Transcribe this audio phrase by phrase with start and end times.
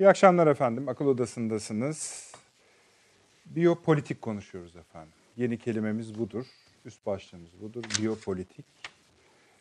[0.00, 0.88] İyi akşamlar efendim.
[0.88, 2.32] Akıl Odası'ndasınız.
[3.46, 5.12] Biyopolitik konuşuyoruz efendim.
[5.36, 6.46] Yeni kelimemiz budur.
[6.84, 7.84] Üst başlığımız budur.
[8.00, 8.66] Biyopolitik.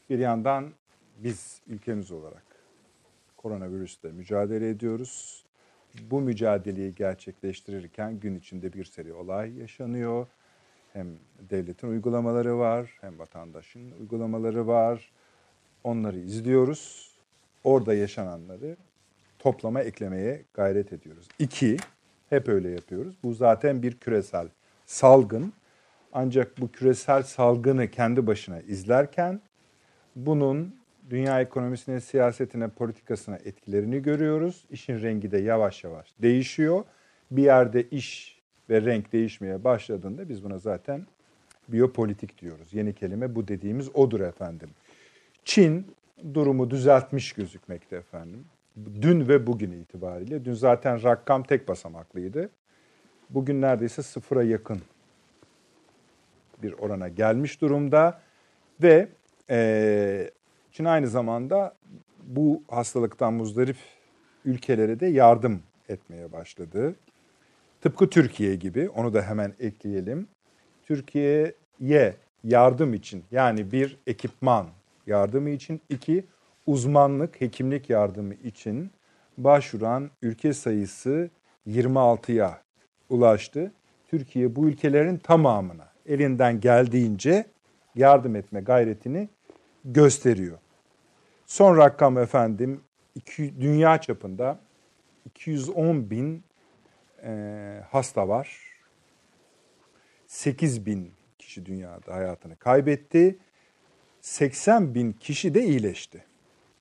[0.09, 0.71] Bir yandan
[1.17, 2.43] biz ülkemiz olarak
[3.37, 5.43] koronavirüsle mücadele ediyoruz.
[6.11, 10.27] Bu mücadeleyi gerçekleştirirken gün içinde bir seri olay yaşanıyor.
[10.93, 11.07] Hem
[11.49, 15.11] devletin uygulamaları var, hem vatandaşın uygulamaları var.
[15.83, 17.11] Onları izliyoruz.
[17.63, 18.77] Orada yaşananları
[19.45, 21.27] toplama eklemeye gayret ediyoruz.
[21.39, 21.77] İki,
[22.29, 23.15] hep öyle yapıyoruz.
[23.23, 24.47] Bu zaten bir küresel
[24.85, 25.53] salgın.
[26.13, 29.41] Ancak bu küresel salgını kendi başına izlerken
[30.15, 30.75] bunun
[31.09, 34.65] dünya ekonomisine, siyasetine, politikasına etkilerini görüyoruz.
[34.71, 36.83] İşin rengi de yavaş yavaş değişiyor.
[37.31, 38.39] Bir yerde iş
[38.69, 41.05] ve renk değişmeye başladığında biz buna zaten
[41.67, 42.73] biyopolitik diyoruz.
[42.73, 44.69] Yeni kelime bu dediğimiz odur efendim.
[45.43, 45.87] Çin
[46.33, 48.45] durumu düzeltmiş gözükmekte efendim.
[49.01, 50.45] Dün ve bugün itibariyle.
[50.45, 52.49] Dün zaten rakam tek basamaklıydı.
[53.29, 54.81] Bugün neredeyse sıfıra yakın
[56.63, 58.21] bir orana gelmiş durumda.
[58.83, 59.07] Ve
[59.49, 60.31] e,
[60.71, 61.75] Çin aynı zamanda
[62.23, 63.77] bu hastalıktan muzdarip
[64.45, 66.95] ülkelere de yardım etmeye başladı.
[67.81, 70.27] Tıpkı Türkiye gibi onu da hemen ekleyelim.
[70.83, 74.67] Türkiye'ye yardım için yani bir ekipman
[75.07, 76.25] yardımı için iki
[76.67, 78.91] uzmanlık hekimlik yardımı için
[79.37, 81.29] başvuran ülke sayısı
[81.67, 82.61] 26'ya
[83.09, 83.71] ulaştı.
[84.07, 87.45] Türkiye bu ülkelerin tamamına elinden geldiğince
[87.95, 89.29] yardım etme gayretini
[89.85, 90.57] gösteriyor.
[91.45, 92.81] Son rakam efendim
[93.15, 94.59] iki, dünya çapında
[95.25, 96.43] 210 bin
[97.23, 98.59] e, hasta var.
[100.27, 103.37] 8 bin kişi dünyada hayatını kaybetti.
[104.21, 106.25] 80 bin kişi de iyileşti.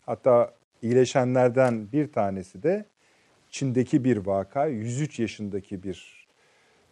[0.06, 2.84] Hatta iyileşenlerden bir tanesi de
[3.50, 6.26] Çin'deki bir vaka 103 yaşındaki bir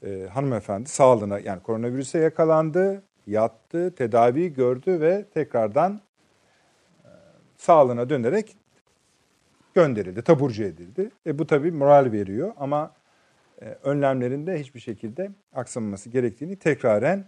[0.02, 6.00] e, hanımefendi sağlığına yani koronavirüse yakalandı, yattı, tedavi gördü ve tekrardan
[7.05, 7.11] e,
[7.56, 8.56] sağlığına dönerek
[9.74, 11.11] gönderildi, taburcu edildi.
[11.27, 12.94] E, bu tabii moral veriyor ama
[13.62, 17.24] e, önlemlerinde hiçbir şekilde aksamaması gerektiğini tekraren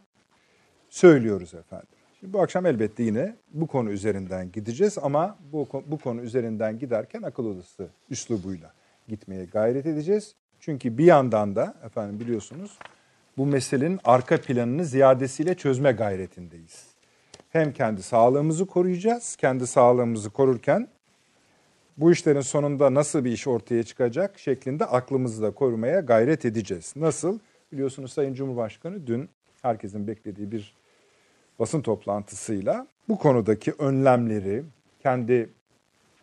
[0.88, 1.93] söylüyoruz efendim.
[2.24, 7.22] Şimdi bu akşam elbette yine bu konu üzerinden gideceğiz ama bu, bu konu üzerinden giderken
[7.22, 8.72] akıl odası üslubuyla
[9.08, 10.34] gitmeye gayret edeceğiz.
[10.60, 12.78] Çünkü bir yandan da efendim biliyorsunuz
[13.36, 16.86] bu meselenin arka planını ziyadesiyle çözme gayretindeyiz.
[17.50, 20.88] Hem kendi sağlığımızı koruyacağız, kendi sağlığımızı korurken
[21.96, 26.92] bu işlerin sonunda nasıl bir iş ortaya çıkacak şeklinde aklımızı da korumaya gayret edeceğiz.
[26.96, 27.38] Nasıl?
[27.72, 29.28] Biliyorsunuz Sayın Cumhurbaşkanı dün
[29.62, 30.83] herkesin beklediği bir
[31.58, 34.64] basın toplantısıyla bu konudaki önlemleri,
[35.02, 35.50] kendi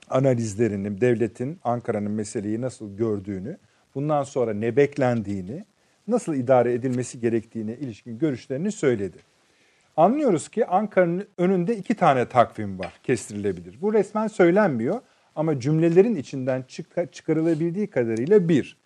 [0.10, 3.58] analizlerini, devletin Ankara'nın meseleyi nasıl gördüğünü,
[3.96, 5.66] bundan sonra ne beklendiğini,
[6.08, 9.18] nasıl idare edilmesi gerektiğine ilişkin görüşlerini söyledi.
[9.98, 13.82] Anlıyoruz ki Ankara'nın önünde iki tane takvim var kestirilebilir.
[13.82, 15.02] Bu resmen söylenmiyor
[15.36, 16.66] ama cümlelerin içinden
[17.12, 18.78] çıkarılabildiği kadarıyla bir.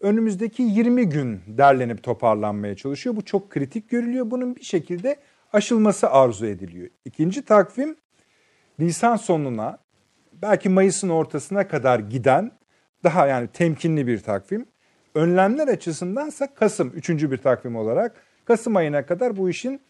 [0.00, 3.16] Önümüzdeki 20 gün derlenip toparlanmaya çalışıyor.
[3.16, 4.30] Bu çok kritik görülüyor.
[4.30, 5.16] Bunun bir şekilde
[5.52, 6.88] aşılması arzu ediliyor.
[7.04, 7.96] İkinci takvim
[8.78, 9.78] Nisan sonuna
[10.32, 12.52] belki Mayıs'ın ortasına kadar giden
[13.04, 14.66] daha yani temkinli bir takvim.
[15.14, 19.80] Önlemler açısındansa Kasım üçüncü bir takvim olarak Kasım ayına kadar bu işin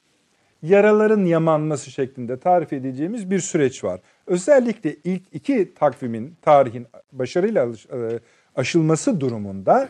[0.63, 4.01] yaraların yamanması şeklinde tarif edeceğimiz bir süreç var.
[4.27, 8.19] Özellikle ilk iki takvimin tarihin başarıyla e,
[8.57, 9.89] aşılması durumunda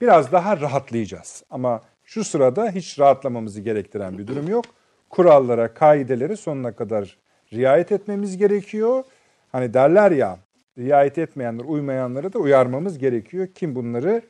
[0.00, 1.44] biraz daha rahatlayacağız.
[1.50, 4.64] Ama şu sırada hiç rahatlamamızı gerektiren bir durum yok
[5.10, 7.16] kurallara, kaidelere sonuna kadar
[7.52, 9.04] riayet etmemiz gerekiyor.
[9.52, 10.38] Hani derler ya
[10.78, 13.48] riayet etmeyenler, uymayanları da uyarmamız gerekiyor.
[13.54, 14.22] Kim bunları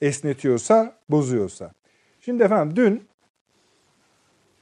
[0.00, 1.72] esnetiyorsa, bozuyorsa.
[2.20, 3.08] Şimdi efendim dün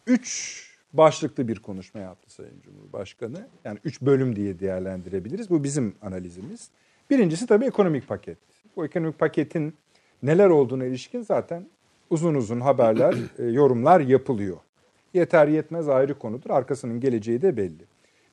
[0.07, 0.61] üç
[0.93, 3.47] başlıklı bir konuşma yaptı Sayın Cumhurbaşkanı.
[3.65, 5.51] Yani üç bölüm diye değerlendirebiliriz.
[5.51, 6.69] Bu bizim analizimiz.
[7.11, 8.39] Birincisi tabii ekonomik paket.
[8.77, 9.75] Bu ekonomik paketin
[10.23, 11.67] neler olduğuna ilişkin zaten
[12.11, 14.57] uzun uzun haberler, e, yorumlar yapılıyor.
[15.15, 16.51] Yeter yetmez ayrı konudur.
[16.51, 17.85] Arkasının geleceği de belli.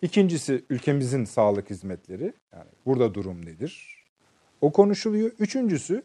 [0.01, 2.33] İkincisi ülkemizin sağlık hizmetleri.
[2.53, 4.03] Yani burada durum nedir?
[4.61, 5.31] O konuşuluyor.
[5.39, 6.03] Üçüncüsü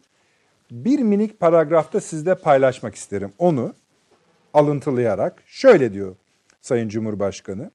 [0.70, 3.32] bir minik paragrafta sizle paylaşmak isterim.
[3.38, 3.74] Onu
[4.54, 6.16] alıntılayarak şöyle diyor
[6.60, 7.70] Sayın Cumhurbaşkanı.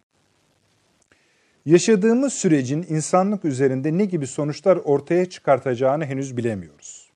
[1.65, 7.09] Yaşadığımız sürecin insanlık üzerinde ne gibi sonuçlar ortaya çıkartacağını henüz bilemiyoruz.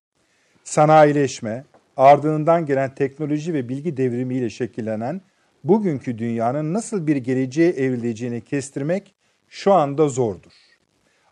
[0.64, 1.66] Sanayileşme,
[1.98, 5.22] ardından gelen teknoloji ve bilgi devrimiyle şekillenen
[5.68, 9.16] bugünkü dünyanın nasıl bir geleceğe evrileceğini kestirmek
[9.50, 10.52] şu anda zordur.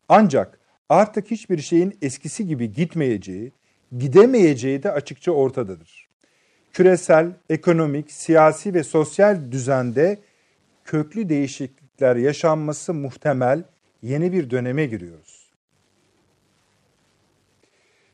[0.09, 0.59] Ancak
[0.89, 3.51] artık hiçbir şeyin eskisi gibi gitmeyeceği,
[3.97, 6.09] gidemeyeceği de açıkça ortadadır.
[6.73, 10.19] Küresel, ekonomik, siyasi ve sosyal düzende
[10.85, 13.63] köklü değişiklikler yaşanması muhtemel
[14.01, 15.43] yeni bir döneme giriyoruz.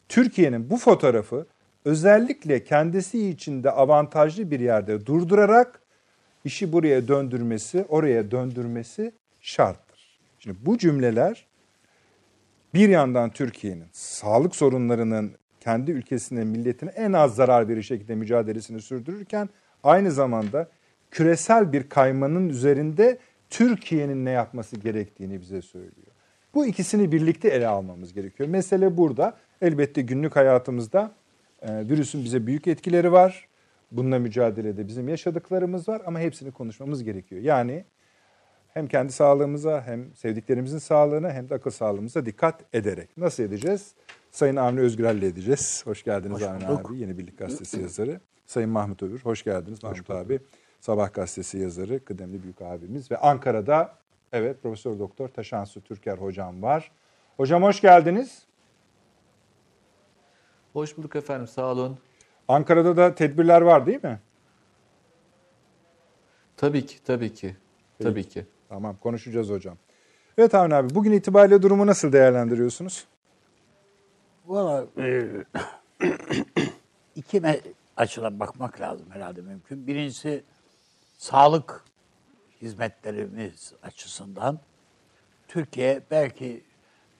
[0.09, 1.47] Türkiye'nin bu fotoğrafı
[1.85, 5.81] özellikle kendisi için de avantajlı bir yerde durdurarak
[6.45, 10.19] işi buraya döndürmesi, oraya döndürmesi şarttır.
[10.39, 11.45] Şimdi bu cümleler
[12.73, 19.49] bir yandan Türkiye'nin sağlık sorunlarının kendi ülkesine, milletine en az zarar verir şekilde mücadelesini sürdürürken
[19.83, 20.67] aynı zamanda
[21.11, 23.17] küresel bir kaymanın üzerinde
[23.49, 26.07] Türkiye'nin ne yapması gerektiğini bize söylüyor.
[26.53, 28.49] Bu ikisini birlikte ele almamız gerekiyor.
[28.49, 29.37] Mesele burada.
[29.61, 31.11] Elbette günlük hayatımızda
[31.61, 33.48] e, virüsün bize büyük etkileri var.
[33.91, 37.41] Bununla mücadelede bizim yaşadıklarımız var ama hepsini konuşmamız gerekiyor.
[37.41, 37.85] Yani
[38.73, 43.17] hem kendi sağlığımıza hem sevdiklerimizin sağlığına hem de akıl sağlığımıza dikkat ederek.
[43.17, 43.93] Nasıl edeceğiz?
[44.31, 45.81] Sayın Avni Özgürel'le edeceğiz.
[45.85, 46.97] Hoş geldiniz hoş Avni abi.
[46.97, 48.19] Yeni Birlik Gazetesi yazarı.
[48.45, 49.19] Sayın Mahmut Övür.
[49.19, 50.39] Hoş geldiniz Mahmut hoş abi.
[50.79, 53.95] Sabah Gazetesi yazarı, kıdemli büyük abimiz ve Ankara'da
[54.33, 56.91] evet Profesör Doktor Taşansu Türker hocam var.
[57.37, 58.43] Hocam hoş geldiniz.
[60.73, 61.97] Hoş bulduk efendim sağ olun.
[62.49, 64.19] Ankara'da da tedbirler var değil mi?
[66.57, 67.55] Tabii ki, tabii ki.
[67.97, 68.09] Peki.
[68.09, 68.45] Tabii ki.
[68.69, 69.77] Tamam konuşacağız hocam.
[70.37, 73.07] Evet Avni abi bugün itibariyle durumu nasıl değerlendiriyorsunuz?
[74.45, 75.27] Valla e,
[77.15, 77.41] iki
[77.97, 79.87] açıdan bakmak lazım herhalde mümkün.
[79.87, 80.43] Birincisi
[81.17, 81.83] sağlık
[82.61, 84.59] hizmetlerimiz açısından
[85.47, 86.63] Türkiye belki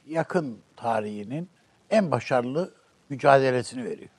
[0.08, 1.50] yakın tarihinin
[1.90, 2.74] en başarılı
[3.10, 4.10] mücadelesini veriyor.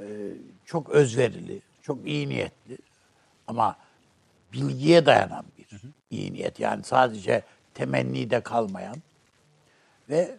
[0.00, 0.32] Ee,
[0.64, 2.78] çok özverili, çok iyi niyetli
[3.46, 3.76] ama
[4.52, 5.80] bilgiye dayanan bir
[6.10, 6.60] iyi niyet.
[6.60, 7.42] Yani sadece
[7.74, 8.96] temennide kalmayan
[10.08, 10.36] ve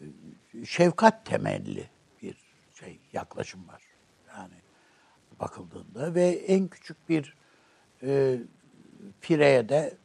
[0.00, 1.90] e, şefkat temelli
[2.22, 2.36] bir
[2.74, 3.82] şey yaklaşım var.
[4.28, 4.54] Yani
[5.40, 7.34] bakıldığında ve en küçük bir
[8.02, 8.38] e,
[9.20, 9.96] pireye de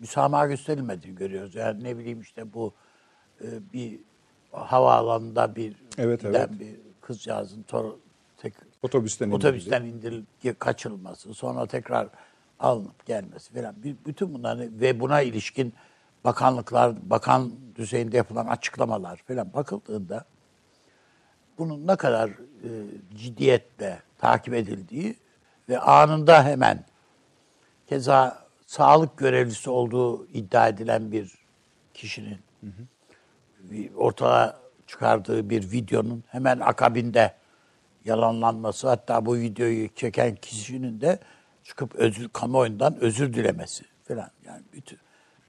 [0.00, 1.54] müsamaha gösterilmediğini görüyoruz.
[1.54, 2.74] Yani ne bileyim işte bu
[3.40, 4.00] e, bir
[4.50, 6.50] havaalanında bir evet, evet.
[6.60, 7.92] bir kızcağızın tor,
[8.36, 12.08] tek, otobüsten, otobüsten indirilip kaçırılması, sonra tekrar
[12.60, 13.74] alınıp gelmesi falan.
[14.06, 15.74] Bütün bunları ve buna ilişkin
[16.24, 20.24] bakanlıklar, bakan düzeyinde yapılan açıklamalar falan bakıldığında
[21.58, 22.68] bunun ne kadar e,
[23.14, 25.16] ciddiyetle takip edildiği
[25.68, 26.84] ve anında hemen
[27.86, 31.34] keza sağlık görevlisi olduğu iddia edilen bir
[31.94, 33.96] kişinin hı hı.
[33.96, 34.56] ortaya
[34.86, 37.34] çıkardığı bir videonun hemen akabinde
[38.06, 41.18] yalanlanması hatta bu videoyu çeken kişinin de
[41.64, 44.96] çıkıp özür kamuoyundan özür dilemesi falan yani bütün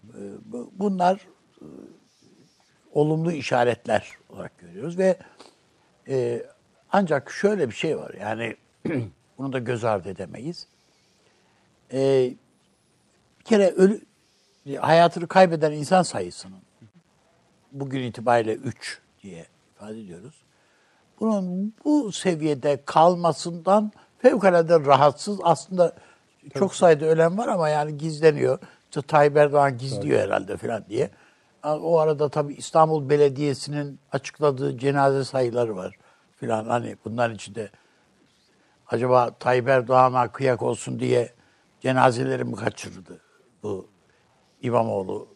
[0.07, 0.21] e,
[0.73, 1.27] bunlar
[1.61, 1.65] e,
[2.91, 5.17] olumlu işaretler olarak görüyoruz ve
[6.07, 6.45] e,
[6.91, 8.55] ancak şöyle bir şey var yani
[9.37, 10.67] bunu da göz ardı edemeyiz.
[11.91, 14.01] Bir kere ölü,
[14.79, 16.61] hayatını kaybeden insan sayısının
[17.71, 19.45] bugün itibariyle 3 diye
[19.75, 20.46] ifade ediyoruz.
[21.19, 25.39] Bunun bu seviyede kalmasından fevkalade rahatsız.
[25.43, 26.59] Aslında Tabii.
[26.59, 28.59] çok sayıda ölen var ama yani gizleniyor.
[28.83, 30.27] İşte Tayyip Erdoğan gizliyor Tabii.
[30.27, 31.09] herhalde falan diye.
[31.63, 35.95] O arada tabii İstanbul Belediyesi'nin açıkladığı cenaze sayıları var
[36.35, 36.65] filan.
[36.65, 37.69] Hani bunların içinde
[38.87, 41.33] acaba Tayyip Erdoğan'a kıyak olsun diye
[41.81, 43.21] cenazeleri mi kaçırdı
[43.63, 43.87] bu
[44.61, 45.27] İmamoğlu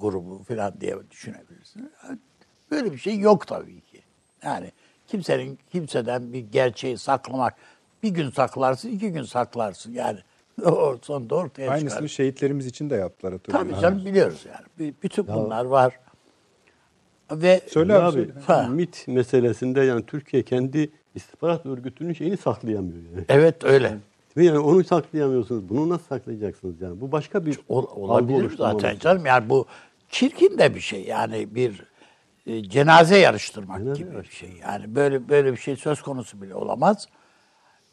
[0.00, 1.92] grubu filan diye düşünebilirsin.
[2.70, 4.02] Böyle bir şey yok tabii ki.
[4.42, 4.72] Yani
[5.14, 7.54] kimsenin kimseden bir gerçeği saklamak
[8.02, 9.92] bir gün saklarsın, iki gün saklarsın.
[9.92, 10.18] Yani
[10.64, 12.08] o sonunda ortaya Aynısını çıkar.
[12.08, 13.34] şehitlerimiz için de yaptılar.
[13.52, 14.94] Tabii canım biliyoruz yani.
[15.02, 15.98] Bütün bunlar var.
[17.32, 18.68] Ve söyle abi, söyle.
[18.68, 23.24] MIT meselesinde yani Türkiye kendi istihbarat örgütünün şeyini saklayamıyor yani.
[23.28, 23.98] Evet öyle.
[24.36, 25.68] Ve yani onu saklayamıyorsunuz.
[25.68, 27.00] Bunu nasıl saklayacaksınız yani?
[27.00, 29.26] Bu başka bir Ol, olabilir zaten canım.
[29.26, 29.66] Yani bu
[30.08, 31.04] çirkin de bir şey.
[31.04, 31.82] Yani bir
[32.46, 34.52] e, cenaze yarıştırmak cenaze gibi bir şey.
[34.62, 37.08] Yani böyle böyle bir şey söz konusu bile olamaz.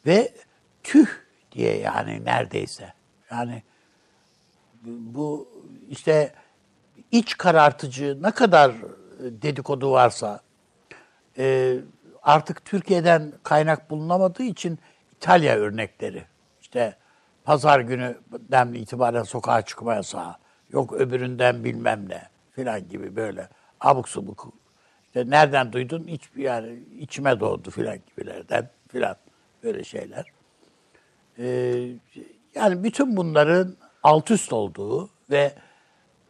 [0.06, 0.34] Ve
[0.82, 1.06] tüh
[1.52, 2.92] diye yani neredeyse.
[3.30, 3.62] Yani
[4.84, 5.48] bu
[5.90, 6.34] işte
[7.10, 8.72] iç karartıcı ne kadar
[9.18, 10.40] dedikodu varsa
[11.38, 11.76] e,
[12.22, 14.78] artık Türkiye'den kaynak bulunamadığı için
[15.16, 16.24] İtalya örnekleri
[16.60, 16.96] işte
[17.44, 20.34] pazar gününden itibaren sokağa çıkma yasağı
[20.70, 23.48] yok öbüründen bilmem ne filan gibi böyle
[23.82, 24.52] abuk subuk
[25.14, 29.16] işte nereden duydun hiç yani içime doğdu filan gibilerden filan
[29.62, 30.26] böyle şeyler.
[31.38, 31.88] Ee,
[32.54, 35.54] yani bütün bunların alt üst olduğu ve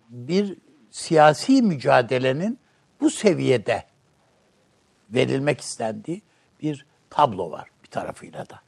[0.08, 0.58] bir
[0.90, 2.58] siyasi mücadelenin
[3.00, 3.84] bu seviyede
[5.10, 6.22] verilmek istendiği
[6.62, 8.60] bir tablo var bir tarafıyla da.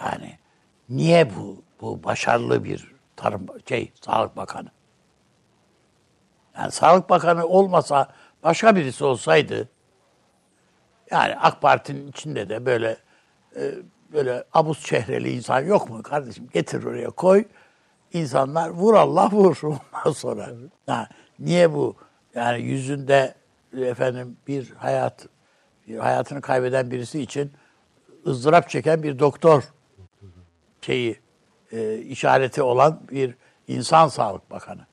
[0.00, 0.38] Yani
[0.88, 4.75] niye bu bu başarılı bir tarım şey Sağlık Bakanı?
[6.58, 8.08] Yani Sağlık Bakanı olmasa
[8.42, 9.68] başka birisi olsaydı
[11.10, 12.96] yani AK Parti'nin içinde de böyle
[13.56, 13.74] e,
[14.12, 16.48] böyle abuz çehreli insan yok mu kardeşim?
[16.52, 17.44] Getir oraya koy.
[18.12, 20.48] İnsanlar vur Allah vur ondan sonra.
[20.86, 21.08] Ha,
[21.38, 21.96] niye bu?
[22.34, 23.34] Yani yüzünde
[23.76, 25.26] efendim bir hayat
[25.88, 27.52] bir hayatını kaybeden birisi için
[28.26, 29.62] ızdırap çeken bir doktor
[30.80, 31.20] şeyi
[31.72, 33.34] e, işareti olan bir
[33.68, 34.86] insan sağlık bakanı.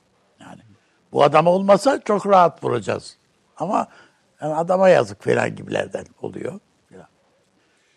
[1.14, 3.16] Bu adam olmasa çok rahat vuracağız.
[3.56, 3.88] Ama
[4.42, 6.52] yani adama yazık falan gibilerden oluyor.
[6.90, 7.06] Falan.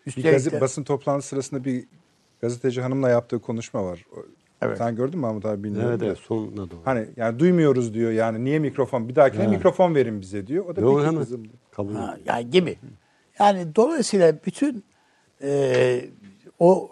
[0.06, 1.86] Bir Üstelik gazete, de- basın toplantısı sırasında bir
[2.42, 4.06] gazeteci hanımla yaptığı konuşma var.
[4.62, 4.78] Evet.
[4.78, 5.90] Sen gördün mü Mahmut abi bilmiyorum.
[5.90, 6.80] Evet, evet sonuna doğru.
[6.86, 9.52] Hani yani duymuyoruz diyor yani niye mikrofon bir dahakine Evet.
[9.52, 10.66] mikrofon verin bize diyor.
[10.66, 12.78] O da Yok peki hemen kızım kabul Ha, yani gibi.
[13.40, 14.84] Yani dolayısıyla bütün
[15.42, 16.02] e,
[16.60, 16.92] o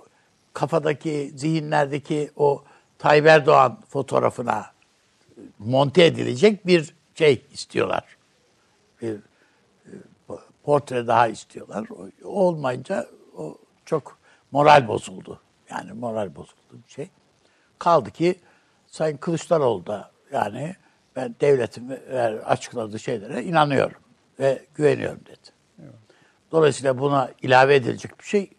[0.53, 2.63] kafadaki, zihinlerdeki o
[2.99, 4.74] Tayyip Erdoğan fotoğrafına
[5.59, 8.17] monte edilecek bir şey istiyorlar.
[9.01, 9.91] Bir e,
[10.63, 11.87] portre daha istiyorlar.
[12.23, 14.17] O, olmayınca o çok
[14.51, 15.41] moral bozuldu.
[15.69, 17.09] Yani moral bozuldu bir şey.
[17.79, 18.35] Kaldı ki
[18.87, 20.75] Sayın Kılıçdaroğlu da yani
[21.15, 23.97] ben devletin ver- açıkladığı şeylere inanıyorum
[24.39, 25.55] ve güveniyorum dedi.
[26.51, 28.49] Dolayısıyla buna ilave edilecek bir şey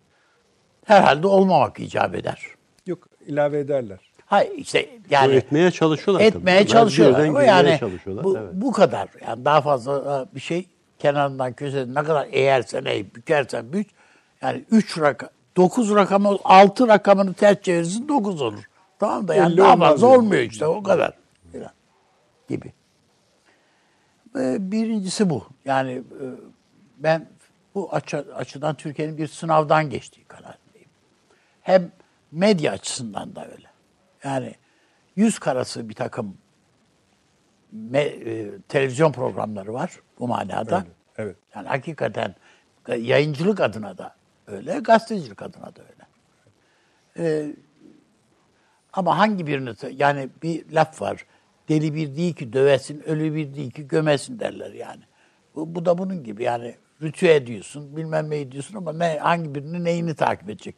[0.85, 2.47] herhalde olmamak icap eder.
[2.87, 3.99] Yok ilave ederler.
[4.26, 6.38] Hayır işte Bu yani etmeye çalışıyorlar tabii.
[6.38, 7.25] etmeye Bunlar çalışıyorlar.
[7.25, 8.25] girmeye yani çalışıyorlar.
[8.25, 8.50] bu, evet.
[8.52, 9.09] bu kadar.
[9.26, 10.66] Yani daha fazla bir şey
[10.99, 13.87] kenarından köşeden ne kadar eğersen eğ, bükersen büç.
[14.42, 18.64] Yani 3 rakam, 9 rakamı, 6 rakamını ters çevirirsin 9 olur.
[18.99, 20.18] Tamam da yani daha fazla yani.
[20.18, 21.12] olmuyor işte o kadar.
[21.52, 21.71] Falan
[22.49, 22.73] gibi.
[24.73, 25.45] Birincisi bu.
[25.64, 26.25] Yani e,
[26.99, 27.26] ben
[27.75, 30.88] bu açı, açıdan Türkiye'nin bir sınavdan geçtiği kanaatindeyim.
[31.62, 31.90] Hem
[32.33, 33.66] medya açısından da öyle.
[34.25, 34.55] Yani
[35.17, 36.37] yüz karası bir takım
[37.75, 40.77] me- e, televizyon programları var bu manada.
[40.77, 41.37] Öyle, evet.
[41.55, 42.35] Yani hakikaten
[42.99, 44.15] yayıncılık adına da
[44.47, 46.07] öyle, gazetecilik adına da öyle.
[47.19, 47.55] Ee,
[48.93, 51.27] ama hangi birini, yani bir laf var.
[51.69, 55.03] Deli bir değil ki dövesin, ölü bir değil ki gömesin derler yani.
[55.55, 59.85] Bu, bu da bunun gibi yani rütü ediyorsun, bilmem ne ediyorsun ama ne, hangi birini
[59.85, 60.75] neyini takip edecek?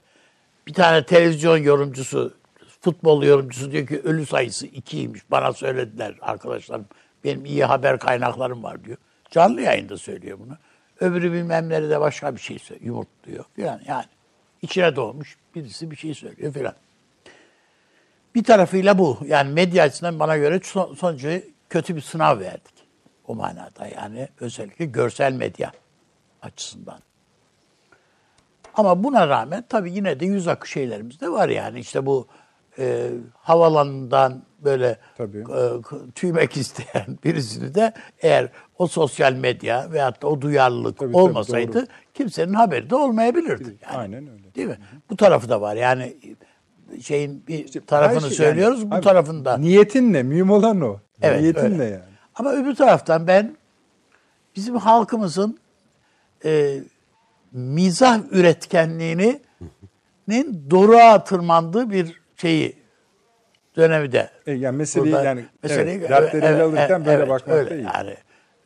[0.67, 2.35] Bir tane televizyon yorumcusu,
[2.81, 5.31] futbol yorumcusu diyor ki ölü sayısı ikiymiş.
[5.31, 6.87] Bana söylediler arkadaşlarım.
[7.25, 8.97] Benim iyi haber kaynaklarım var diyor.
[9.31, 10.57] Canlı yayında söylüyor bunu.
[11.01, 12.87] Öbürü bilmem nerede başka bir şey söylüyor.
[12.87, 14.05] Yumurtluyor filan yani.
[14.63, 16.75] içine doğmuş birisi bir şey söylüyor filan.
[18.35, 19.19] Bir tarafıyla bu.
[19.27, 22.75] Yani medya açısından bana göre son, sonucu kötü bir sınav verdik.
[23.27, 25.73] O manada yani özellikle görsel medya
[26.43, 26.99] açısından.
[28.75, 31.81] Ama buna rağmen tabii yine de yüz akı şeylerimiz de var yani.
[31.81, 32.27] İşte bu
[32.79, 35.39] e, havalanından böyle Tabii.
[35.39, 37.93] e, tüymek isteyen birisini de
[38.23, 41.87] eğer o sosyal medya veyahut da o duyarlılık Tabii, tabii, olmasaydı doğru.
[42.15, 43.77] kimsenin haberi de olmayabilirdi.
[43.83, 43.97] Yani.
[43.97, 44.55] Aynen öyle.
[44.55, 44.79] Değil mi?
[45.11, 45.75] Bu tarafı da var.
[45.77, 46.17] Yani
[47.03, 49.57] şeyin bir tarafını Her şey- söylüyoruz, yani, bu abi, tarafında.
[49.59, 50.23] Niyetin ne?
[50.23, 50.97] Mühim olan o.
[51.23, 51.79] Evet, Niyetin öyle.
[51.79, 52.03] ne yani?
[52.35, 53.57] Ama öbür taraftan ben
[54.57, 55.59] bizim halkımızın
[56.45, 56.81] e,
[57.53, 59.43] mizah üretkenliğinin
[60.71, 62.77] doruğa tırmandığı bir şeyi
[63.77, 64.31] dönemi de.
[64.47, 67.89] E, yani meseleyi burada- yani meseleyi- evet, dertleri ele alırken böyle evet, bakmak öyle değil.
[67.95, 68.15] Yani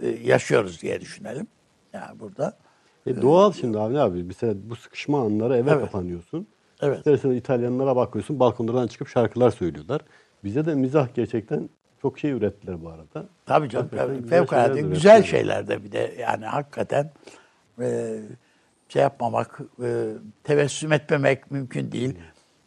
[0.03, 1.47] e, yaşıyoruz diye düşünelim.
[1.93, 2.57] Yani burada.
[3.07, 4.23] E, doğal şimdi abi abi.
[4.23, 5.81] Mesela bu sıkışma anları eve Evet.
[5.81, 6.47] kapanıyorsun.
[6.83, 6.99] Evet.
[6.99, 10.01] İsterseniz İtalyanlara bakıyorsun balkonlardan çıkıp şarkılar söylüyorlar.
[10.45, 11.69] Bize de mizah gerçekten
[12.03, 13.29] çok şey ürettiler bu arada.
[13.47, 13.89] Tabii canım.
[13.97, 14.17] Tabii.
[14.17, 15.23] güzel Fevkalade güzel üretiyorlar.
[15.25, 17.11] şeyler de bir de yani hakikaten
[17.81, 18.19] e,
[18.89, 20.07] şey yapmamak, e,
[20.45, 22.19] tebessüm etmemek mümkün değil.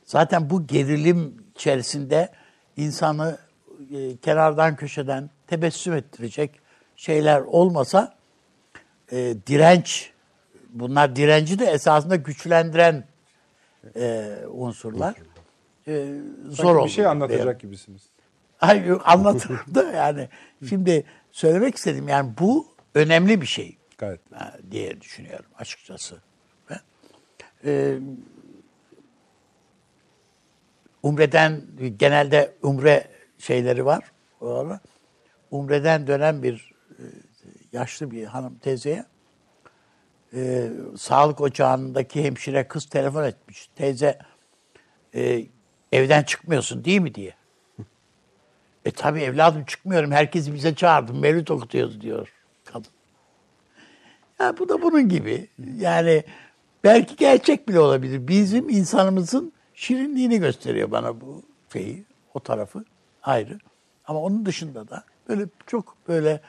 [0.06, 2.32] Zaten bu gerilim içerisinde
[2.78, 3.38] insanı
[3.94, 6.60] e, kenardan köşeden tebessüm ettirecek
[6.96, 8.16] şeyler olmasa
[9.12, 10.12] e, direnç,
[10.70, 13.04] bunlar direnci de esasında güçlendiren
[13.96, 15.16] e, unsurlar.
[15.88, 16.14] E,
[16.46, 16.86] zor Sanki oldu.
[16.86, 18.02] bir şey anlatacak gibisiniz.
[18.58, 20.30] Hayır anlatırım da yani.
[20.70, 24.20] Şimdi söylemek istedim yani bu önemli bir şey Gayet.
[24.72, 26.18] diye düşünüyorum açıkçası.
[26.70, 26.80] Ben,
[27.66, 28.00] e,
[31.06, 31.62] Umre'den
[31.98, 33.08] genelde Umre
[33.38, 34.12] şeyleri var.
[35.52, 37.04] Umre'den dönen bir e,
[37.72, 39.06] yaşlı bir hanım teyzeye
[40.34, 43.70] e, sağlık ocağındaki hemşire kız telefon etmiş.
[43.76, 44.20] Teyze
[45.16, 45.46] e,
[45.92, 47.34] evden çıkmıyorsun değil mi diye.
[48.86, 50.12] E tabi evladım çıkmıyorum.
[50.12, 51.20] Herkesi bize çağırdım.
[51.20, 52.34] Mevlüt okutuyoruz diyor
[52.66, 52.92] kadın.
[54.40, 55.50] Ya bu da bunun gibi.
[55.78, 56.24] Yani
[56.84, 58.28] belki gerçek bile olabilir.
[58.28, 62.86] Bizim insanımızın şirinliğini gösteriyor bana bu şeyi, o tarafı
[63.24, 63.58] ayrı.
[64.08, 66.42] Ama onun dışında da böyle çok böyle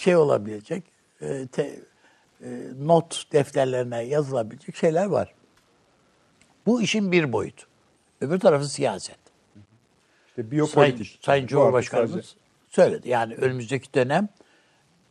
[0.00, 0.84] şey olabilecek,
[1.20, 1.80] e, te,
[2.42, 5.34] e, not defterlerine yazılabilecek şeyler var.
[6.66, 7.66] Bu işin bir boyutu.
[8.20, 9.18] Öbür tarafı siyaset.
[10.28, 11.18] İşte Sayın, biyopolitik.
[11.22, 12.28] Sayın Bu Cumhurbaşkanımız sadece-
[12.68, 13.08] söyledi.
[13.08, 14.28] Yani önümüzdeki dönem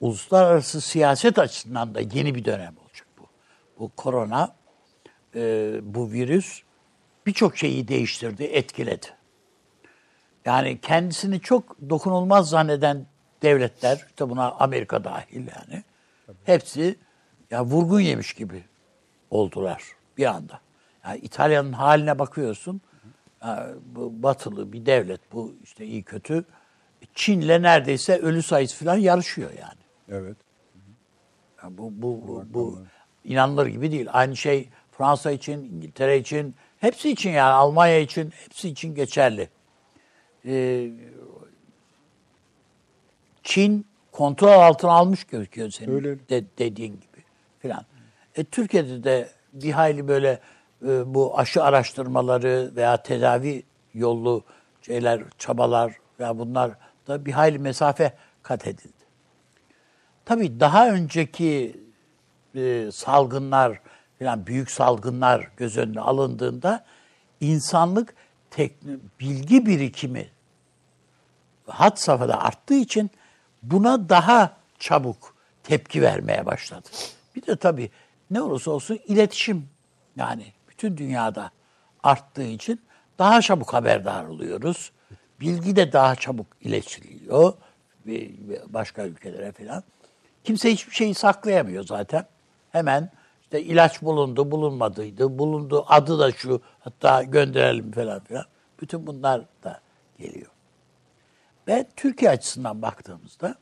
[0.01, 3.23] uluslararası siyaset açısından da yeni bir dönem olacak bu.
[3.79, 4.55] Bu korona,
[5.35, 6.64] e, bu virüs
[7.25, 9.07] birçok şeyi değiştirdi, etkiledi.
[10.45, 13.05] Yani kendisini çok dokunulmaz zanneden
[13.41, 15.83] devletler, işte buna Amerika dahil yani,
[16.43, 16.95] hepsi
[17.51, 18.63] ya vurgun yemiş gibi
[19.29, 19.83] oldular
[20.17, 20.59] bir anda.
[21.05, 22.81] Yani İtalya'nın haline bakıyorsun,
[23.85, 26.45] bu batılı bir devlet, bu işte iyi kötü.
[27.13, 29.81] Çin'le neredeyse ölü sayısı falan yarışıyor yani.
[30.09, 30.37] Evet.
[31.63, 32.79] Ya bu, bu, bu, bu
[33.23, 34.07] inanılır gibi değil.
[34.11, 36.55] Aynı şey Fransa için, İngiltere için,
[36.85, 39.49] hepsi için yani Almanya için, hepsi için geçerli.
[40.45, 40.89] Ee,
[43.43, 46.29] Çin kontrol altına almış gözüküyor senin Öyle.
[46.29, 47.23] de, dediğin gibi
[47.59, 47.85] filan.
[48.35, 50.39] E, Türkiye'de de bir hayli böyle
[50.87, 53.63] e, bu aşı araştırmaları veya tedavi
[53.93, 54.43] yollu
[54.81, 56.71] şeyler, çabalar veya bunlar
[57.07, 58.13] da bir hayli mesafe
[58.43, 59.05] kat edildi.
[60.25, 61.79] Tabii daha önceki
[62.55, 63.81] e, salgınlar
[64.19, 66.85] falan büyük salgınlar göz önüne alındığında
[67.41, 68.13] insanlık
[68.51, 70.27] tekno, bilgi birikimi
[71.67, 73.11] had safhada arttığı için
[73.63, 76.89] buna daha çabuk tepki vermeye başladı.
[77.35, 77.89] Bir de tabii
[78.31, 79.69] ne olursa olsun iletişim
[80.15, 81.51] yani bütün dünyada
[82.03, 82.81] arttığı için
[83.19, 84.91] daha çabuk haberdar oluyoruz.
[85.39, 86.47] Bilgi de daha çabuk
[88.05, 88.31] ve
[88.67, 89.83] başka ülkelere falan.
[90.43, 92.25] Kimse hiçbir şeyi saklayamıyor zaten.
[92.71, 93.11] Hemen
[93.45, 98.45] işte ilaç bulundu, bulunmadıydı, bulundu, adı da şu, hatta gönderelim falan filan.
[98.81, 99.81] Bütün bunlar da
[100.17, 100.51] geliyor.
[101.67, 103.55] Ve Türkiye açısından baktığımızda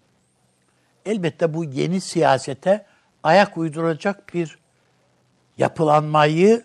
[1.06, 2.86] elbette bu yeni siyasete
[3.24, 4.60] ayak uyduracak bir
[5.58, 6.64] yapılanmayı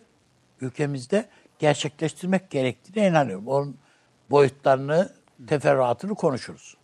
[0.61, 1.29] ülkemizde
[1.59, 3.49] gerçekleştirmek gerektiğine inanıyorum.
[3.49, 3.77] Onun
[4.31, 5.13] boyutlarını,
[5.47, 6.77] teferruatını konuşuruz.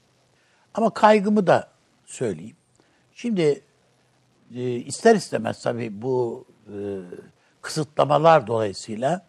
[0.75, 1.70] Ama kaygımı da
[2.07, 2.57] söyleyeyim.
[3.12, 3.62] Şimdi
[4.55, 6.77] e, ister istemez tabii bu e,
[7.63, 9.27] kısıtlamalar dolayısıyla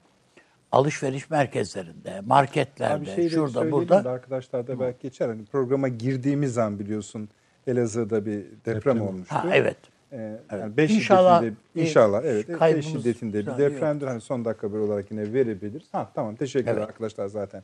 [0.71, 5.27] alışveriş merkezlerinde, marketlerde, şey şurada burada arkadaşlar da belki geçer.
[5.27, 7.29] Hani programa girdiğimiz an biliyorsun
[7.67, 9.01] Elazığ'da bir deprem, Deprem.
[9.01, 9.35] olmuştu.
[9.35, 9.77] ha evet.
[10.11, 14.07] Ee, yani beş İnşallah şiddetinde, inşallah evet beş şiddetinde bir depremdir.
[14.07, 15.87] Hani son dakika bir olarak yine verebiliriz.
[15.91, 16.89] Ha tamam teşekkürler Evet.
[16.89, 17.63] arkadaşlar zaten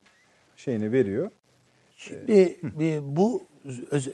[0.55, 1.31] şeyini veriyor.
[1.97, 3.43] Şimdi bir- bu
[3.91, 4.07] öz-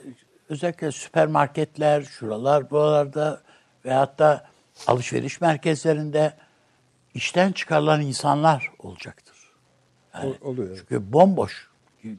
[0.48, 3.42] özellikle süpermarketler, şuralar, buralarda
[3.84, 4.46] veyahut da
[4.86, 6.36] alışveriş merkezlerinde
[7.14, 9.36] işten çıkarılan insanlar olacaktır.
[10.14, 10.76] Yani O- oluyor.
[10.78, 11.68] Çünkü bomboş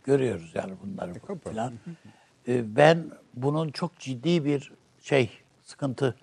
[0.05, 1.49] görüyoruz yani bunları kapı.
[1.49, 1.73] falan.
[2.47, 5.29] Ee, Ben bunun çok ciddi bir şey
[5.63, 6.15] sıkıntı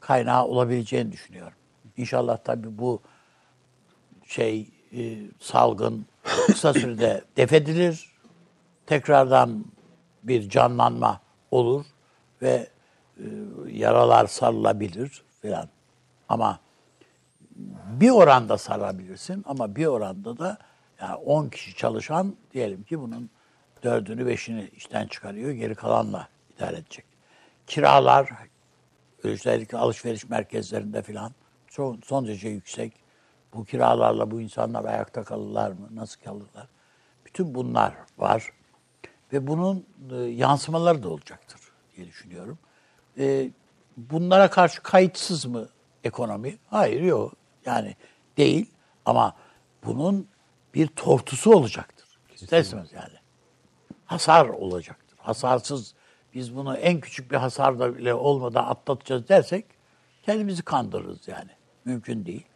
[0.00, 1.56] kaynağı olabileceğini düşünüyorum.
[1.96, 3.02] İnşallah tabii bu
[4.26, 6.06] şey e, salgın
[6.46, 8.14] kısa sürede defedilir.
[8.86, 9.64] Tekrardan
[10.22, 11.20] bir canlanma
[11.54, 11.84] olur
[12.42, 12.68] ve
[13.18, 13.24] e,
[13.70, 15.68] yaralar sarılabilir filan.
[16.28, 16.60] Ama
[18.00, 20.58] bir oranda sarabilirsin ama bir oranda da
[21.00, 23.30] yani 10 kişi çalışan diyelim ki bunun
[23.82, 27.04] dördünü beşini işten çıkarıyor geri kalanla idare edecek.
[27.66, 28.30] Kiralar
[29.22, 31.32] özellikle alışveriş merkezlerinde filan
[31.70, 32.92] son, son derece yüksek.
[33.54, 35.88] Bu kiralarla bu insanlar ayakta kalırlar mı?
[35.90, 36.68] Nasıl kalırlar?
[37.26, 38.52] Bütün bunlar var.
[39.34, 41.60] Ve bunun e, yansımaları da olacaktır
[41.96, 42.58] diye düşünüyorum.
[43.18, 43.50] E,
[43.96, 45.68] bunlara karşı kayıtsız mı
[46.04, 46.58] ekonomi?
[46.70, 47.32] Hayır yok.
[47.66, 47.96] Yani
[48.36, 48.70] değil
[49.04, 49.36] ama
[49.84, 50.28] bunun
[50.74, 52.06] bir tortusu olacaktır.
[52.34, 53.14] İsterseniz yani.
[54.04, 55.18] Hasar olacaktır.
[55.18, 55.94] Hasarsız
[56.34, 59.66] biz bunu en küçük bir hasar da bile olmadan atlatacağız dersek
[60.22, 61.50] kendimizi kandırırız yani.
[61.84, 62.46] Mümkün değil.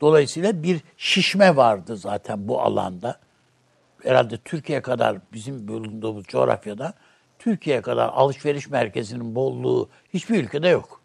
[0.00, 3.20] Dolayısıyla bir şişme vardı zaten bu alanda.
[4.02, 6.94] Herhalde Türkiye kadar bizim bulunduğumuz coğrafyada
[7.38, 11.00] Türkiye kadar alışveriş merkezinin bolluğu hiçbir ülkede yok.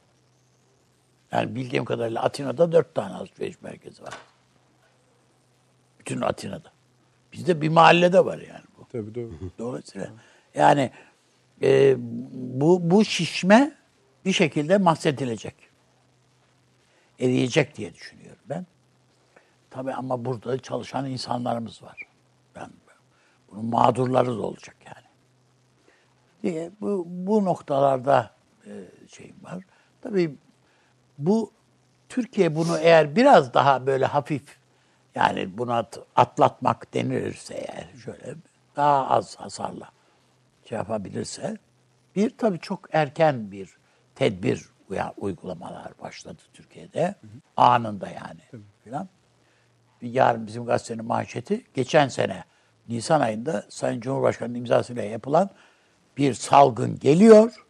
[1.31, 4.13] Yani bildiğim kadarıyla Atina'da dört tane alışveriş merkezi var.
[5.99, 6.71] Bütün Atina'da.
[7.33, 8.85] Bizde bir mahallede var yani bu.
[8.91, 9.31] Tabii doğru.
[9.59, 10.09] Dolayısıyla
[10.55, 10.91] yani
[11.61, 11.95] e,
[12.31, 13.77] bu, bu şişme
[14.25, 15.55] bir şekilde mahsedilecek.
[17.19, 18.65] Eriyecek diye düşünüyorum ben.
[19.69, 22.12] Tabii ama burada çalışan insanlarımız var.
[23.53, 25.07] Bunun mağdurları da olacak yani.
[26.43, 28.31] Diye bu, bu noktalarda
[28.65, 28.71] e,
[29.07, 29.63] şeyim var.
[30.01, 30.35] Tabii
[31.17, 31.51] bu
[32.09, 34.57] Türkiye bunu eğer biraz daha böyle hafif
[35.15, 35.85] yani buna
[36.15, 38.35] atlatmak denilirse eğer şöyle
[38.75, 39.89] daha az hasarla
[40.65, 41.57] şey yapabilirse
[42.15, 43.77] bir tabii çok erken bir
[44.15, 44.73] tedbir
[45.17, 47.05] uygulamalar başladı Türkiye'de.
[47.05, 47.41] Hı hı.
[47.57, 49.09] Anında yani filan.
[50.01, 52.43] Yarın bizim gazetenin manşeti geçen sene
[52.89, 55.49] Nisan ayında Sayın Cumhurbaşkanı'nın imzasıyla yapılan
[56.17, 57.65] bir salgın geliyor.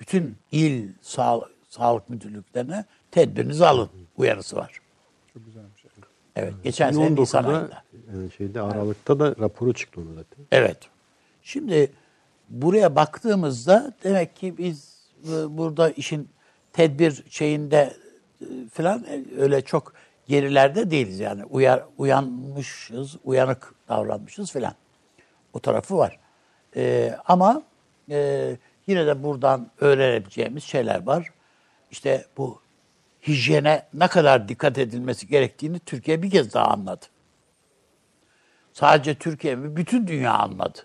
[0.00, 4.80] Bütün il sağ, sağlık müdürlüklerine tedbirinizi alın uyarısı var.
[5.34, 5.86] Çok güzelmiş.
[6.36, 7.82] Evet, geçen sene Nisan ayında.
[8.12, 10.44] Yani şeyde Aralık'ta da raporu çıktı onu zaten.
[10.52, 10.78] Evet.
[11.42, 11.90] Şimdi
[12.48, 14.96] buraya baktığımızda demek ki biz
[15.28, 16.28] e, burada işin
[16.72, 17.96] tedbir şeyinde
[18.40, 19.92] e, falan e, öyle çok
[20.28, 21.44] gerilerde değiliz yani.
[21.44, 24.74] Uyar, uyanmışız, uyanık davranmışız falan.
[25.52, 26.18] O tarafı var.
[26.76, 27.62] Ee, ama
[28.10, 31.28] e, yine de buradan öğrenebileceğimiz şeyler var.
[31.90, 32.60] İşte bu
[33.26, 37.06] hijyene ne kadar dikkat edilmesi gerektiğini Türkiye bir kez daha anladı.
[38.72, 39.76] Sadece Türkiye mi?
[39.76, 40.78] Bütün dünya anladı.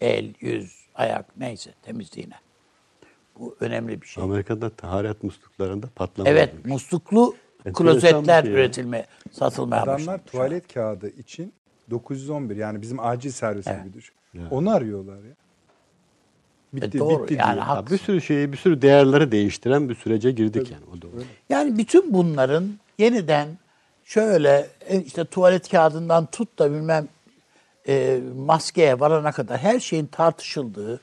[0.00, 2.34] El, yüz, ayak neyse temizliğine.
[3.38, 4.24] Bu önemli bir şey.
[4.24, 6.64] Amerika'da taharet musluklarında patlama Evet, olmuş.
[6.66, 7.36] musluklu
[7.74, 11.52] klozetler şey üretilme, satılmaya Adamlar tuvalet kağıdı için
[11.90, 13.84] 911 yani bizim acil servisi evet.
[13.84, 14.14] gibi düşün.
[14.34, 14.46] Evet.
[14.50, 15.34] Onu arıyorlar ya.
[16.72, 17.90] Bitti, e doğru, bitti yani diyor.
[17.90, 20.72] Bir sürü şeyi, bir sürü değerleri değiştiren bir sürece girdik Tabii.
[20.72, 20.84] yani.
[20.98, 21.22] O doğru.
[21.48, 22.68] Yani bütün bunların
[22.98, 23.48] yeniden
[24.04, 27.08] şöyle e, işte tuvalet kağıdından tut da bilmem
[27.88, 31.00] e, maskeye varana kadar her şeyin tartışıldığı,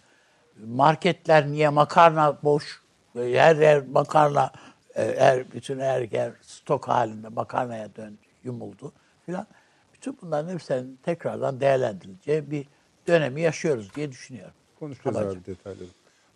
[0.67, 2.81] marketler niye makarna boş,
[3.13, 4.51] her yer makarna,
[4.97, 8.91] e, her bütün her yer stok halinde makarnaya döndü, yumuldu
[9.25, 9.47] filan.
[9.93, 12.67] Bütün bunların hepsinin tekrardan değerlendirileceği bir
[13.07, 14.53] dönemi yaşıyoruz diye düşünüyorum.
[14.79, 15.87] Konuşacağız abi detayları.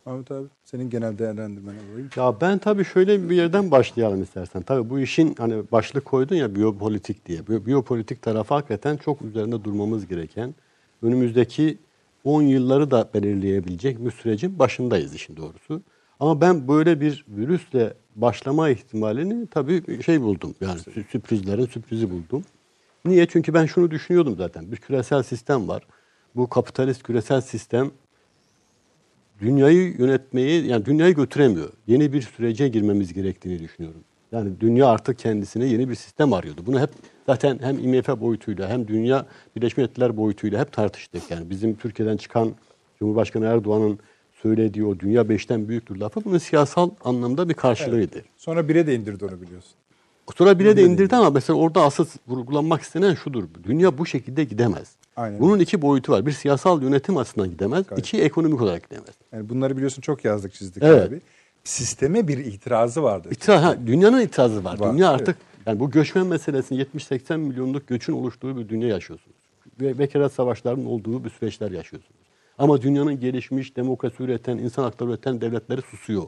[0.06, 2.10] Mahmut abi senin genel değerlendirmeni alayım.
[2.16, 4.62] Ya ben tabii şöyle bir yerden başlayalım istersen.
[4.62, 7.48] Tabii bu işin hani başlık koydun ya biyopolitik diye.
[7.48, 10.56] Biyopolitik tarafı hakikaten çok üzerinde durmamız gereken,
[11.02, 11.78] önümüzdeki
[12.24, 15.82] 10 yılları da belirleyebilecek bir sürecin başındayız işin doğrusu.
[16.22, 20.56] Ama ben böyle bir virüsle başlama ihtimalini tabii şey buldum.
[20.62, 22.44] Yani sürprizlerin sürprizi buldum.
[23.06, 23.26] Niye?
[23.26, 24.72] Çünkü ben şunu düşünüyordum zaten.
[24.72, 25.84] Bir küresel sistem var.
[26.36, 27.92] Bu kapitalist küresel sistem
[29.40, 31.70] dünyayı yönetmeyi, yani dünyayı götüremiyor.
[31.88, 34.04] Yeni bir sürece girmemiz gerektiğini düşünüyorum.
[34.32, 36.62] Yani dünya artık kendisine yeni bir sistem arıyordu.
[36.66, 36.90] Bunu hep
[37.26, 41.32] zaten hem IMF boyutuyla hem Dünya Birleşmiş Milletler boyutuyla hep tartıştık.
[41.32, 42.52] Yani bizim Türkiye'den çıkan
[43.00, 44.00] Cumhurbaşkanı Erdoğan'ın
[44.42, 48.16] söylediği o dünya beşten büyüktür lafı bunun siyasal anlamda bir karşılığıydı.
[48.16, 48.26] Evet.
[48.38, 49.72] Sonra bire de indirdi onu biliyorsun.
[50.38, 53.44] Sonra bire de indirdi ama mesela orada asıl vurgulanmak istenen şudur.
[53.64, 54.92] Dünya bu şekilde gidemez.
[55.16, 55.40] Aynen.
[55.40, 56.26] Bunun iki boyutu var.
[56.26, 57.88] Bir siyasal yönetim açısından gidemez.
[57.88, 58.06] Gayet.
[58.06, 59.16] İki ekonomik olarak gidemez.
[59.32, 61.08] Yani bunları biliyorsun çok yazdık çizdik evet.
[61.08, 61.22] abi.
[61.64, 63.28] Sisteme bir itirazı vardı.
[63.32, 64.80] İtiraz, ha, dünyanın itirazı var.
[64.80, 64.94] var.
[64.94, 65.68] Dünya artık evet.
[65.68, 69.38] yani bu göçmen meselesinin 70-80 milyonluk göçün oluştuğu bir dünya yaşıyorsunuz.
[69.82, 72.21] Ve bekerat savaşlarının olduğu bir süreçler yaşıyorsunuz.
[72.62, 76.24] Ama dünyanın gelişmiş, demokrasi üreten, insan hakları üreten devletleri susuyor.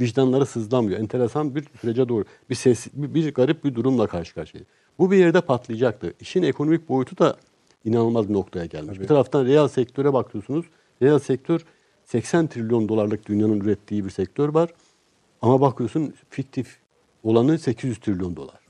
[0.00, 1.00] Vicdanları sızlamıyor.
[1.00, 2.24] Enteresan bir sürece doğru.
[2.50, 4.68] Bir ses, bir, bir garip bir durumla karşı karşıyayız.
[4.98, 6.12] Bu bir yerde patlayacaktı.
[6.20, 7.36] İşin ekonomik boyutu da
[7.84, 8.94] inanılmaz bir noktaya gelmiş.
[8.94, 9.02] Tabii.
[9.02, 10.66] Bir taraftan reel sektöre bakıyorsunuz.
[11.02, 11.64] Reel sektör
[12.04, 14.70] 80 trilyon dolarlık dünyanın ürettiği bir sektör var.
[15.42, 16.78] Ama bakıyorsun fiktif
[17.22, 18.60] olanı 800 trilyon dolar.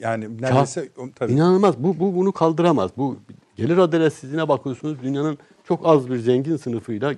[0.00, 1.32] Yani neredeyse tabii.
[1.32, 1.78] İnanılmaz.
[1.78, 2.90] Bu, bu bunu kaldıramaz.
[2.96, 3.16] Bu
[3.56, 5.02] gelir adaletsizliğine bakıyorsunuz.
[5.02, 7.14] Dünyanın çok az bir zengin sınıfıyla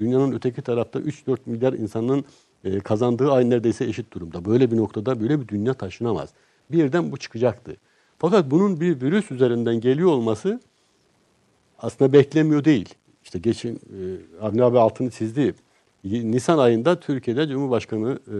[0.00, 2.24] dünyanın öteki tarafta 3-4 milyar insanın
[2.64, 4.44] e, kazandığı ay neredeyse eşit durumda.
[4.44, 6.30] Böyle bir noktada böyle bir dünya taşınamaz.
[6.70, 7.76] Bir yerden bu çıkacaktı.
[8.18, 10.60] Fakat bunun bir virüs üzerinden geliyor olması
[11.78, 12.94] aslında beklemiyor değil.
[13.24, 15.54] İşte geçin e, Avni abi altını çizdi.
[16.04, 18.36] Nisan ayında Türkiye'de Cumhurbaşkanı e,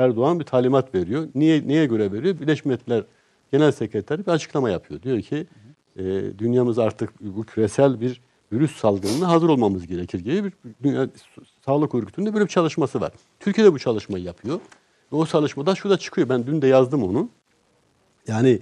[0.00, 1.28] Erdoğan bir talimat veriyor.
[1.34, 2.40] Niye neye göre veriyor?
[2.40, 3.04] Birleşmiş Milletler
[3.52, 5.02] Genel Sekreteri bir açıklama yapıyor.
[5.02, 5.46] Diyor ki
[5.96, 6.04] e,
[6.38, 8.20] dünyamız artık bu küresel bir
[8.52, 11.08] virüs salgınına hazır olmamız gerekir gibi bir Dünya
[11.64, 13.12] Sağlık Örgütü'nde böyle bir çalışması var.
[13.40, 14.60] Türkiye'de bu çalışmayı yapıyor.
[15.12, 16.28] Ve o çalışmada şu da çıkıyor.
[16.28, 17.28] Ben dün de yazdım onu.
[18.26, 18.60] Yani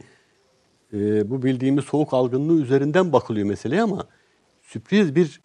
[0.92, 4.06] e, bu bildiğimiz soğuk algınlığı üzerinden bakılıyor meseleye ama
[4.62, 5.40] sürpriz bir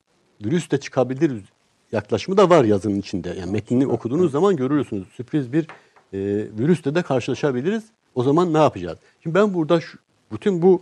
[0.45, 1.43] virüs de çıkabilir
[1.91, 3.29] yaklaşımı da var yazının içinde.
[3.39, 5.07] Yani metnini okuduğunuz zaman görürsünüz.
[5.07, 5.67] Sürpriz bir
[6.13, 6.19] e,
[6.59, 7.83] virüsle de karşılaşabiliriz.
[8.15, 8.97] O zaman ne yapacağız?
[9.23, 9.97] Şimdi ben burada şu,
[10.31, 10.81] bütün bu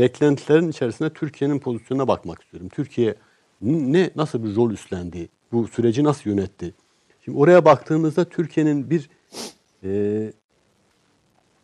[0.00, 2.68] beklentilerin içerisinde Türkiye'nin pozisyonuna bakmak istiyorum.
[2.68, 3.14] Türkiye
[3.62, 5.28] ne nasıl bir rol üstlendi?
[5.52, 6.74] Bu süreci nasıl yönetti?
[7.24, 9.10] Şimdi oraya baktığımızda Türkiye'nin bir
[9.84, 10.32] e,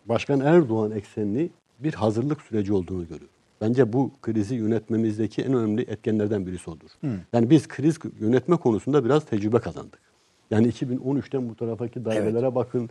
[0.06, 3.28] Başkan Erdoğan eksenli bir hazırlık süreci olduğunu görüyorum.
[3.60, 6.90] Bence bu krizi yönetmemizdeki en önemli etkenlerden birisi odur.
[7.32, 9.98] Yani biz kriz yönetme konusunda biraz tecrübe kazandık.
[10.50, 12.90] Yani 2013'ten bu taraftaki darbelere bakın,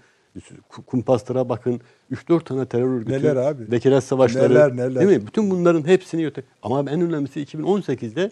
[0.86, 3.72] kumpaslara bakın, 3-4 tane terör örgütü, Neler abi?
[3.72, 4.96] Bekeret savaşları, Neler, neler.
[4.96, 5.28] değil mi?
[5.28, 6.36] Bütün bunların hepsini yönet.
[6.64, 8.32] Ama en önemlisi 2018'de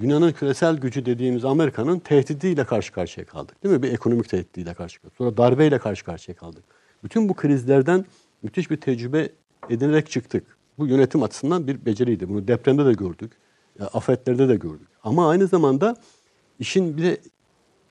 [0.00, 3.64] dünyanın küresel gücü dediğimiz Amerika'nın tehdidiyle karşı karşıya kaldık.
[3.64, 3.82] Değil mi?
[3.82, 5.16] Bir ekonomik tehdidiyle karşı karşıya.
[5.18, 6.64] Sonra darbeyle karşı karşıya kaldık.
[7.04, 8.04] Bütün bu krizlerden
[8.42, 9.28] müthiş bir tecrübe
[9.70, 10.56] edinerek çıktık.
[10.78, 12.28] Bu yönetim açısından bir beceriydi.
[12.28, 13.32] Bunu depremde de gördük.
[13.80, 14.88] Ya, afetlerde de gördük.
[15.02, 15.96] Ama aynı zamanda
[16.58, 17.18] işin bir de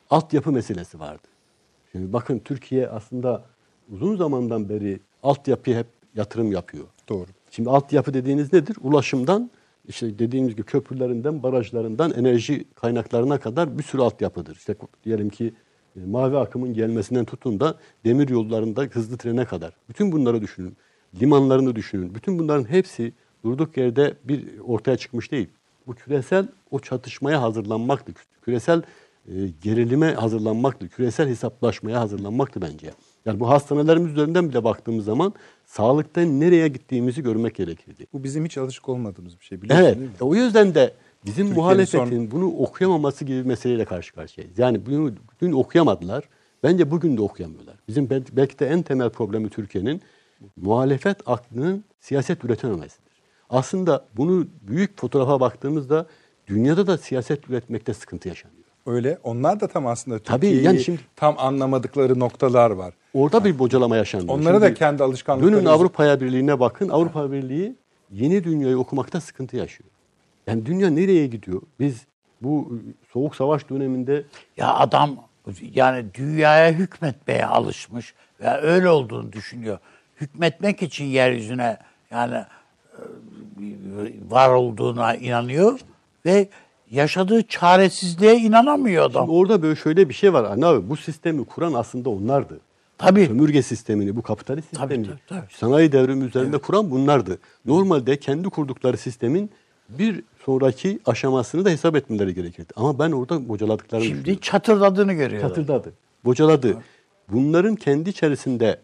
[0.09, 1.27] altyapı meselesi vardı.
[1.93, 3.43] Şimdi bakın Türkiye aslında
[3.91, 6.85] uzun zamandan beri altyapıya hep yatırım yapıyor.
[7.09, 7.27] Doğru.
[7.51, 8.77] Şimdi altyapı dediğiniz nedir?
[8.81, 9.51] Ulaşımdan,
[9.87, 14.55] işte dediğimiz gibi köprülerinden, barajlarından enerji kaynaklarına kadar bir sürü altyapıdır.
[14.55, 14.75] İşte
[15.05, 15.53] diyelim ki
[15.95, 19.73] e, mavi akımın gelmesinden tutun da demir yollarında hızlı trene kadar.
[19.89, 20.77] Bütün bunları düşünün.
[21.21, 22.15] Limanlarını düşünün.
[22.15, 25.49] Bütün bunların hepsi durduk yerde bir ortaya çıkmış değil.
[25.87, 28.13] Bu küresel o çatışmaya hazırlanmaktı.
[28.41, 28.81] Küresel
[29.61, 30.89] gerilime hazırlanmaktı.
[30.89, 32.91] Küresel hesaplaşmaya hazırlanmaktı bence.
[33.25, 35.33] Yani bu hastanelerimiz üzerinden bile baktığımız zaman
[35.65, 38.07] sağlıkta nereye gittiğimizi görmek gerekirdi.
[38.13, 39.97] Bu bizim hiç alışık olmadığımız bir şey biliyorsun Evet.
[39.97, 40.15] değil mi?
[40.21, 40.93] O yüzden de
[41.25, 44.59] bizim Türkiye'nin muhalefetin bunu okuyamaması gibi bir meseleyle karşı karşıyayız.
[44.59, 46.23] Yani bunu dün okuyamadılar.
[46.63, 47.75] Bence bugün de okuyamıyorlar.
[47.87, 50.01] Bizim bel- belki de en temel problemi Türkiye'nin
[50.55, 53.13] muhalefet aklının siyaset üretememesidir.
[53.49, 56.05] Aslında bunu büyük fotoğrafa baktığımızda
[56.47, 58.62] dünyada da siyaset üretmekte sıkıntı yaşanıyor.
[58.85, 59.17] Öyle.
[59.23, 62.93] Onlar da tam aslında Tabii, Türkiye'yi yani şimdi- tam anlamadıkları noktalar var.
[63.13, 64.29] Orada bir bocalama yaşanıyor.
[64.29, 65.55] Onlara da Şimdi kendi alışkanlıkları.
[65.55, 66.89] Dönün Avrupa'ya Birliği'ne bakın.
[66.89, 67.75] Avrupa Birliği
[68.11, 69.89] yeni dünyayı okumakta sıkıntı yaşıyor.
[70.47, 71.61] Yani dünya nereye gidiyor?
[71.79, 72.01] Biz
[72.41, 72.79] bu
[73.13, 74.23] soğuk savaş döneminde
[74.57, 75.15] Ya adam
[75.73, 79.77] yani dünyaya hükmetmeye alışmış ve öyle olduğunu düşünüyor.
[80.21, 81.77] Hükmetmek için yeryüzüne
[82.11, 83.01] yani e,
[84.29, 85.79] var olduğuna inanıyor
[86.25, 86.49] ve
[86.93, 89.25] yaşadığı çaresizliğe inanamıyor adam.
[89.25, 90.43] Şimdi orada böyle şöyle bir şey var.
[90.43, 92.59] Anne abi bu sistemi kuran aslında onlardı.
[92.97, 93.25] Tabii.
[93.25, 95.53] Sömürge sistemini, bu kapitalist Tabii, sistemi, tabii, tabii.
[95.53, 97.37] sanayi devrimi üzerinde kuran bunlardı.
[97.65, 99.49] Normalde kendi kurdukları sistemin
[99.89, 102.73] bir sonraki aşamasını da hesap etmeleri gerekirdi.
[102.75, 105.49] Ama ben orada bocaladıklarını Şimdi çatırdadığını görüyorlar.
[105.49, 105.93] Çatırdadı.
[106.25, 106.77] Bocaladı.
[107.31, 108.79] Bunların kendi içerisinde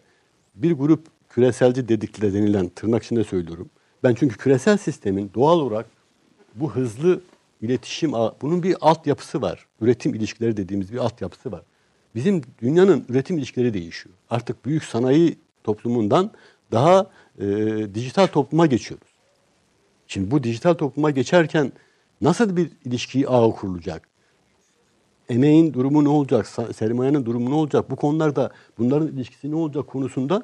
[0.55, 3.69] bir grup küreselci dedikleri denilen tırnak içinde söylüyorum.
[4.03, 5.85] Ben çünkü küresel sistemin doğal olarak
[6.55, 7.21] bu hızlı
[7.61, 9.65] iletişim ağı- bunun bir altyapısı var.
[9.81, 11.61] Üretim ilişkileri dediğimiz bir altyapısı var.
[12.15, 14.15] Bizim dünyanın üretim ilişkileri değişiyor.
[14.29, 16.31] Artık büyük sanayi toplumundan
[16.71, 17.07] daha
[17.39, 17.45] e,
[17.95, 19.07] dijital topluma geçiyoruz.
[20.07, 21.71] Şimdi bu dijital topluma geçerken
[22.21, 24.09] nasıl bir ilişki ağı kurulacak?
[25.29, 30.43] emeğin durumu ne olacak, sermayenin durumu ne olacak, bu konularda bunların ilişkisi ne olacak konusunda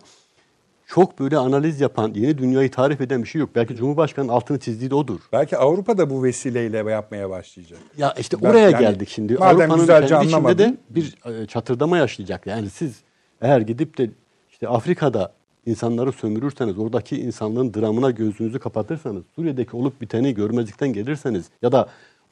[0.87, 3.49] çok böyle analiz yapan, yeni dünyayı tarif eden bir şey yok.
[3.55, 5.19] Belki Cumhurbaşkanı'nın altını çizdiği de odur.
[5.33, 7.79] Belki Avrupa da bu vesileyle yapmaya başlayacak.
[7.97, 9.37] Ya işte Ben- oraya yani geldik şimdi.
[9.37, 12.47] Avrupa'nın kendi içinde de bir e, çatırdama yaşayacak.
[12.47, 13.01] Yani siz
[13.41, 14.09] eğer gidip de
[14.51, 15.33] işte Afrika'da
[15.65, 21.89] insanları sömürürseniz, oradaki insanlığın dramına gözünüzü kapatırsanız, Suriye'deki olup biteni görmezlikten gelirseniz ya da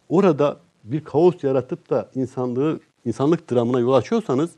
[0.10, 4.50] orada bir kaos yaratıp da insanlığı insanlık dramına yol açıyorsanız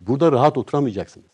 [0.00, 1.26] burada rahat oturamayacaksınız.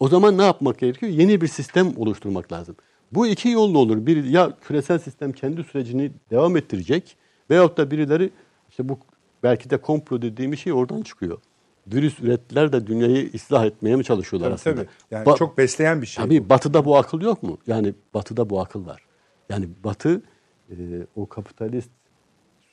[0.00, 1.12] O zaman ne yapmak gerekiyor?
[1.12, 2.76] Yeni bir sistem oluşturmak lazım.
[3.12, 4.06] Bu iki yolla olur.
[4.06, 7.16] Bir ya küresel sistem kendi sürecini devam ettirecek
[7.50, 8.30] veyahut da birileri
[8.70, 8.98] işte bu
[9.42, 11.38] belki de komplo dediğimiz şey oradan çıkıyor.
[11.86, 14.76] Virüs ürettiler de dünyayı ıslah etmeye mi çalışıyorlar Tabii, aslında?
[14.76, 14.88] tabii.
[15.10, 16.24] Yani Ba- çok besleyen bir şey.
[16.24, 17.58] Tabii batıda bu akıl yok mu?
[17.66, 19.02] Yani batıda bu akıl var.
[19.48, 20.22] Yani batı
[20.70, 20.74] e,
[21.16, 21.90] o kapitalist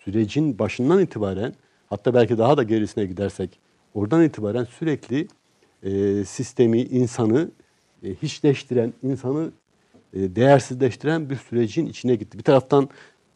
[0.03, 1.53] sürecin başından itibaren
[1.89, 3.59] hatta belki daha da gerisine gidersek
[3.93, 5.27] oradan itibaren sürekli
[5.85, 7.51] e, sistemi, insanı
[8.03, 9.51] e, hiçleştiren, insanı
[10.13, 12.37] e, değersizleştiren bir sürecin içine gitti.
[12.37, 12.89] Bir taraftan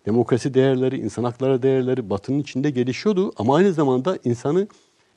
[0.05, 4.67] demokrasi değerleri, insan hakları değerleri batının içinde gelişiyordu ama aynı zamanda insanı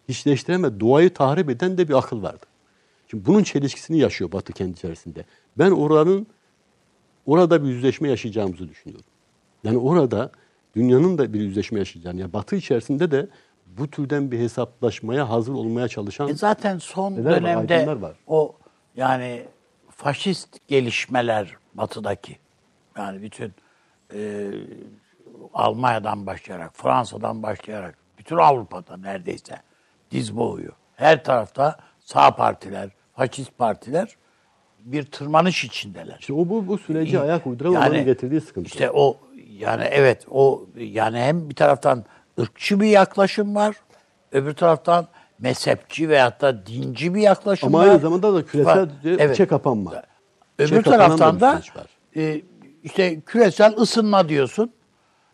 [0.09, 2.47] hiçleştiren ve doğayı tahrip eden de bir akıl vardı.
[3.09, 5.25] Şimdi bunun çelişkisini yaşıyor Batı kendi içerisinde.
[5.59, 6.27] Ben oranın
[7.27, 9.07] orada bir yüzleşme yaşayacağımızı düşünüyorum.
[9.65, 10.33] Yani orada
[10.77, 13.29] dünyanın da bir yüzleşme yaşayacağını, yani Batı içerisinde de
[13.79, 17.33] bu türden bir hesaplaşmaya hazır olmaya çalışan E zaten son var?
[17.33, 18.17] dönemde Aydınlar var.
[18.27, 18.55] o
[18.97, 19.43] yani
[19.91, 22.37] faşist gelişmeler batıdaki
[22.99, 23.55] yani bütün
[24.15, 24.51] e,
[25.55, 29.57] Almanya'dan başlayarak, Fransa'dan başlayarak bütün Avrupa'da neredeyse
[30.11, 30.73] diz boğuyor.
[30.97, 34.17] Her tarafta sağ partiler, faşist partiler
[34.79, 36.17] bir tırmanış içindeler.
[36.21, 38.67] işte o bu, bu süreci ayak uyduramamanın getirdiği sıkıntı.
[38.67, 39.17] İşte o
[39.59, 42.05] yani evet o yani hem bir taraftan
[42.41, 43.77] ırkçı bir yaklaşım var,
[44.33, 45.07] öbür taraftan
[45.39, 47.89] mezhepçi veyahut da dinci bir yaklaşım Ama var.
[47.89, 50.03] aynı zamanda da küresel düzeyde içe kapanma.
[50.59, 51.63] Öbür İçe taraftan da
[52.17, 52.41] e,
[52.85, 54.73] işte küresel ısınma diyorsun.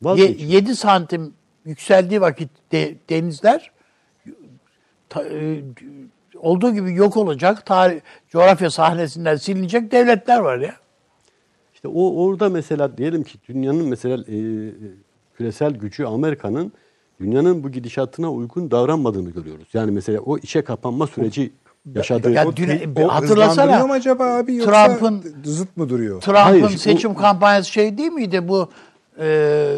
[0.03, 0.47] Vazgeçin.
[0.47, 1.35] 7 santim
[1.65, 3.71] yükseldiği vakit de- denizler
[5.09, 5.63] ta- e,
[6.37, 10.75] olduğu gibi yok olacak, tarih, coğrafya sahnesinden silinecek devletler var ya.
[11.75, 14.37] İşte o orada mesela diyelim ki dünyanın mesela e,
[15.37, 16.73] küresel gücü Amerika'nın
[17.21, 19.69] dünyanın bu gidişatına uygun davranmadığını görüyoruz.
[19.73, 21.53] Yani mesela o içe kapanma süreci
[21.95, 26.21] yaşadığı Ya O dün- bir o hatırlasana, mu acaba abi yoksa Trump'ın- zıt mı duruyor?
[26.21, 28.69] Trump'ın seçim kampanyası şey değil miydi bu
[29.21, 29.77] e,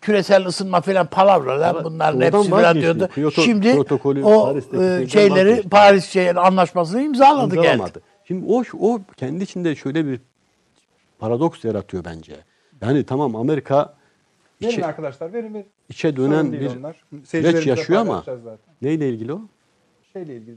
[0.00, 3.08] küresel ısınma falan palavralar bunların hepsi falan diyordu.
[3.14, 3.84] Kyoto Şimdi
[4.24, 5.62] o e, şeyleri.
[5.68, 7.66] Paris şey, anlaşmasını imzaladı geldi.
[7.66, 8.00] İmzalamadı.
[8.24, 10.20] Şimdi o o kendi içinde şöyle bir
[11.18, 12.36] paradoks yaratıyor bence.
[12.82, 13.94] Yani tamam Amerika
[14.64, 15.66] Verin içe, arkadaşlar verin verin.
[15.88, 17.04] içe dönen bir onlar.
[17.24, 18.58] süreç yaşıyor ama zaten.
[18.82, 19.40] neyle ilgili o?
[20.12, 20.56] Şeyle ilgili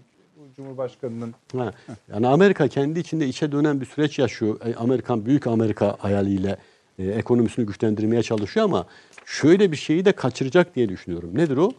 [0.56, 1.74] Cumhurbaşkanı'nın Ha,
[2.14, 4.62] yani Amerika kendi içinde içe dönen bir süreç yaşıyor.
[4.66, 6.58] E, Amerikan büyük Amerika hayaliyle
[7.00, 8.86] e, ekonomisini güçlendirmeye çalışıyor ama
[9.26, 11.32] şöyle bir şeyi de kaçıracak diye düşünüyorum.
[11.34, 11.72] Nedir o?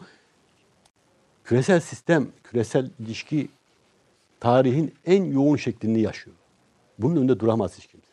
[1.45, 3.49] Küresel sistem, küresel ilişki
[4.41, 6.37] tarihin en yoğun şeklini yaşıyor.
[6.99, 8.07] Bunun önünde duramaz hiç kimse.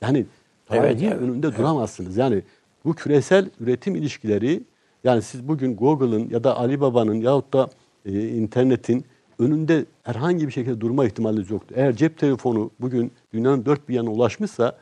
[0.00, 2.16] Yani Evet, tarihin evet, önünde duramazsınız.
[2.16, 2.42] Yani
[2.84, 4.62] bu küresel üretim ilişkileri
[5.04, 7.70] yani siz bugün Google'ın ya da Alibaba'nın yahut da
[8.06, 9.04] e, internetin
[9.38, 11.74] önünde herhangi bir şekilde durma ihtimaliniz yoktu.
[11.78, 14.78] Eğer cep telefonu bugün dünyanın dört bir yanına ulaşmışsa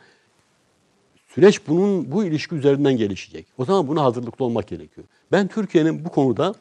[1.29, 3.47] süreç bunun bu ilişki üzerinden gelişecek.
[3.59, 5.07] O zaman buna hazırlıklı olmak gerekiyor.
[5.33, 6.55] Ben Türkiye'nin bu konuda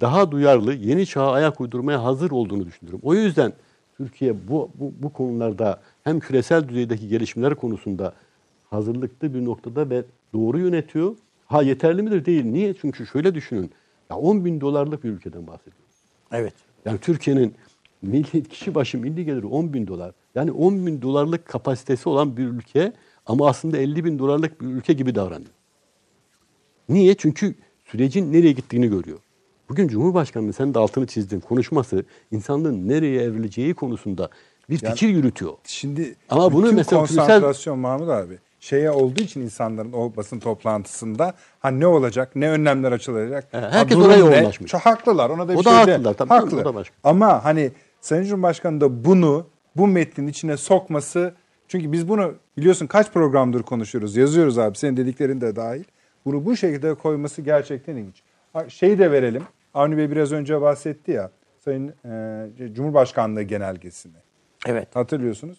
[0.00, 3.00] daha duyarlı, yeni çağa ayak uydurmaya hazır olduğunu düşünüyorum.
[3.02, 3.52] O yüzden
[3.96, 8.12] Türkiye bu, bu, bu konularda hem küresel düzeydeki gelişmeler konusunda
[8.70, 10.04] hazırlıklı bir noktada ve
[10.36, 11.16] doğru yönetiyor.
[11.46, 12.24] Ha yeterli midir?
[12.24, 12.44] Değil.
[12.44, 12.74] Niye?
[12.74, 13.70] Çünkü şöyle düşünün.
[14.10, 15.94] Ya 10 bin dolarlık bir ülkeden bahsediyoruz.
[16.32, 16.54] Evet.
[16.84, 17.54] Yani Türkiye'nin
[18.02, 20.12] milli, kişi başı milli geliri 10 bin dolar.
[20.34, 22.92] Yani 10 bin dolarlık kapasitesi olan bir ülke
[23.26, 25.50] ama aslında 50 bin dolarlık bir ülke gibi davranıyor.
[26.88, 27.14] Niye?
[27.14, 29.18] Çünkü sürecin nereye gittiğini görüyor.
[29.68, 34.28] Bugün Cumhurbaşkanı'nın sen de altını çizdin konuşması insanlığın nereye evrileceği konusunda
[34.70, 35.52] bir Yani- fikir yürütüyor.
[35.64, 41.68] Şimdi Ama bunu mesela konsantrasyon Mahmut abi şeye olduğu için insanların o basın toplantısında ha
[41.70, 43.48] ne olacak, ne önlemler açılacak.
[43.52, 44.70] He, herkes oraya yoğunlaşmış.
[44.70, 45.30] Çok haklılar.
[45.30, 46.60] Ona da bir O şey da de- haklılar, tabii, haklı.
[46.60, 46.94] o da başka.
[47.04, 51.34] Ama hani Sayın Cumhurbaşkanı da bunu bu metnin içine sokması
[51.68, 55.84] çünkü biz bunu biliyorsun kaç programdır konuşuyoruz, yazıyoruz abi senin dediklerin de dahil.
[56.24, 58.22] Bunu bu şekilde koyması gerçekten ilginç.
[58.68, 59.42] Şeyi de verelim.
[59.74, 61.30] Avni Bey biraz önce bahsetti ya
[61.64, 61.88] Sayın
[62.68, 64.12] e, Cumhurbaşkanlığı genelgesini.
[64.66, 64.96] Evet.
[64.96, 65.58] Hatırlıyorsunuz.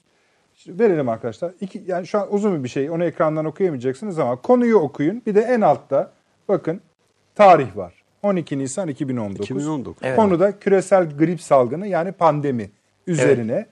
[0.57, 1.51] Şimdi verelim arkadaşlar.
[1.61, 2.89] İki, yani şu an uzun bir şey.
[2.89, 5.21] Onu ekrandan okuyamayacaksınız ama konuyu okuyun.
[5.25, 6.11] Bir de en altta
[6.47, 6.81] bakın
[7.35, 7.93] tarih var.
[8.23, 9.45] 12 Nisan 2019.
[9.45, 10.03] 2019.
[10.03, 10.15] Evet.
[10.15, 12.71] Konuda küresel grip salgını yani pandemi
[13.07, 13.65] üzerine.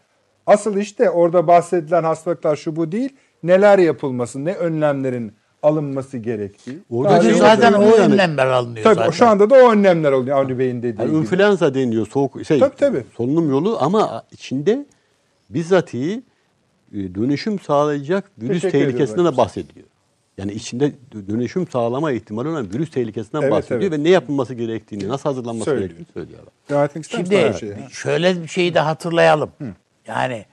[0.48, 3.16] Asıl işte orada bahsedilen hastalıklar şu bu değil.
[3.44, 6.80] Neler yapılması, ne önlemlerin alınması gerektiği.
[6.90, 7.96] Orada Daha Bugün şey zaten o yani.
[7.96, 9.12] önlemler alınıyor Tabii zaten.
[9.12, 11.20] şu anda da o önlemler oluyor Avni Bey'in dediği Yani gibi.
[11.20, 13.04] influenza deniyor soğuk şey Tabii, tabii.
[13.18, 14.86] solunum yolu ama içinde
[15.50, 16.22] bizzatihi e,
[16.94, 19.38] dönüşüm sağlayacak virüs Teşekkür tehlikesinden de hocam.
[19.38, 19.86] bahsediyor.
[20.38, 20.92] Yani içinde
[21.28, 23.92] dönüşüm sağlama ihtimali olan virüs tehlikesinden Evet, bahsediyor evet.
[23.92, 25.90] ve ne yapılması gerektiğini, nasıl hazırlanması Söylüyor.
[25.90, 26.40] gerektiğini söylüyor.
[26.70, 27.78] Devam etmek Şimdi şeye?
[27.92, 29.52] şöyle bir şeyi de hatırlayalım.
[30.08, 30.46] Yani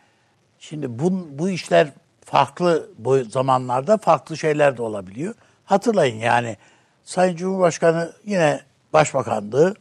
[0.58, 1.88] şimdi bu, bu işler
[2.24, 5.34] farklı bu zamanlarda farklı şeyler de olabiliyor.
[5.64, 6.56] Hatırlayın yani
[7.04, 8.60] Sayın Cumhurbaşkanı yine
[8.92, 9.74] başbakanlığı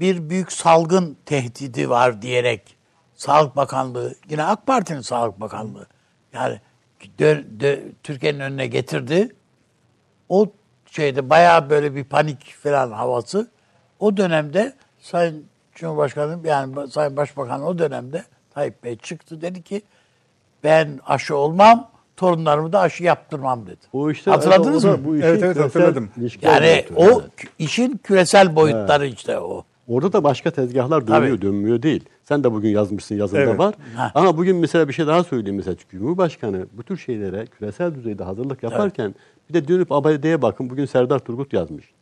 [0.00, 2.76] bir büyük salgın tehdidi var diyerek
[3.20, 5.86] Sağlık Bakanlığı yine AK Parti'nin Sağlık Bakanlığı
[6.32, 6.60] yani
[7.18, 9.34] dö- dö- Türkiye'nin önüne getirdi.
[10.28, 10.46] O
[10.90, 13.50] şeyde bayağı böyle bir panik falan havası.
[13.98, 19.82] O dönemde Sayın Cumhurbaşkanı yani Sayın Başbakan o dönemde Tayyip Bey çıktı dedi ki
[20.64, 23.86] ben aşı olmam, torunlarımı da aşı yaptırmam dedi.
[23.92, 25.04] O işte Hatırladınız da mı?
[25.04, 26.10] Bu işin Evet, evet, hatırladım.
[26.42, 27.30] Yani o Evet.
[27.58, 29.64] işin küresel boyutları işte o.
[29.90, 31.42] Orada da başka tezgahlar dönüyor, Tabii.
[31.42, 32.04] dönmüyor değil.
[32.24, 33.58] Sen de bugün yazmışsın, yazında Evet.
[33.58, 33.74] var.
[33.96, 34.12] Ha.
[34.14, 35.76] Ama bugün mesela bir şey daha söyleyeyim mesela.
[35.90, 39.14] Cumhurbaşkanı bu tür şeylere küresel düzeyde hazırlık yaparken
[39.48, 40.70] bir de dönüp ABD'ye bakın.
[40.70, 41.92] Bugün Serdar Turgut yazmış.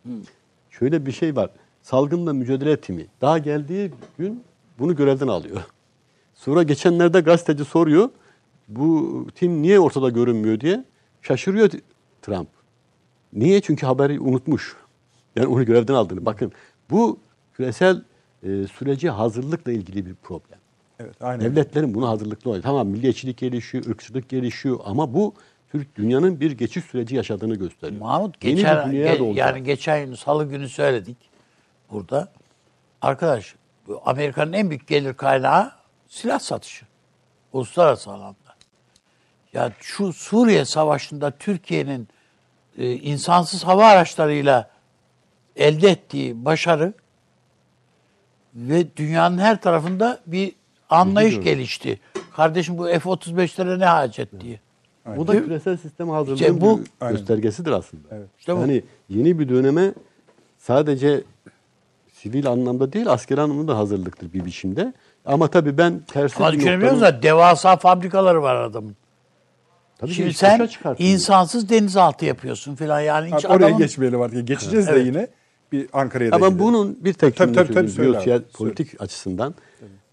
[0.71, 1.51] Şöyle bir şey var.
[1.83, 3.07] Salgınla mücadele timi.
[3.21, 4.43] Daha geldiği gün
[4.79, 5.61] bunu görevden alıyor.
[6.35, 8.09] Sonra geçenlerde gazeteci soruyor.
[8.69, 10.85] Bu tim niye ortada görünmüyor diye.
[11.23, 11.71] Şaşırıyor
[12.23, 12.49] Trump.
[13.33, 13.61] Niye?
[13.61, 14.77] Çünkü haberi unutmuş.
[15.37, 16.27] Yani onu görevden aldığını.
[16.27, 16.53] Bakın
[16.91, 17.19] bu
[17.59, 18.03] küresel
[18.43, 20.59] e, süreci hazırlıkla ilgili bir problem.
[21.01, 21.45] Evet, aynen.
[21.45, 22.63] Devletlerin buna hazırlıklı olmalı.
[22.63, 25.35] Tamam milliyetçilik gelişiyor, ırkçılık gelişiyor ama bu
[25.73, 28.01] Türk dünyanın bir geçiş süreci yaşadığını gösteriyor.
[28.01, 31.17] Mahmut Yeni geçen ge- yani geçen salı günü söyledik
[31.91, 32.29] burada.
[33.03, 33.55] Arkadaş
[34.05, 35.73] Amerika'nın en büyük gelir kaynağı
[36.09, 36.87] silah satışı.
[37.53, 38.55] Uluslararası alanda.
[39.53, 42.09] Ya şu Suriye Savaşı'nda Türkiye'nin
[42.79, 44.71] e, insansız hava araçlarıyla
[45.57, 46.93] elde ettiği başarı
[48.59, 50.53] ve dünyanın her tarafında bir
[50.91, 52.01] anlayış gelişti.
[52.37, 54.61] Kardeşim bu F-35'lere ne hacet diye.
[55.17, 57.17] Bu da küresel sistem hazırlığının İşte bu- bir Aynen.
[57.17, 58.09] göstergesidir aslında.
[58.39, 58.61] İşte bu.
[58.61, 59.93] yani yeni bir döneme
[60.59, 61.23] sadece
[62.13, 64.93] sivil anlamda değil asker anlamda da hazırlıktır bir biçimde.
[65.25, 67.23] Ama tabii ben tersi Ama düşünebiliyor noktanın- musun?
[67.23, 68.97] Devasa fabrikaları var adamın.
[69.99, 73.27] Tabii Şimdi sen insansız denizaltı yapıyorsun filan yani.
[73.37, 74.49] Hiç Abi oraya adamın- geçmeyelim artık.
[74.49, 75.07] Geçeceğiz de Evet.
[75.07, 75.29] yine.
[75.73, 76.65] Bir Ankara'ya da Ama gidelim.
[76.65, 79.55] bunun bir tek Tabii, tabii, tabii, söyle biyosiya- politik açısından.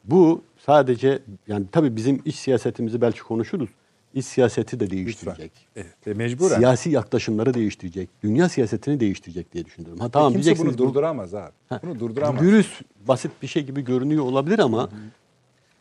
[0.03, 3.70] Bu sadece yani tabii bizim iç siyasetimizi belki konuşuruz.
[4.14, 4.97] İç siyaseti de Lütfen.
[4.97, 5.51] değiştirecek.
[5.76, 6.58] Evet, e, mecburen.
[6.58, 8.10] Siyasi yaklaşımları değiştirecek.
[8.24, 9.99] Dünya siyasetini değiştirecek diye düşünüyorum.
[9.99, 11.51] Ha tamam Kimse diyeceksiniz bunu bu- durduramaz abi.
[11.70, 12.41] Ha, Bunu durduramaz.
[12.41, 14.89] Virüs basit bir şey gibi görünüyor olabilir ama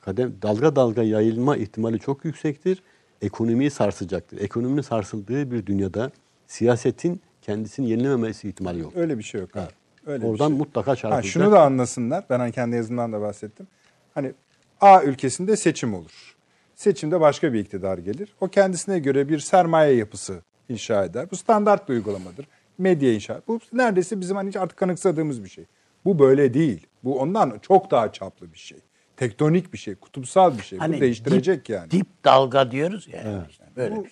[0.01, 2.83] kadem dalga dalga yayılma ihtimali çok yüksektir.
[3.23, 4.39] Ekonomiyi sarsacaktır.
[4.41, 6.11] Ekonominin sarsıldığı bir dünyada
[6.47, 8.93] siyasetin kendisini yenilememesi ihtimali yok.
[8.97, 9.67] Öyle bir şey yok abi.
[10.07, 10.59] Öyle Oradan bir şey.
[10.59, 11.33] mutlaka Ha, çarpılacak.
[11.33, 12.25] şunu da anlasınlar.
[12.31, 13.67] Ben hani kendi yazımdan da bahsettim.
[14.15, 14.33] Hani
[14.81, 16.35] A ülkesinde seçim olur.
[16.75, 18.35] Seçimde başka bir iktidar gelir.
[18.41, 21.31] O kendisine göre bir sermaye yapısı inşa eder.
[21.31, 22.47] Bu standart bir uygulamadır.
[22.79, 23.41] Medya inşa.
[23.49, 25.65] Bu neredeyse bizim hani artık kanıksadığımız bir şey.
[26.05, 26.87] Bu böyle değil.
[27.05, 28.79] Bu ondan çok daha çaplı bir şey.
[29.17, 30.79] Tektonik bir şey, kutupsal bir şey.
[30.79, 31.91] Hani Bu değiştirecek dip, yani.
[31.91, 33.47] Dip dalga diyoruz ya.
[33.51, 33.97] işte böyle.
[33.97, 34.07] Bu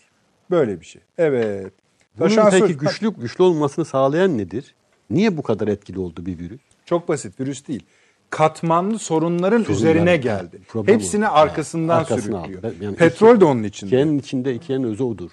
[0.51, 1.03] böyle bir şey.
[1.19, 1.73] Evet.
[2.19, 4.75] Bunun peki güçlü güçlü olmasını sağlayan nedir?
[5.11, 6.61] Niye bu kadar etkili oldu bir virüs?
[6.85, 7.83] Çok basit virüs değil.
[8.31, 10.61] Katmanlı sorunların Sorunlar, üzerine evet, geldi.
[10.69, 11.35] problem Hepsini oldu.
[11.35, 12.65] arkasından Evet, arkasına sürüklüyor.
[12.65, 12.85] aldı.
[12.85, 13.89] Yani Petrol de onun içinde.
[13.91, 15.31] Hikayenin içinde hikayenin özü odur.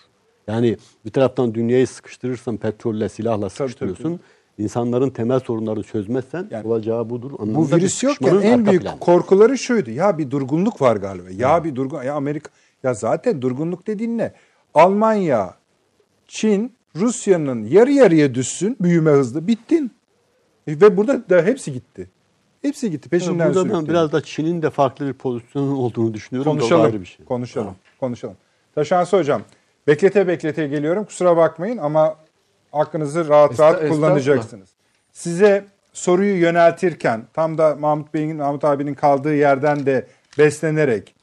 [0.47, 4.19] Yani bir taraftan dünyayı sıkıştırırsan petrolle, silahla sıkıştırıyorsun.
[4.57, 7.31] İnsanların temel sorunlarını çözmezsen Yani olacağı budur.
[7.31, 8.99] Bu Anlamında bir virüs yokken en büyük planı.
[8.99, 9.89] korkuları şuydu.
[9.91, 11.27] Ya bir durgunluk var galiba.
[11.37, 12.51] Ya bir durgun ya Amerika
[12.83, 14.33] ya zaten durgunluk dediğin ne?
[14.73, 15.53] Almanya,
[16.29, 19.91] Çin, Rusya'nın yarı yarıya düşsün büyüme hızlı bittin.
[20.67, 22.09] E, Ve burada da hepsi gitti.
[22.61, 26.51] Hepsi gitti peşinden Burada ben biraz da Çin'in de farklı bir pozisyonun olduğunu düşünüyorum.
[26.51, 26.85] Konuşalım.
[26.85, 27.25] ayrı bir şey.
[27.25, 27.75] Konuşalım.
[27.99, 28.35] Konuşalım.
[28.75, 29.41] Taşansı hocam.
[29.87, 31.03] Beklete beklete geliyorum.
[31.03, 32.15] Kusura bakmayın ama
[32.71, 34.69] hakkınızı rahat Esta- rahat kullanacaksınız.
[35.11, 40.07] Size soruyu yöneltirken tam da Mahmut Bey'in Mahmut abinin kaldığı yerden de
[40.37, 41.15] beslenerek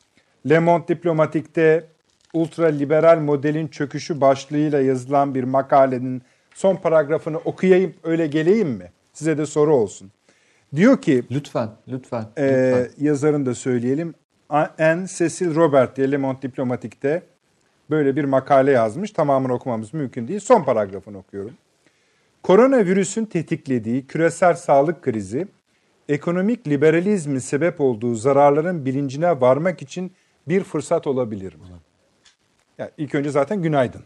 [0.49, 1.87] Le Monde Diplomatik'te
[2.33, 6.23] ultraliberal modelin çöküşü başlığıyla yazılan bir makalenin
[6.55, 8.93] son paragrafını okuyayım öyle geleyim mi?
[9.13, 10.11] Size de soru olsun.
[10.77, 12.25] Diyor ki Lütfen, lütfen.
[12.39, 12.89] lütfen.
[13.01, 14.15] yazarını da söyleyelim.
[14.49, 17.23] Anne Cecil Robert diye Le Monde Diplomatik'te
[17.91, 19.11] böyle bir makale yazmış.
[19.11, 20.41] Tamamını okumamız mümkün değil.
[20.41, 21.55] Son paragrafını okuyorum.
[22.43, 25.47] Koronavirüsün tetiklediği küresel sağlık krizi,
[26.09, 30.13] ekonomik liberalizmin sebep olduğu zararların bilincine varmak için
[30.49, 31.61] bir fırsat olabilir mi?
[32.79, 34.03] Yani ilk önce zaten günaydın.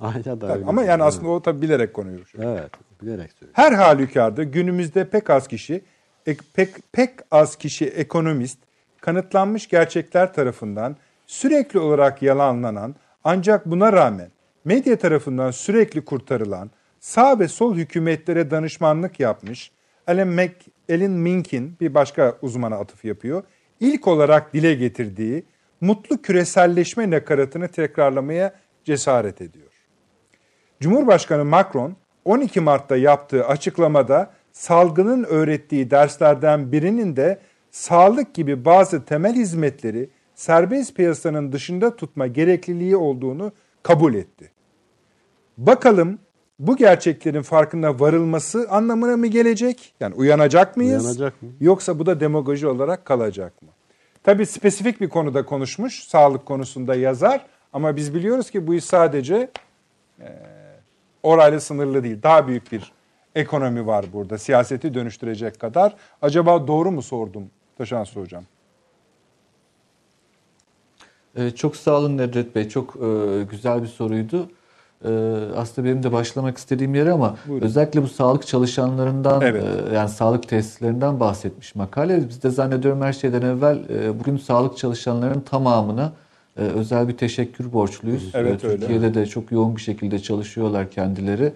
[0.00, 2.18] Aynen da Tabii, ama yani aslında o tabii bilerek konuyu.
[2.38, 2.70] Evet,
[3.02, 3.52] bilerek söylüyorum.
[3.52, 5.84] Her halükarda günümüzde pek az kişi,
[6.26, 8.58] ek- pek, pek az kişi ekonomist,
[9.00, 14.30] kanıtlanmış gerçekler tarafından sürekli olarak yalanlanan ancak buna rağmen
[14.64, 16.70] medya tarafından sürekli kurtarılan
[17.00, 19.70] sağ ve sol hükümetlere danışmanlık yapmış
[20.06, 20.52] Alan, Mac,
[20.90, 23.42] Alan Mink'in bir başka uzmana atıf yapıyor.
[23.80, 25.44] İlk olarak dile getirdiği
[25.80, 28.54] mutlu küreselleşme nakaratını tekrarlamaya
[28.84, 29.72] cesaret ediyor.
[30.80, 37.38] Cumhurbaşkanı Macron 12 Mart'ta yaptığı açıklamada salgının öğrettiği derslerden birinin de
[37.70, 43.52] sağlık gibi bazı temel hizmetleri serbest piyasanın dışında tutma gerekliliği olduğunu
[43.82, 44.50] kabul etti.
[45.58, 46.18] Bakalım
[46.58, 49.94] bu gerçeklerin farkına varılması anlamına mı gelecek?
[50.00, 51.04] Yani uyanacak mıyız?
[51.04, 51.48] Uyanacak mı?
[51.60, 53.68] Yoksa bu da demagoji olarak kalacak mı?
[54.28, 59.50] Tabii spesifik bir konuda konuşmuş, sağlık konusunda yazar ama biz biliyoruz ki bu iş sadece
[61.22, 62.22] orayla sınırlı değil.
[62.22, 62.92] Daha büyük bir
[63.34, 64.38] ekonomi var burada.
[64.38, 65.96] Siyaseti dönüştürecek kadar.
[66.22, 68.44] Acaba doğru mu sordum Taşansı Hocam?
[71.36, 72.68] Ee, çok sağ olun Nedret Bey.
[72.68, 74.50] Çok e, güzel bir soruydu.
[75.04, 75.08] Ee,
[75.56, 77.66] aslında benim de başlamak istediğim yer ama Buyurun.
[77.66, 79.64] özellikle bu sağlık çalışanlarından Evet.
[79.90, 82.28] e, yani sağlık tesislerinden bahsetmiş makale.
[82.28, 86.12] Biz de zannediyorum her şeyden evvel e, bugün sağlık çalışanlarının tamamına
[86.56, 88.30] e, özel bir teşekkür borçluyuz.
[88.34, 88.78] Evet, E, öyle.
[88.80, 91.52] Türkiye'de de çok yoğun bir şekilde çalışıyorlar kendileri.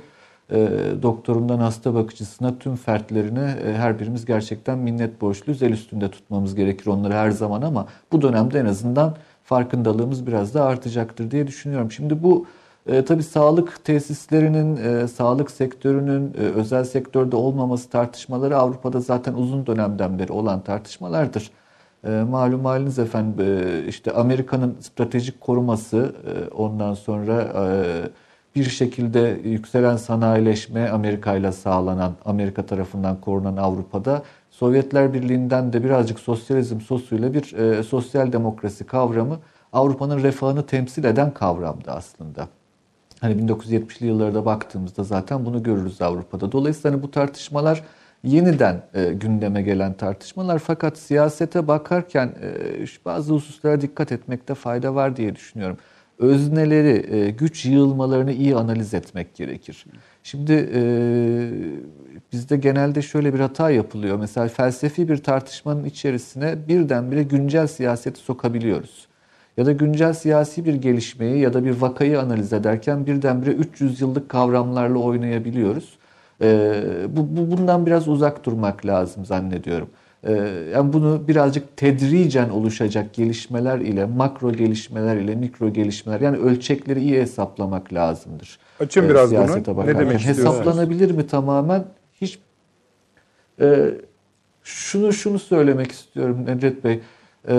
[1.02, 5.62] Doktorundan hasta bakıcısına tüm fertlerine her birimiz gerçekten minnet borçluyuz.
[5.62, 9.14] El üstünde tutmamız gerekir onları her zaman ama bu dönemde en azından
[9.44, 11.92] farkındalığımız biraz da artacaktır diye düşünüyorum.
[11.92, 12.46] Şimdi bu
[12.86, 19.66] e, tabii sağlık tesislerinin, e, sağlık sektörünün e, özel sektörde olmaması tartışmaları Avrupa'da zaten uzun
[19.66, 21.50] dönemden beri olan tartışmalardır.
[22.04, 27.64] E, malum haliniz efendim e, işte Amerika'nın stratejik koruması e, ondan sonra e,
[28.56, 36.20] bir şekilde yükselen sanayileşme Amerika ile sağlanan, Amerika tarafından korunan Avrupa'da Sovyetler Birliği'nden de birazcık
[36.20, 39.38] sosyalizm sosuyla bir e, sosyal demokrasi kavramı
[39.72, 42.48] Avrupa'nın refahını temsil eden kavramdı aslında.
[43.22, 46.52] Hani 1970'li yıllarda baktığımızda zaten bunu görürüz Avrupa'da.
[46.52, 47.82] Dolayısıyla hani bu tartışmalar
[48.24, 55.16] yeniden e, gündeme gelen tartışmalar fakat siyasete bakarken e, bazı hususlara dikkat etmekte fayda var
[55.16, 55.76] diye düşünüyorum.
[56.18, 59.86] Özneleri, e, güç yığılmalarını iyi analiz etmek gerekir.
[60.22, 60.82] Şimdi e,
[62.32, 64.18] bizde genelde şöyle bir hata yapılıyor.
[64.18, 69.11] Mesela felsefi bir tartışmanın içerisine birdenbire güncel siyaseti sokabiliyoruz
[69.56, 74.28] ya da güncel siyasi bir gelişmeyi ya da bir vakayı analiz ederken birdenbire 300 yıllık
[74.28, 75.98] kavramlarla oynayabiliyoruz.
[76.42, 79.88] Ee, bu, bu bundan biraz uzak durmak lazım zannediyorum.
[80.24, 80.32] Ee,
[80.72, 87.20] yani bunu birazcık tedricen oluşacak gelişmeler ile makro gelişmeler ile mikro gelişmeler yani ölçekleri iyi
[87.20, 88.58] hesaplamak lazımdır.
[88.80, 89.86] Açın biraz ee, bunu.
[89.86, 90.58] Ne demek istiyorsunuz?
[90.58, 91.84] Hesaplanabilir mi tamamen?
[92.20, 92.38] Hiç
[93.60, 93.90] e,
[94.62, 97.00] şunu şunu söylemek istiyorum Nedret Bey.
[97.48, 97.54] Ee,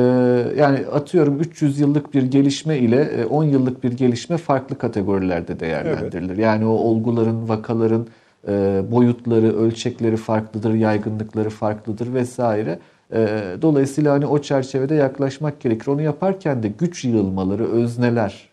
[0.58, 6.30] yani atıyorum 300 yıllık bir gelişme ile 10 e, yıllık bir gelişme farklı kategorilerde değerlendirilir.
[6.30, 6.40] Evet.
[6.40, 8.08] Yani o olguların, vakaların
[8.48, 12.80] e, boyutları, ölçekleri farklıdır, yaygınlıkları farklıdır vesaire.
[13.14, 13.28] E,
[13.62, 15.88] dolayısıyla hani o çerçevede yaklaşmak gerekir.
[15.88, 18.50] Onu yaparken de güç yığılmaları, özneler,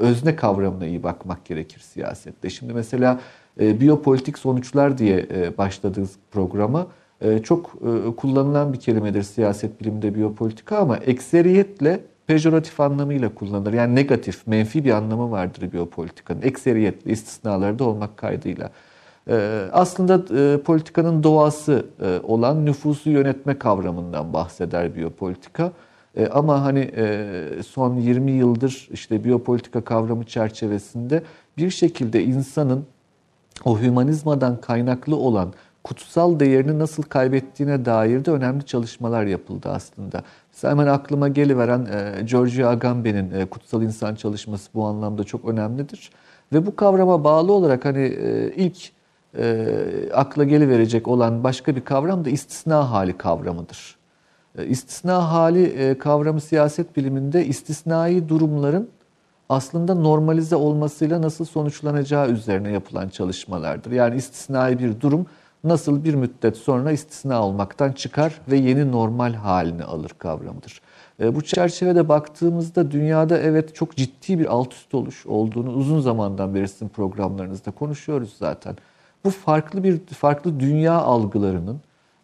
[0.00, 2.50] özne kavramına iyi bakmak gerekir siyasette.
[2.50, 3.20] Şimdi mesela
[3.60, 5.26] biyopolitik sonuçlar diye
[5.58, 6.86] başladığımız programa
[7.42, 13.72] çok e, kullanılan bir kelimedir siyaset biliminde biyopolitika ama ekseriyetle pejoratif anlamıyla kullanılır.
[13.72, 16.42] Yani negatif, menfi bir anlamı vardır biyopolitikanın.
[16.42, 18.70] Ekseriyetle, istisnalarda olmak kaydıyla.
[19.28, 25.72] Ee, aslında e, politikanın doğası e, olan nüfusu yönetme kavramından bahseder biyopolitika.
[26.32, 26.90] Ama hani
[27.66, 31.22] son 20 yıldır işte biyopolitika kavramı çerçevesinde
[31.58, 32.84] bir şekilde insanın
[33.64, 35.52] o hümanizmadan kaynaklı olan
[35.84, 40.22] kutsal değerini nasıl kaybettiğine dair de önemli çalışmalar yapıldı aslında.
[40.52, 46.10] Mesela hemen aklıma geliveren e, Giorgio Agamben'in e, Kutsal İnsan çalışması bu anlamda çok önemlidir.
[46.52, 48.92] Ve bu kavrama bağlı olarak hani e, ilk
[49.38, 49.66] e,
[50.14, 53.96] akla geliverecek olan başka bir kavram da istisna hali kavramıdır.
[54.58, 58.88] E, istisna hali e, kavramı siyaset biliminde istisnai durumların
[59.48, 63.90] aslında normalize olmasıyla nasıl sonuçlanacağı üzerine yapılan çalışmalardır.
[63.90, 65.26] Yani istisnai bir durum
[65.64, 70.80] nasıl bir müddet sonra istisna olmaktan çıkar ve yeni normal halini alır kavramıdır.
[71.20, 76.54] E, bu çerçevede baktığımızda dünyada evet çok ciddi bir alt üst oluş olduğunu uzun zamandan
[76.54, 78.76] beri sizin programlarınızda konuşuyoruz zaten.
[79.24, 81.80] Bu farklı bir farklı dünya algılarının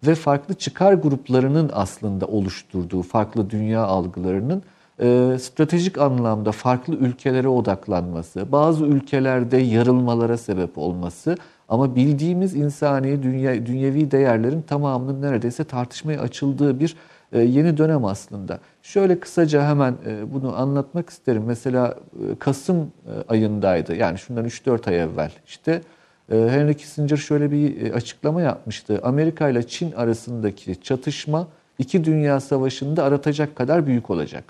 [0.07, 4.63] ve farklı çıkar gruplarının aslında oluşturduğu farklı dünya algılarının
[5.01, 11.37] e, stratejik anlamda farklı ülkelere odaklanması, bazı ülkelerde yarılmalara sebep olması
[11.69, 16.97] ama bildiğimiz insani, dünya, dünyevi değerlerin tamamının neredeyse tartışmaya açıldığı bir
[17.33, 18.59] e, yeni dönem aslında.
[18.83, 21.43] Şöyle kısaca hemen e, bunu anlatmak isterim.
[21.47, 21.95] Mesela
[22.33, 22.93] e, Kasım
[23.29, 23.97] ayındaydı.
[23.97, 25.33] Yani şundan 3-4 ay evvel.
[25.47, 25.83] İşte
[26.31, 29.01] Henry Kissinger şöyle bir açıklama yapmıştı.
[29.03, 31.49] Amerika ile Çin arasındaki çatışma
[31.79, 34.45] iki dünya savaşında aratacak kadar büyük olacak.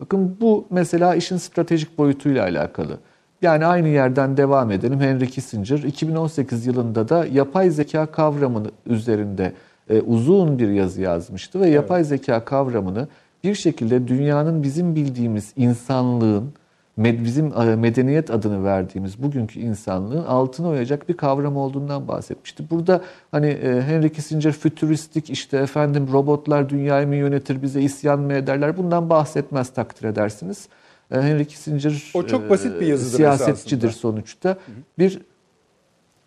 [0.00, 2.98] Bakın bu mesela işin stratejik boyutuyla alakalı.
[3.42, 5.00] Yani aynı yerden devam edelim.
[5.00, 9.52] Henry Kissinger 2018 yılında da yapay zeka kavramını üzerinde
[9.90, 11.74] e, uzun bir yazı yazmıştı ve evet.
[11.74, 13.08] yapay zeka kavramını
[13.44, 16.52] bir şekilde dünyanın bizim bildiğimiz insanlığın
[16.98, 22.70] bizim e, medeniyet adını verdiğimiz bugünkü insanlığın altına oyacak bir kavram olduğundan bahsetmişti.
[22.70, 28.32] Burada hani e, Henry Kissinger fütüristik işte efendim robotlar dünyayı mı yönetir bize isyan mı
[28.32, 30.68] ederler bundan bahsetmez takdir edersiniz.
[31.12, 34.12] E, Henry Kissinger o çok basit bir yazıdır siyasetçidir esasında.
[34.12, 34.58] sonuçta.
[34.98, 35.20] Bir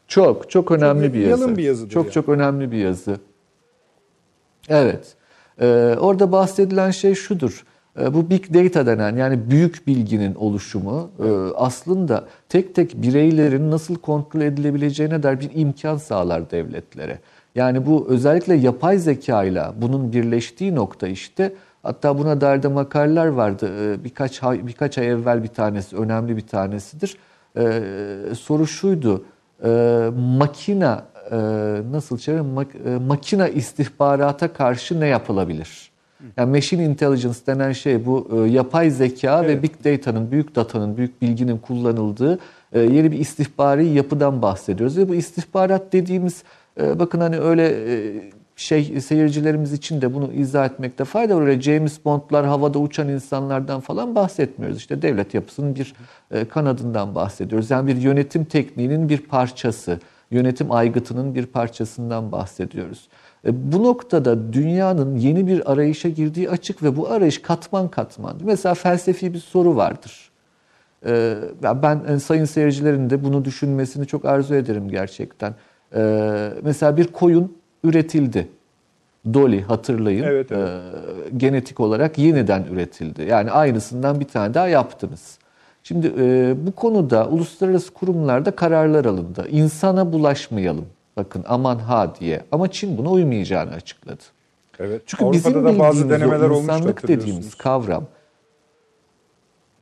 [0.08, 1.58] çok çok önemli çok bir yazı.
[1.58, 2.14] Bir yazıdır çok yani.
[2.14, 3.18] çok önemli bir yazı.
[4.70, 5.16] Evet.
[5.62, 7.66] Ee, orada bahsedilen şey şudur.
[8.00, 13.96] Ee, bu big data denen yani büyük bilginin oluşumu e, aslında tek tek bireylerin nasıl
[13.96, 17.20] kontrol edilebileceğine dair bir imkan sağlar devletlere.
[17.56, 21.54] Yani bu özellikle yapay zeka ile bunun birleştiği nokta işte
[21.84, 23.72] hatta buna dair de makaleler vardı.
[23.80, 27.18] Ee, birkaç ay, birkaç ay evvel bir tanesi önemli bir tanesidir.
[27.58, 27.82] Ee,
[28.40, 29.26] soru şuydu.
[30.18, 31.06] Makina
[31.92, 32.98] nasıl çevirir?
[32.98, 35.94] Makina istihbarata karşı ne yapılabilir?
[36.38, 39.58] Yani machine intelligence denen şey bu e, yapay zeka evet.
[39.58, 42.40] ve big data'nın, büyük datanın, büyük bilginin kullanıldığı
[42.74, 44.98] e, yeni bir istihbari yapıdan bahsediyoruz.
[44.98, 46.44] Ve bu istihbarat dediğimiz
[46.82, 48.14] e, bakın hani öyle e,
[48.56, 51.42] şey seyircilerimiz için de bunu izah etmekte fayda var.
[51.42, 54.78] Öyle James Bond'lar, havada uçan insanlardan falan bahsetmiyoruz.
[54.78, 55.94] İşte devlet yapısının bir
[56.32, 57.72] e, kanadından bahsediyoruz.
[57.72, 60.00] Yani bir yönetim tekniğinin bir parçası,
[60.32, 63.08] yönetim aygıtının bir parçasından bahsediyoruz.
[63.46, 68.38] E, bu noktada dünyanın yeni bir arayışa girdiği açık ve bu arayış katman katman.
[68.44, 70.32] Mesela felsefi bir soru vardır.
[71.06, 75.54] E, ben sayın seyircilerin de bunu düşünmesini çok arzu ederim gerçekten.
[76.64, 78.48] Mesela bir koyun üretildi.
[79.34, 80.24] Dolly hatırlayın.
[80.24, 80.70] Evet, evet.
[80.70, 83.22] E, genetik olarak yeniden üretildi.
[83.22, 85.38] Yani aynısından bir tane daha yaptınız.
[85.84, 89.48] Şimdi e, bu konuda uluslararası kurumlarda kararlar alındı.
[89.50, 90.86] İnsana bulaşmayalım.
[91.18, 92.42] Bakın aman ha diye.
[92.52, 94.24] Ama Çin buna uymayacağını açıkladı.
[94.80, 95.02] Evet.
[95.06, 98.06] Çünkü Avrupa'da bizim da bazı denemeler olmuş insanlık dediğimiz kavram.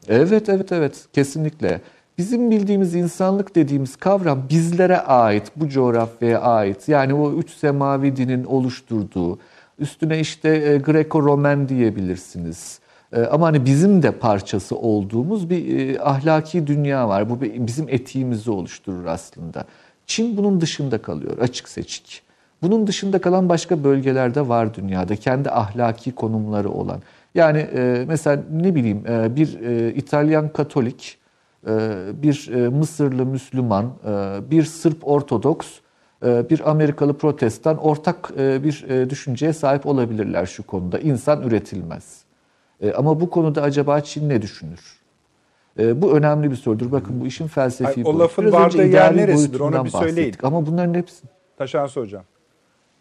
[0.10, 1.82] Evet evet evet kesinlikle.
[2.22, 6.90] Bizim bildiğimiz insanlık dediğimiz kavram bizlere ait, bu coğrafyaya ait.
[6.90, 9.40] Yani o üç semavi dinin oluşturduğu,
[9.80, 12.80] üstüne işte e, Greco-Romen diyebilirsiniz.
[13.14, 17.30] E, ama hani bizim de parçası olduğumuz bir e, ahlaki dünya var.
[17.30, 19.66] Bu bizim etiğimizi oluşturur aslında.
[20.06, 22.22] Çin bunun dışında kalıyor açık seçik.
[22.62, 27.02] Bunun dışında kalan başka bölgelerde var dünyada kendi ahlaki konumları olan.
[27.36, 27.68] Yani
[28.08, 29.04] mesela ne bileyim
[29.36, 29.60] bir
[29.96, 31.21] İtalyan Katolik
[32.24, 35.68] bir e, Mısırlı Müslüman, e, bir Sırp Ortodoks,
[36.26, 41.00] e, bir Amerikalı Protestan ortak bir düşünceye sahip olabilirler şu konuda.
[41.00, 42.22] İnsan üretilmez.
[42.96, 45.02] Ama bu konuda acaba Çin ne düşünür?
[45.78, 46.92] Bu önemli bir sorudur.
[46.92, 50.36] Bakın bu işin felsefi Ay, O lafın vardığı yer neresidir onu bir söyleyin.
[50.44, 51.24] Ama bunların hepsi...
[51.58, 52.24] Taşansı Hocam.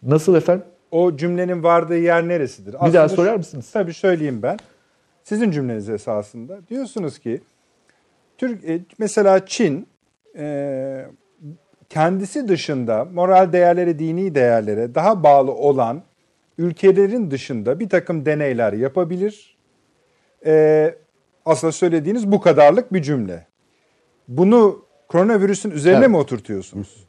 [0.03, 0.65] Nasıl efendim?
[0.91, 2.77] O cümlenin vardığı yer neresidir?
[2.87, 3.71] Bir daha sorar mısınız?
[3.73, 4.57] Tabii söyleyeyim ben.
[5.25, 6.59] Sizin cümleniz esasında.
[6.69, 7.41] Diyorsunuz ki
[8.41, 9.89] Türk e, mesela Çin
[10.39, 11.07] e,
[11.89, 16.03] kendisi dışında moral değerlere, dini değerlere daha bağlı olan
[16.59, 19.57] ülkelerin dışında bir takım deneyler yapabilir.
[20.47, 20.95] E,
[21.45, 23.47] aslında söylediğiniz bu kadarlık bir cümle.
[24.29, 26.09] Bunu koronavirüsün üzerine evet.
[26.09, 27.09] mi oturtuyorsunuz?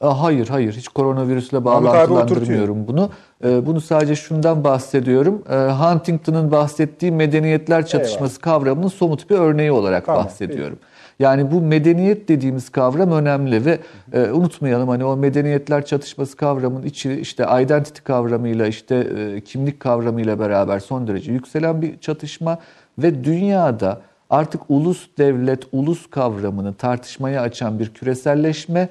[0.00, 3.10] Hayır hayır hiç koronavirüsle bağlantılandırmıyorum bunu.
[3.44, 5.42] Ee, bunu sadece şundan bahsediyorum.
[5.50, 8.42] Ee, Huntington'ın bahsettiği medeniyetler çatışması Eyvallah.
[8.42, 10.78] kavramının somut bir örneği olarak tamam, bahsediyorum.
[10.80, 11.22] Peki.
[11.22, 13.78] Yani bu medeniyet dediğimiz kavram önemli ve
[14.12, 20.38] e, unutmayalım hani o medeniyetler çatışması kavramın içi işte identity kavramıyla işte e, kimlik kavramıyla
[20.38, 22.58] beraber son derece yükselen bir çatışma
[22.98, 28.88] ve dünyada artık ulus devlet ulus kavramını tartışmaya açan bir küreselleşme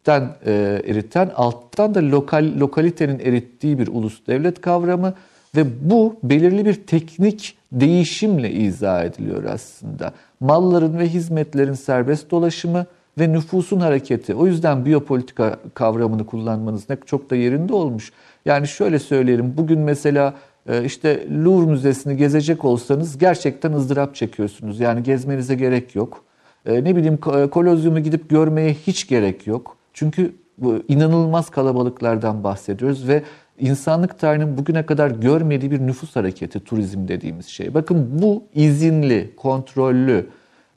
[0.00, 5.14] üstten e, eriten, alttan da lokal lokalitenin erittiği bir ulus devlet kavramı
[5.56, 10.12] ve bu belirli bir teknik değişimle izah ediliyor aslında.
[10.40, 12.86] Malların ve hizmetlerin serbest dolaşımı
[13.18, 14.34] ve nüfusun hareketi.
[14.34, 18.12] O yüzden biyopolitika kavramını kullanmanız ne çok da yerinde olmuş.
[18.44, 20.34] Yani şöyle söyleyelim, bugün mesela
[20.68, 24.80] e, işte Louvre Müzesi'ni gezecek olsanız gerçekten ızdırap çekiyorsunuz.
[24.80, 26.24] Yani gezmenize gerek yok.
[26.66, 27.16] E, ne bileyim
[27.50, 29.79] kolozyumu gidip görmeye hiç gerek yok.
[29.94, 33.22] Çünkü bu inanılmaz kalabalıklardan bahsediyoruz ve
[33.58, 37.74] insanlık tarihinin bugüne kadar görmediği bir nüfus hareketi turizm dediğimiz şey.
[37.74, 40.26] Bakın bu izinli, kontrollü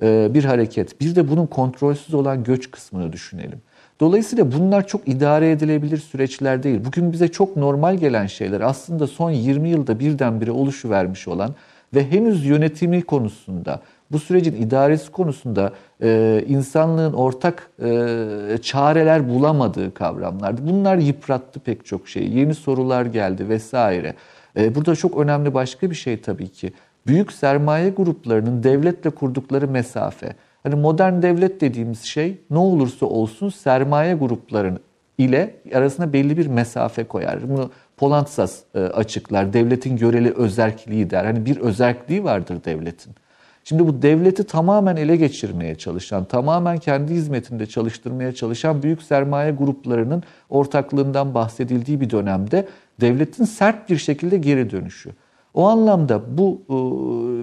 [0.02, 1.02] e, bir hareket.
[1.02, 3.62] Bir de bunun kontrolsüz olan göç kısmını düşünelim.
[4.00, 6.80] Dolayısıyla bunlar çok idare edilebilir süreçler değil.
[6.86, 11.56] Bugün bize çok normal gelen şeyler aslında son 20 yılda birdenbire oluşuvermiş olan
[11.94, 13.82] ve henüz yönetimi konusunda
[14.14, 20.68] bu sürecin idaresi konusunda e, insanlığın ortak e, çareler bulamadığı kavramlardı.
[20.68, 22.38] Bunlar yıprattı pek çok şeyi.
[22.38, 24.14] Yeni sorular geldi vesaire.
[24.58, 26.74] E, burada çok önemli başka bir şey tabii ki.
[27.08, 30.36] Büyük sermaye gruplarının devletle kurdukları mesafe.
[30.64, 34.80] Hani modern devlet dediğimiz şey ne olursa olsun sermaye gruplarının
[35.18, 37.50] ile arasında belli bir mesafe koyar.
[37.50, 39.54] Bunu Polantzas e, açıklar.
[39.54, 41.26] Devletin göreli özerkliği der.
[41.26, 43.16] Hani bir özerkliği vardır devletin.
[43.64, 50.24] Şimdi bu devleti tamamen ele geçirmeye çalışan, tamamen kendi hizmetinde çalıştırmaya çalışan büyük sermaye gruplarının
[50.50, 52.68] ortaklığından bahsedildiği bir dönemde
[53.02, 55.10] devletin sert bir şekilde geri dönüşü.
[55.54, 56.74] O anlamda bu e,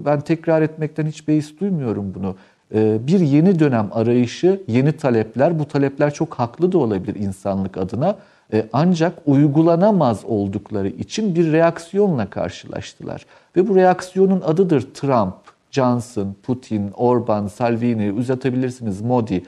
[0.04, 2.36] ben tekrar etmekten hiç beis duymuyorum bunu.
[2.74, 8.16] E, bir yeni dönem arayışı, yeni talepler, bu talepler çok haklı da olabilir insanlık adına.
[8.52, 13.26] E, ancak uygulanamaz oldukları için bir reaksiyonla karşılaştılar.
[13.56, 15.34] Ve bu reaksiyonun adıdır Trump,
[15.70, 19.42] Johnson, Putin, Orban, Salvini uzatabilirsiniz Modi.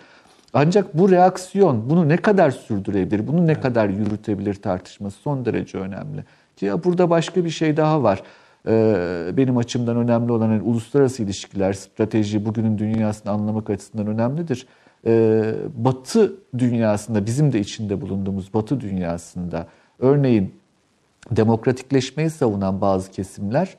[0.55, 6.25] Ancak bu reaksiyon bunu ne kadar sürdürebilir, bunu ne kadar yürütebilir tartışması son derece önemli.
[6.57, 8.23] Ki ya burada başka bir şey daha var.
[8.69, 14.67] Ee, benim açımdan önemli olan yani uluslararası ilişkiler, strateji bugünün dünyasını anlamak açısından önemlidir.
[15.07, 19.67] e, Batı dünyasında bizim de içinde bulunduğumuz Batı dünyasında
[19.99, 20.55] örneğin
[21.31, 23.77] demokratikleşmeyi savunan bazı kesimler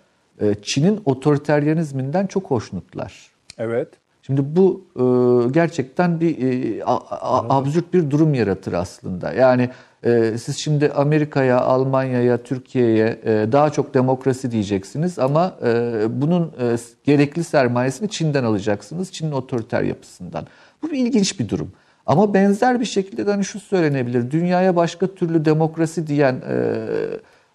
[0.61, 3.31] Çin'in otoriteryenizminden çok hoşnutlar.
[3.57, 3.88] Evet.
[4.21, 5.03] Şimdi bu e,
[5.51, 9.34] gerçekten bir e, a, a, absürt bir durum yaratır aslında.
[9.34, 9.69] Yani
[10.03, 16.75] e, siz şimdi Amerika'ya, Almanya'ya, Türkiye'ye e, daha çok demokrasi diyeceksiniz ama e, bunun e,
[17.03, 19.11] gerekli sermayesini Çin'den alacaksınız.
[19.11, 20.47] Çin'in otoriter yapısından.
[20.81, 21.71] Bu bir ilginç bir durum.
[22.05, 24.31] Ama benzer bir şekilde de hani şu söylenebilir.
[24.31, 26.55] Dünyaya başka türlü demokrasi diyen e,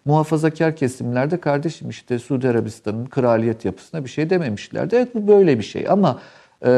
[0.09, 4.97] muhafazakar kesimlerde kardeşim işte Suudi Arabistan'ın kraliyet yapısına bir şey dememişlerdi.
[4.97, 6.19] Evet bu böyle bir şey ama
[6.65, 6.69] e,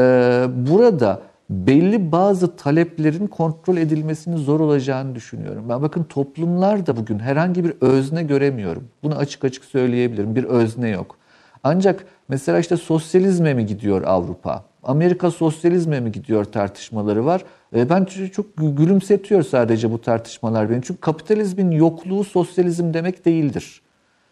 [0.55, 5.65] burada belli bazı taleplerin kontrol edilmesinin zor olacağını düşünüyorum.
[5.69, 8.87] Ben bakın toplumlar da bugün herhangi bir özne göremiyorum.
[9.03, 10.35] Bunu açık açık söyleyebilirim.
[10.35, 11.17] Bir özne yok.
[11.63, 14.70] Ancak mesela işte sosyalizme mi gidiyor Avrupa?
[14.83, 17.43] Amerika sosyalizme mi gidiyor tartışmaları var.
[17.75, 20.81] E, ben çok gülümsetiyor sadece bu tartışmalar beni.
[20.83, 23.81] Çünkü kapitalizmin yokluğu sosyalizm demek değildir.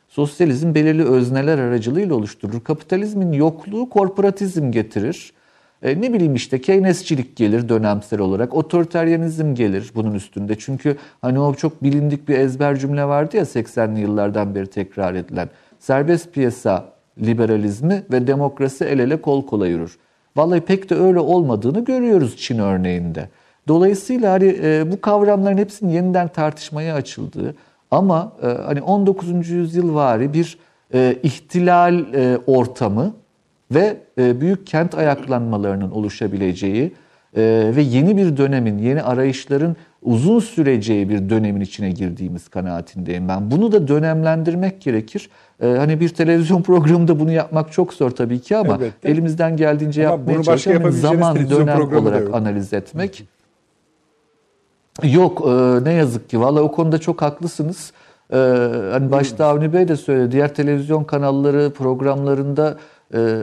[0.07, 2.63] Sosyalizm belirli özneler aracılığıyla oluşturur.
[2.63, 5.33] Kapitalizmin yokluğu korporatizm getirir.
[5.81, 10.57] E, ne bileyim işte Keynesçilik gelir dönemsel olarak, otoriteryenizm gelir bunun üstünde.
[10.57, 15.49] Çünkü hani o çok bilindik bir ezber cümle vardı ya 80'li yıllardan beri tekrar edilen.
[15.79, 19.97] Serbest piyasa liberalizmi ve demokrasi el ele kol kola yürür.
[20.39, 23.29] Vallahi pek de öyle olmadığını görüyoruz Çin örneğinde.
[23.67, 27.55] Dolayısıyla hani e, bu kavramların hepsinin yeniden tartışmaya açıldığı
[27.91, 29.49] ama e, hani 19.
[29.49, 30.57] yüzyıl vari bir
[30.93, 32.05] e, ihtilal
[32.47, 33.13] ortamı
[33.71, 36.93] ve büyük kent ayaklanmalarının oluşabileceği
[37.75, 43.51] ve yeni bir dönemin, yeni arayışların uzun süreceği bir dönemin içine girdiğimiz kanaatindeyim ben.
[43.51, 45.29] Bunu da dönemlendirmek gerekir.
[45.61, 49.09] E, hani bir televizyon programında bunu yapmak çok zor tabii ki ama Elbette.
[49.09, 50.91] elimizden geldiğince ama yapmaya çalışalım.
[50.91, 53.23] Zaman, dönem olarak analiz etmek.
[55.03, 55.47] Yok
[55.83, 56.39] ne yazık ki.
[56.39, 57.93] Valla o konuda çok haklısınız.
[58.91, 60.31] Hani başta Avni Bey de söyledi.
[60.31, 62.77] Diğer televizyon kanalları programlarında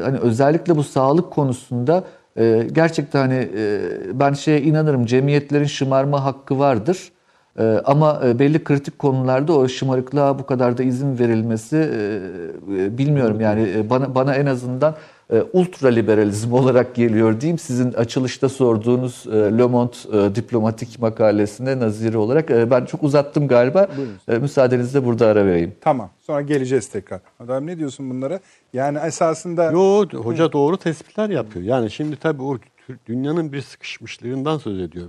[0.05, 2.05] hani özellikle bu sağlık konusunda
[2.39, 3.81] e, gerçekten hani e,
[4.15, 7.13] ben şeye inanırım cemiyetlerin şımarma hakkı vardır.
[7.59, 13.41] E, ama belli kritik konularda o şımarıklığa bu kadar da izin verilmesi e, e, bilmiyorum
[13.41, 14.95] yani e, bana bana en azından
[15.33, 17.59] e, ultra liberalizm olarak geliyor diyeyim.
[17.59, 23.49] Sizin açılışta sorduğunuz e, Le Monde e, diplomatik makalesinde naziri olarak e, ben çok uzattım
[23.49, 23.89] galiba.
[24.29, 25.75] E, müsaadenizle burada ara vereyim.
[25.81, 26.11] Tamam.
[26.21, 27.21] Sonra geleceğiz tekrar.
[27.41, 28.41] Adam ne diyorsun bunlara?
[28.73, 31.65] Yani esasında Yo hoca doğru tespitler yapıyor.
[31.65, 32.59] Yani şimdi tabii o
[33.07, 35.07] dünyanın bir sıkışmışlığından söz ediyor.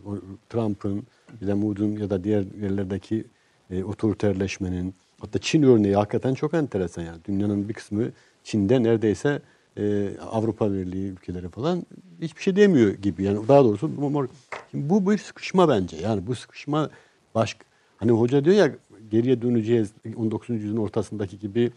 [0.49, 1.07] Trump'ın,
[1.41, 3.25] bir de Moody'nin ya da diğer yerlerdeki
[3.71, 7.17] e, otoriterleşmenin hatta Çin örneği hakikaten çok enteresan yani.
[7.25, 8.03] Dünyanın bir kısmı
[8.43, 9.41] Çin'de neredeyse
[9.77, 11.83] e, Avrupa Birliği ülkeleri falan
[12.21, 13.23] hiçbir şey demiyor gibi.
[13.23, 13.91] Yani daha doğrusu
[14.71, 15.97] şimdi bu bir sıkışma bence.
[15.97, 16.89] Yani bu sıkışma
[17.35, 17.57] baş
[17.97, 18.71] hani hoca diyor ya
[19.11, 20.49] geriye döneceğiz 19.
[20.49, 21.71] yüzyılın ortasındaki gibi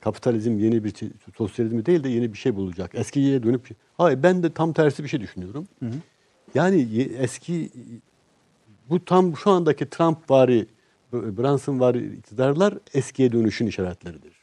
[0.00, 0.94] kapitalizm yeni bir
[1.36, 2.94] sosyalizmi değil de yeni bir şey bulacak.
[2.94, 5.68] Eskiye dönüp hayır ben de tam tersi bir şey düşünüyorum.
[5.78, 5.94] Hı hı.
[6.54, 7.70] Yani eski
[8.90, 10.66] bu tam şu andaki Trump vari
[11.12, 14.36] Brunson vari iktidarlar eskiye dönüşün işaretleridir.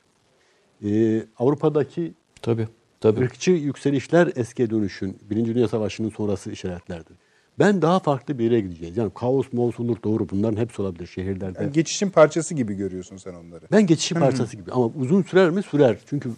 [0.86, 2.68] Ee, Avrupa'daki Tabii.
[3.04, 3.24] Tabii.
[3.24, 7.18] Irkçı yükselişler eskiye dönüşün, Birinci Dünya Savaşı'nın sonrası işaretlerdir.
[7.60, 8.98] Ben daha farklı bir yere gideceğiz.
[8.98, 11.64] Yani kaos, moğus olur doğru bunların hepsi olabilir şehirlerde.
[11.64, 13.66] Yani geçişin parçası gibi görüyorsun sen onları.
[13.72, 15.64] Ben geçişin parçası gibi ama uzun sürer mi?
[15.64, 15.98] Sürer.
[16.10, 16.30] Çünkü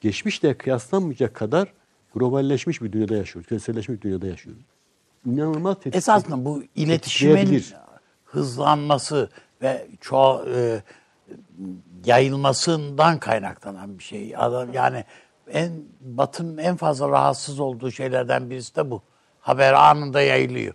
[0.00, 1.72] geçmişle kıyaslanmayacak kadar
[2.14, 3.48] globalleşmiş bir dünyada yaşıyoruz.
[3.48, 4.62] Küreselleşmiş bir dünyada yaşıyoruz.
[5.26, 5.96] İnanılmaz tetikli.
[5.96, 7.64] Esasında bu iletişimin
[8.24, 9.30] hızlanması
[9.62, 10.82] ve çoğu e,
[12.04, 14.34] yayılmasından kaynaklanan bir şey.
[14.36, 15.04] Adam yani
[15.52, 19.02] en Batı'nın en fazla rahatsız olduğu şeylerden birisi de bu.
[19.40, 20.74] Haber anında yayılıyor.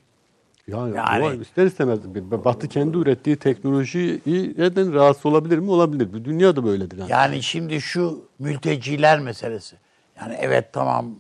[0.68, 2.00] Yani, yani ister istemez
[2.46, 4.22] Batı kendi ürettiği teknolojiyi
[4.58, 5.72] neden rahatsız olabilir mi?
[5.72, 6.14] Olabilir.
[6.14, 6.98] Bir dünya da böyledir.
[6.98, 7.12] Yani.
[7.12, 9.76] yani şimdi şu mülteciler meselesi.
[10.22, 11.16] Yani evet tamam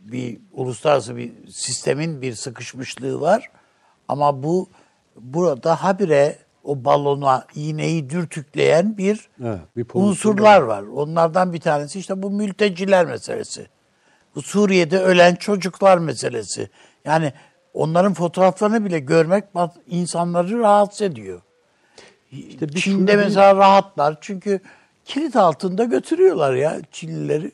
[0.00, 3.50] bir uluslararası bir sistemin bir sıkışmışlığı var.
[4.08, 4.68] Ama bu
[5.16, 10.82] burada habire o balona iğneyi dürtükleyen bir, evet, bir unsurlar var.
[10.82, 13.66] Onlardan bir tanesi işte bu mülteciler meselesi.
[14.34, 16.70] Bu Suriye'de ölen çocuklar meselesi.
[17.04, 17.32] Yani
[17.74, 19.44] onların fotoğraflarını bile görmek
[19.88, 21.40] insanları rahatsız ediyor.
[22.32, 23.58] İşte Çin'de mesela bir...
[23.58, 24.60] rahatlar çünkü
[25.04, 27.52] kilit altında götürüyorlar ya Çinlileri.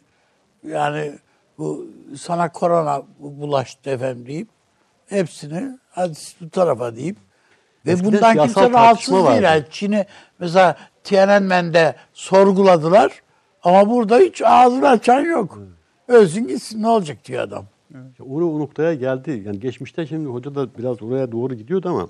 [0.68, 1.12] Yani
[1.58, 1.86] bu
[2.18, 4.48] sana korona bulaştı efendim deyip
[5.08, 7.16] hepsini hadi bu tarafa deyip
[7.86, 9.42] ve Eskiden bundan kimse rahatsız değil.
[9.42, 10.06] Yani Çin'i
[10.38, 13.22] mesela Tiananmen'de sorguladılar
[13.62, 15.58] ama burada hiç ağzını açan yok.
[16.08, 17.64] Ölsün gitsin ne olacak diyor adam.
[18.20, 19.42] Oraya o noktaya geldi.
[19.46, 22.08] Yani geçmişte şimdi hoca da biraz oraya doğru gidiyordu ama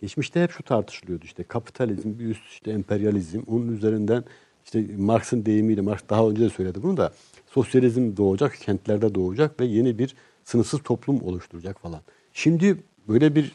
[0.00, 4.24] geçmişte hep şu tartışılıyordu işte kapitalizm bir üst işte emperyalizm onun üzerinden
[4.64, 7.12] işte Marx'ın deyimiyle Marx daha önce de söyledi bunu da
[7.46, 12.00] sosyalizm doğacak, kentlerde doğacak ve yeni bir sınıfsız toplum oluşturacak falan.
[12.32, 13.52] Şimdi böyle bir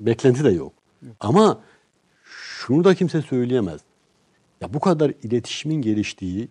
[0.00, 0.72] beklenti de yok.
[1.20, 1.60] Ama
[2.24, 3.80] şunu da kimse söyleyemez.
[4.60, 6.48] Ya bu kadar iletişimin geliştiği,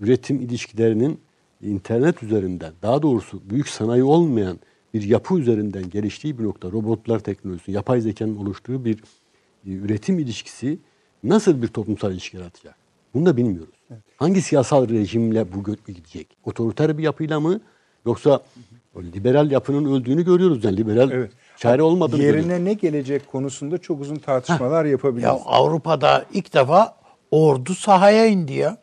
[0.00, 1.20] üretim ilişkilerinin
[1.62, 4.58] internet üzerinden, daha doğrusu büyük sanayi olmayan
[4.94, 9.02] bir yapı üzerinden geliştiği bir nokta, robotlar teknolojisi, yapay zekanın oluştuğu bir
[9.66, 10.78] üretim ilişkisi
[11.24, 12.76] nasıl bir toplumsal ilişki yaratacak?
[13.14, 13.74] Bunu da bilmiyoruz.
[14.16, 16.36] Hangi siyasal rejimle bu gidecek?
[16.44, 17.60] Otoriter bir yapıyla mı?
[18.06, 18.42] Yoksa
[18.94, 20.64] o liberal yapının öldüğünü görüyoruz.
[20.64, 21.32] Yani liberal Evet.
[21.56, 22.22] Çare olmadığını.
[22.22, 25.24] Yerine ne gelecek konusunda çok uzun tartışmalar yapabiliriz.
[25.24, 26.96] Ya Avrupa'da ilk defa
[27.30, 28.76] ordu sahaya indi ya.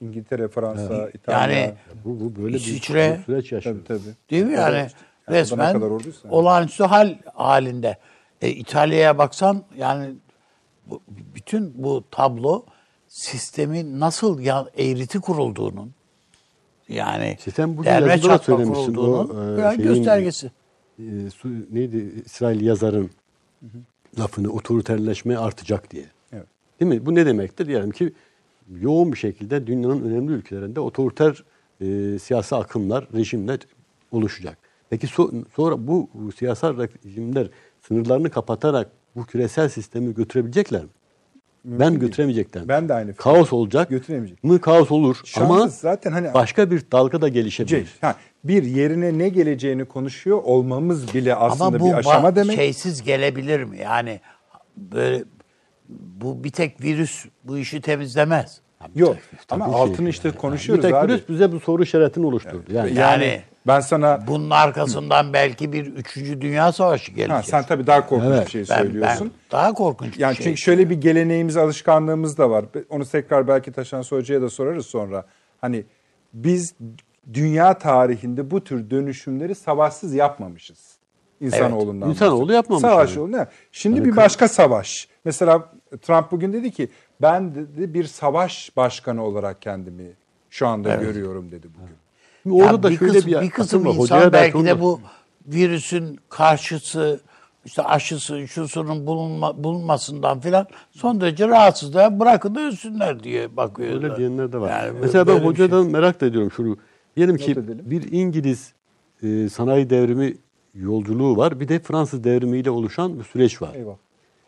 [0.00, 1.38] İngiltere, Fransa, İtalya.
[1.58, 1.74] Yani
[2.04, 3.76] Bu, bu böyle İsviçre- bir süreç yaşıyor.
[3.76, 4.14] tabii tabii.
[4.30, 4.76] Değil mi yani?
[4.76, 4.88] yani
[5.30, 6.28] Resmen kadar orduysa.
[6.30, 7.96] olağanüstü hal halinde.
[8.42, 10.14] E, İtalya'ya baksan yani
[10.86, 11.00] bu,
[11.34, 12.64] bütün bu tablo
[13.08, 15.92] sistemin nasıl ya, eğriti kurulduğunun
[16.88, 20.50] yani Sistem derme çatma kurulduğunun O, e, şeyin- göstergesi.
[20.98, 23.10] E, su, neydi İsrail yazarın
[24.18, 26.04] lafını otoriterleşme artacak diye.
[26.32, 26.46] Evet.
[26.80, 27.06] Değil mi?
[27.06, 27.66] Bu ne demektir?
[27.66, 28.12] Diyelim ki
[28.80, 31.44] yoğun bir şekilde dünyanın önemli ülkelerinde otoriter
[31.80, 33.58] e, siyasi akımlar, rejimler
[34.12, 34.58] oluşacak.
[34.90, 40.88] Peki so- sonra bu siyasal rejimler sınırlarını kapatarak bu küresel sistemi götürebilecekler mi?
[41.64, 42.00] Mümkün ben değil.
[42.00, 42.68] götüremeyecekler.
[42.68, 43.22] Ben de aynı fikir.
[43.22, 43.90] Kaos olacak.
[43.90, 44.44] Götüremeyecek.
[44.44, 47.76] Mı kaos olur anda ama zaten hani başka bir dalga da gelişebilir.
[47.76, 52.56] Cenk, ha, bir yerine ne geleceğini konuşuyor olmamız bile aslında Ama bu bir aşama demek.
[52.56, 53.78] şeysiz gelebilir mi?
[53.78, 54.20] Yani
[54.76, 55.24] böyle
[55.88, 58.60] bu bir tek virüs bu işi temizlemez.
[58.94, 59.16] Yok
[59.48, 59.78] Tabii ama ki.
[59.78, 61.12] altını işte konuşuyoruz bir tek abi.
[61.12, 62.72] virüs bize bu soru işaretini oluşturdu.
[62.72, 67.30] Yani, Yani Ben sana bunun arkasından belki bir üçüncü dünya savaşı gelecek.
[67.36, 68.46] ha, sen tabii daha korkunç Evet.
[68.46, 69.32] bir şey ben, söylüyorsun.
[69.52, 70.44] ben daha korkunç bir Yani şey.
[70.44, 72.64] çünkü şöyle bir geleneğimiz, alışkanlığımız da var.
[72.90, 75.24] Onu tekrar belki Taşan Hoca'ya da sorarız sonra.
[75.60, 75.84] Hani
[76.32, 76.74] biz
[77.34, 80.98] dünya tarihinde bu tür dönüşümleri savaşsız yapmamışız.
[81.40, 82.08] İnsanoğlundan.
[82.08, 83.32] Evet, insanoğlu yapmamış Savaş yani.
[83.32, 83.46] ne?
[83.72, 85.08] Şimdi bir başka savaş.
[85.24, 85.72] Mesela
[86.02, 86.88] Trump bugün dedi ki
[87.22, 90.12] ben dedi bir savaş başkanı olarak kendimi
[90.50, 91.96] şu anda görüyorum dedi bugün.
[92.42, 95.00] Şimdi orada da bir şöyle kısım, bir, bir kısım insan hocaya belki de da- bu
[95.46, 97.20] virüsün karşısı
[97.64, 103.94] işte aşısı şusunun bulunma, bulunmasından filan son derece rahatsızlar bırakın da ölsünler diye bakıyor.
[103.94, 104.70] Öyle diyenler de var.
[104.70, 105.44] Yani Mesela ben şey.
[105.46, 106.76] hocadan merak da ediyorum şunu.
[107.18, 107.56] Diyelim ki
[107.90, 108.72] bir İngiliz
[109.22, 110.34] e, sanayi devrimi
[110.74, 111.60] yolculuğu var.
[111.60, 113.74] Bir de Fransız devrimiyle oluşan bir süreç var.
[113.74, 113.94] Eyvah.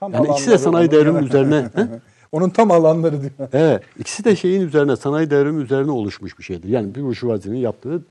[0.00, 1.70] Tam Yani ikisi de sanayi devrimi üzerine.
[2.32, 3.48] Onun tam alanları diyor.
[3.52, 3.82] Evet.
[3.98, 6.68] ikisi de şeyin üzerine, sanayi devrimi üzerine oluşmuş bir şeydir.
[6.68, 8.02] Yani bir burjuvazinin yaptığı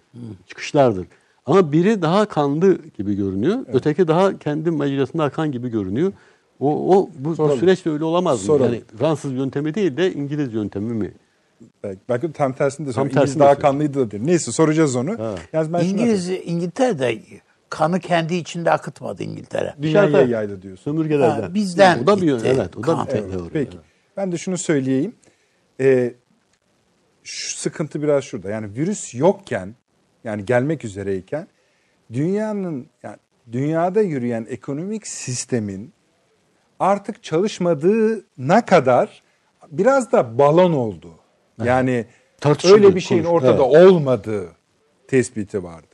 [0.47, 1.07] çıkışlardır.
[1.45, 3.59] Ama biri daha kanlı gibi görünüyor.
[3.73, 6.11] Öteki daha kendi mecrasında akan gibi görünüyor.
[6.59, 8.45] O, o bu, bu süreç de öyle olamaz mı?
[8.45, 8.73] Soralım.
[8.73, 11.11] Yani Fransız yöntemi değil de İngiliz yöntemi mi?
[11.83, 13.21] Belki, belki de tam tersini de Tam söylüyor.
[13.23, 14.25] İngiliz daha kanlıydı da diyor.
[14.25, 15.35] Neyse soracağız onu.
[15.53, 17.19] Yalnız ben şunu İngiliz, İngiltere'de
[17.69, 19.75] kanı kendi içinde akıtmadı İngiltere.
[19.81, 20.83] dünyaya yaydı diyorsun.
[20.83, 21.41] Sömürgelerden.
[21.41, 22.51] Ha, bizden O da bir yön- gitti.
[22.55, 23.07] evet, o da Kan.
[23.07, 23.49] bir Evet, teori.
[23.53, 23.77] peki.
[24.17, 25.15] Ben de şunu söyleyeyim.
[25.79, 26.13] Ee,
[27.23, 28.49] şu sıkıntı biraz şurada.
[28.49, 29.75] Yani virüs yokken,
[30.23, 31.47] yani gelmek üzereyken
[32.13, 33.17] dünyanın yani
[33.51, 35.93] dünyada yürüyen ekonomik sistemin
[36.79, 39.23] artık çalışmadığına kadar
[39.71, 41.13] biraz da balon oldu.
[41.65, 42.05] Yani
[42.65, 44.47] öyle bir şeyin konuş- ortada olmadığı
[45.07, 45.87] tespiti vardı.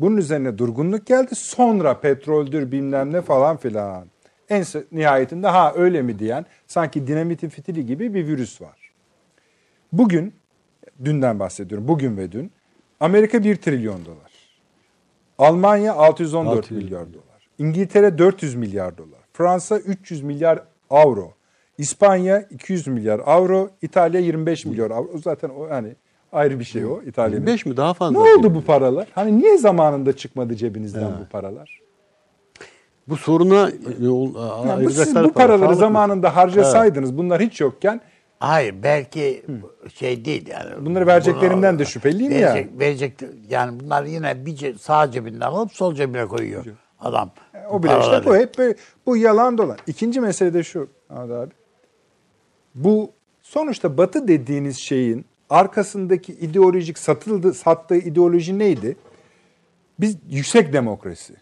[0.00, 1.34] Bunun üzerine durgunluk geldi.
[1.34, 4.06] Sonra petroldür bilmem ne falan filan.
[4.48, 8.90] En nihayetinde ha öyle mi diyen sanki dinamitin fitili gibi bir virüs var.
[9.92, 10.34] Bugün,
[11.04, 12.52] dünden bahsediyorum bugün ve dün
[13.00, 14.32] Amerika 1 trilyon dolar.
[15.38, 17.48] Almanya 614 600 milyar dolar.
[17.58, 19.20] İngiltere 400 milyar dolar.
[19.32, 21.32] Fransa 300 milyar avro.
[21.78, 23.68] İspanya 200 milyar avro.
[23.82, 25.18] İtalya 25 milyar avro.
[25.24, 25.96] Zaten o hani
[26.32, 27.40] ayrı bir şey o İtalya'nın.
[27.46, 28.22] 25 mi daha fazla?
[28.22, 29.08] Ne oldu bu paralar?
[29.14, 31.80] Hani niye zamanında çıkmadı cebinizden bu paralar?
[33.08, 33.70] Bu soruna
[34.00, 34.34] yol,
[34.68, 35.32] Yani bu siz bu para.
[35.32, 35.76] paraları Sağlık mı?
[35.76, 38.00] zamanında harcasaydınız bunlar hiç yokken
[38.40, 39.42] Hayır belki
[39.94, 40.86] şey değil yani.
[40.86, 42.38] Bunları vereceklerinden Bunu de şüpheliyim ya.
[42.54, 46.64] verecek, Verecek, yani bunlar yine bir sağ cebinden alıp sol cebine koyuyor
[47.00, 47.30] adam.
[47.70, 48.74] o bile işte bu hep böyle,
[49.06, 49.76] bu yalan dolan.
[49.86, 51.50] İkinci mesele de şu Ahmet abi.
[52.74, 53.10] Bu
[53.42, 58.96] sonuçta batı dediğiniz şeyin arkasındaki ideolojik satıldı sattığı ideoloji neydi?
[60.00, 61.32] Biz yüksek demokrasi,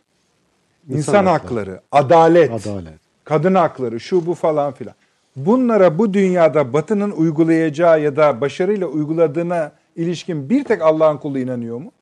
[0.88, 1.80] insan, İnsan hakları, hakları.
[1.92, 2.94] adalet, Adalet.
[3.24, 4.94] kadın hakları, şu bu falan filan.
[5.36, 11.78] Bunlara bu dünyada Batı'nın uygulayacağı ya da başarıyla uyguladığına ilişkin bir tek Allah'ın kulu inanıyor
[11.78, 11.92] mu?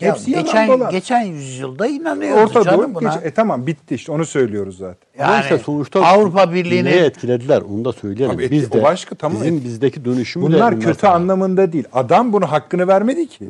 [0.00, 0.90] Ya Hepsi yalan geçen, dolan.
[0.90, 3.14] geçen yüzyılda inanıyordu Orta canım Doğu buna.
[3.14, 5.08] geç- E tamam bitti işte onu söylüyoruz zaten.
[5.24, 8.34] Ama Yani işte sonuçta Avrupa Birliği'ni neye etkilediler onu da söyleyelim.
[8.34, 9.42] Tabii etki- Biz de, başka, tamam.
[9.42, 11.84] bizim bizdeki dönüşümü de Bunlar bunlar kötü sana- anlamında değil.
[11.92, 13.48] Adam bunu hakkını vermedi ki.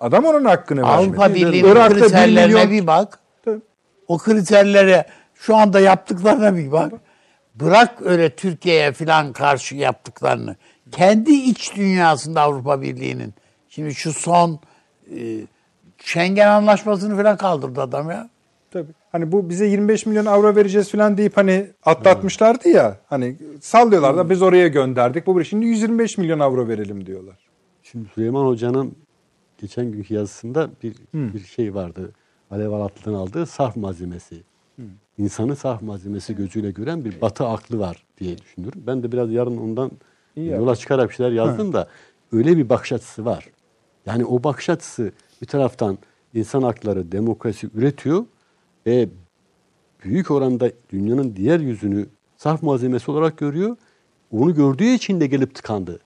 [0.00, 1.40] Adam onun hakkını Avrupa vermedi.
[1.46, 3.18] Birliği'nin Irak'ta bir kriterlerine milyon- bir bak.
[3.44, 3.60] Tabii.
[4.08, 6.92] O kriterlere şu anda yaptıklarına bir bak.
[7.54, 10.56] Bırak öyle Türkiye'ye falan karşı yaptıklarını.
[10.92, 13.34] Kendi iç dünyasında Avrupa Birliği'nin.
[13.68, 14.60] Şimdi şu son
[15.16, 15.46] e,
[15.98, 18.30] Schengen anlaşmasını falan kaldırdı adam ya.
[18.70, 18.92] Tabii.
[19.12, 22.96] Hani bu bize 25 milyon avro vereceğiz falan deyip hani atlatmışlardı ya.
[23.06, 25.26] Hani sallıyorlar da biz oraya gönderdik.
[25.26, 27.36] Bu şimdi 125 milyon avro verelim diyorlar.
[27.82, 28.96] Şimdi Süleyman Hoca'nın
[29.58, 32.12] geçen günkü yazısında bir bir şey vardı.
[32.50, 34.42] Alev Alatlı'dan aldığı sarf malzemesi.
[35.18, 38.82] İnsanı sarf malzemesi gözüyle gören bir batı aklı var diye düşünüyorum.
[38.86, 39.90] Ben de biraz yarın ondan
[40.36, 41.88] İyi yola çıkarak bir şeyler yazdım da
[42.32, 43.48] öyle bir bakış açısı var.
[44.08, 45.98] Yani o bakış açısı bir taraftan
[46.34, 48.24] insan hakları, demokrasi üretiyor
[48.86, 49.08] ve
[50.04, 52.06] büyük oranda dünyanın diğer yüzünü
[52.36, 53.76] sarf malzemesi olarak görüyor.
[54.32, 56.00] Onu gördüğü için de gelip tıkandı.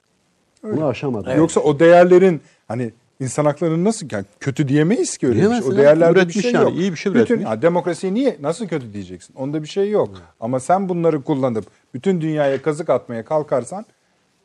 [0.63, 1.37] Bunu aşamadı.
[1.37, 5.49] Yoksa o değerlerin hani insan haklarını nasıl yani kötü diyemeyiz ki öyle bir şey.
[5.49, 6.81] Diyemezsin O değerlerde bir şey yani, yok.
[6.81, 7.51] iyi bir şey bütün, üretmiş.
[7.51, 9.35] ha, demokrasiyi niye nasıl kötü diyeceksin?
[9.35, 10.11] Onda bir şey yok.
[10.41, 13.85] Ama sen bunları kullanıp bütün dünyaya kazık atmaya kalkarsan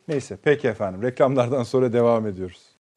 [0.08, 2.67] neyse peki efendim reklamlardan sonra devam ediyoruz.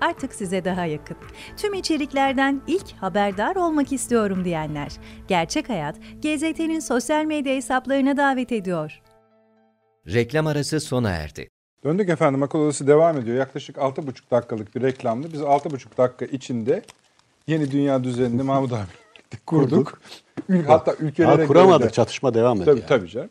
[0.00, 1.16] artık size daha yakın.
[1.56, 4.92] Tüm içeriklerden ilk haberdar olmak istiyorum diyenler.
[5.28, 9.00] Gerçek Hayat, GZT'nin sosyal medya hesaplarına davet ediyor.
[10.06, 11.48] Reklam arası sona erdi.
[11.84, 13.36] Döndük efendim akıl odası devam ediyor.
[13.36, 15.32] Yaklaşık 6,5 dakikalık bir reklamdı.
[15.32, 16.82] Biz 6,5 dakika içinde
[17.46, 18.80] yeni dünya düzenini Mahmut abi
[19.46, 20.00] kurduk.
[20.50, 21.88] Ül- Hatta ülkelere göre kuramadık.
[21.88, 22.76] de- Çatışma devam ediyor.
[22.76, 23.28] Tabii tabii canım.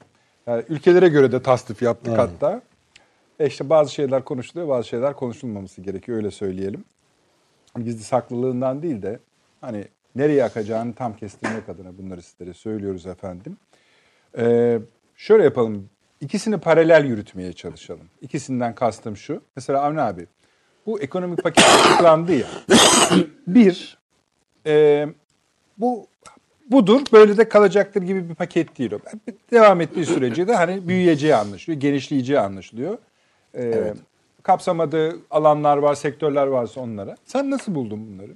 [0.48, 2.20] Yani ülkelere göre de tasnif yaptık Evet.
[2.20, 2.62] hatta.
[3.40, 6.84] E işte bazı şeyler konuşuluyor, bazı şeyler konuşulmaması gerekiyor öyle söyleyelim.
[7.84, 9.20] Gizli saklılığından değil de
[9.62, 9.86] hani
[10.16, 13.58] nereye akacağını tam kestirmek adına bunları sizlere söylüyoruz efendim.
[14.38, 14.80] Ee,
[15.16, 15.90] şöyle yapalım.
[16.22, 18.10] İkisini paralel yürütmeye çalışalım.
[18.22, 19.42] İkisinden kastım şu.
[19.56, 20.28] Mesela Avni abi
[20.86, 22.48] bu ekonomik paket açıklandı ya.
[23.48, 23.98] Bir,
[24.66, 25.06] e,
[25.78, 26.08] bu
[26.72, 29.00] budur böyle de kalacaktır gibi bir paket değil o.
[29.52, 32.98] Devam ettiği sürece de hani büyüyeceği anlaşılıyor, genişleyeceği anlaşılıyor.
[33.58, 33.94] Ee,
[34.44, 37.16] Kapsamadığı alanlar var, sektörler varsa onlara.
[37.26, 38.32] Sen nasıl buldun bunları?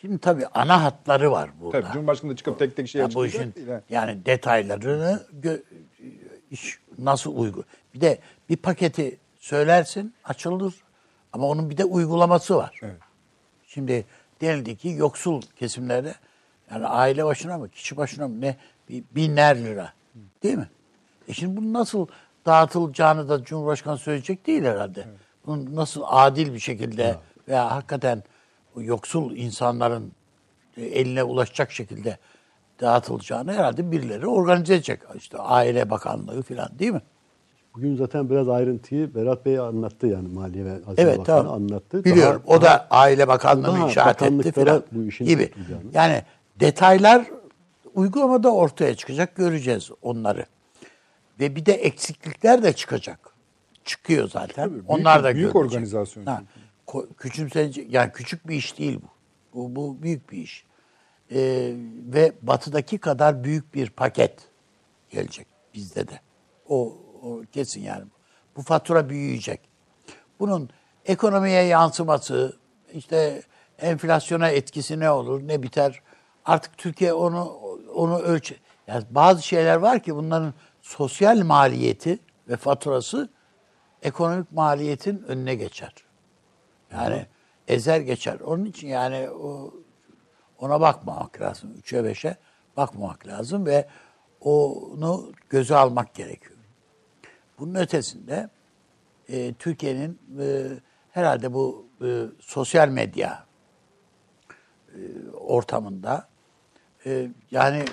[0.00, 1.80] Şimdi tabii ana hatları var burada.
[1.80, 3.82] Tabii Cumhurbaşkanı çıkıp tek tek şey Ya bu işin ha.
[3.90, 5.62] yani detaylarını gö-
[6.50, 7.64] iş nasıl uygun.
[7.94, 10.74] Bir de bir paketi söylersin açılır
[11.32, 12.80] ama onun bir de uygulaması var.
[12.82, 12.96] Evet.
[13.66, 14.04] Şimdi
[14.40, 16.14] denildi ki yoksul kesimlerde
[16.70, 18.56] yani aile başına mı kişi başına mı ne
[18.88, 19.92] bir binler lira
[20.42, 20.68] değil mi?
[21.28, 22.06] E şimdi bunun nasıl
[22.50, 25.04] dağıtılacağını da Cumhurbaşkanı söyleyecek değil herhalde.
[25.46, 27.16] Bunun nasıl adil bir şekilde
[27.48, 28.22] veya hakikaten
[28.76, 30.12] yoksul insanların
[30.76, 32.18] e, eline ulaşacak şekilde
[32.80, 35.00] dağıtılacağını herhalde birileri organize edecek.
[35.14, 37.00] İşte Aile Bakanlığı falan değil mi?
[37.74, 41.52] Bugün zaten biraz ayrıntıyı Berat Bey anlattı yani Maliye ve Hazine Evet Bakanı tamam.
[41.54, 42.04] anlattı.
[42.04, 42.42] Biliyorum.
[42.48, 45.50] Daha- o da Aile Bakanlığı'nı inşaat etti falan bu işin gibi.
[45.92, 46.22] Yani
[46.60, 47.24] detaylar
[47.94, 49.36] uygulamada ortaya çıkacak.
[49.36, 50.44] Göreceğiz onları.
[51.40, 53.34] Ve bir de eksiklikler de çıkacak.
[53.84, 54.70] Çıkıyor zaten.
[54.72, 56.42] büyük- Onlar da büyük organizasyon Ha,
[57.18, 59.08] küçümsenecek, yani küçük bir iş değil bu.
[59.54, 60.64] Bu, bu büyük bir iş.
[61.32, 61.72] Ee,
[62.14, 64.38] ve batıdaki kadar büyük bir paket
[65.10, 66.20] gelecek bizde de.
[66.68, 68.04] O, o kesin yani.
[68.56, 69.60] Bu fatura büyüyecek.
[70.40, 70.70] Bunun
[71.04, 72.56] ekonomiye yansıması,
[72.92, 73.42] işte
[73.78, 76.02] enflasyona etkisi ne olur, ne biter?
[76.44, 77.44] Artık Türkiye onu
[77.94, 78.56] onu ölçü.
[78.86, 80.54] Yani bazı şeyler var ki bunların
[80.90, 82.18] sosyal maliyeti
[82.48, 83.28] ve faturası
[84.02, 85.94] ekonomik maliyetin önüne geçer.
[86.92, 87.26] Yani
[87.68, 88.40] ezer geçer.
[88.40, 89.74] Onun için yani o
[90.58, 91.74] ona bakmamak lazım.
[91.78, 92.36] Üçe beşe
[92.76, 93.88] bakmamak lazım ve
[94.40, 96.56] onu göze almak gerekiyor.
[97.58, 98.50] Bunun ötesinde
[99.28, 100.66] e, Türkiye'nin e,
[101.10, 103.46] herhalde bu e, sosyal medya
[104.88, 104.98] e,
[105.30, 106.28] ortamında
[107.06, 107.84] e, yani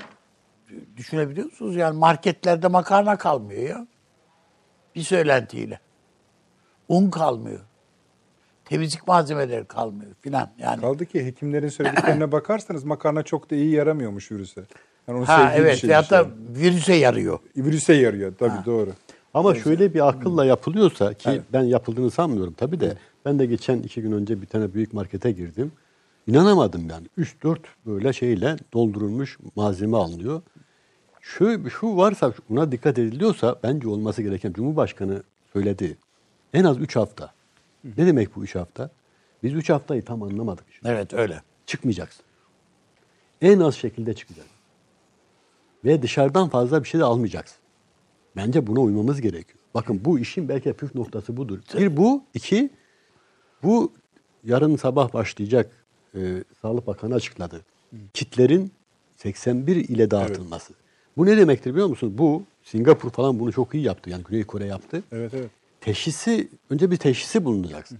[0.98, 1.76] düşünebiliyor musunuz?
[1.76, 3.88] Yani marketlerde makarna kalmıyor ya.
[4.96, 5.80] Bir söylentiyle.
[6.90, 7.60] Un kalmıyor.
[8.66, 10.50] Temizlik malzemeleri kalmıyor filan.
[10.60, 14.62] Yani Kaldı ki hekimlerin söylediklerine bakarsanız makarna çok da iyi yaramıyormuş virüse.
[15.08, 16.32] Yani onun Ha evet şey veyahut da işte.
[16.62, 17.40] virüse yarıyor.
[17.58, 18.90] virüse yarıyor tabii doğru.
[19.34, 21.42] Ama şöyle bir akılla yapılıyorsa ki Evet.
[21.54, 22.98] ben yapıldığını sanmıyorum tabii de.
[23.26, 25.72] Ben de geçen iki gün önce bir tane büyük markete girdim.
[26.28, 27.08] İnanamadım yani.
[27.18, 30.42] 3-4 böyle şeyle doldurulmuş malzeme alınıyor.
[31.28, 35.24] Şu, şu varsa buna dikkat ediliyorsa bence olması gereken Cumhurbaşkanı
[35.54, 35.98] söyledi.
[36.54, 37.34] En az 3 hafta.
[37.98, 38.90] Ne demek bu 3 hafta?
[39.44, 40.66] Biz 3 haftayı tam anlamadık.
[40.72, 40.90] Şimdi.
[40.90, 41.42] Evet öyle.
[41.66, 42.26] Çıkmayacaksın.
[43.42, 44.54] En az şekilde çıkacaksın.
[45.86, 47.58] Ve dışarıdan fazla bir şey de almayacaksın.
[48.36, 49.60] Bence buna uymamız gerekiyor.
[49.74, 51.60] Bakın bu işin belki püf noktası budur.
[51.78, 52.70] Bir bu, iki
[53.64, 53.94] bu
[54.44, 55.72] yarın sabah başlayacak
[56.16, 57.66] e, Sağlık Bakanı açıkladı.
[58.14, 58.72] Kitlerin
[59.16, 60.74] 81 ile dağıtılması.
[61.18, 62.18] Bu ne demektir biliyor musunuz?
[62.18, 64.10] Bu Singapur falan bunu çok iyi yaptı.
[64.10, 65.04] Yani Güney Kore yaptı.
[65.12, 65.50] Evet evet.
[65.82, 67.98] Teşhisi, önce bir teşhisi bulunacaksın.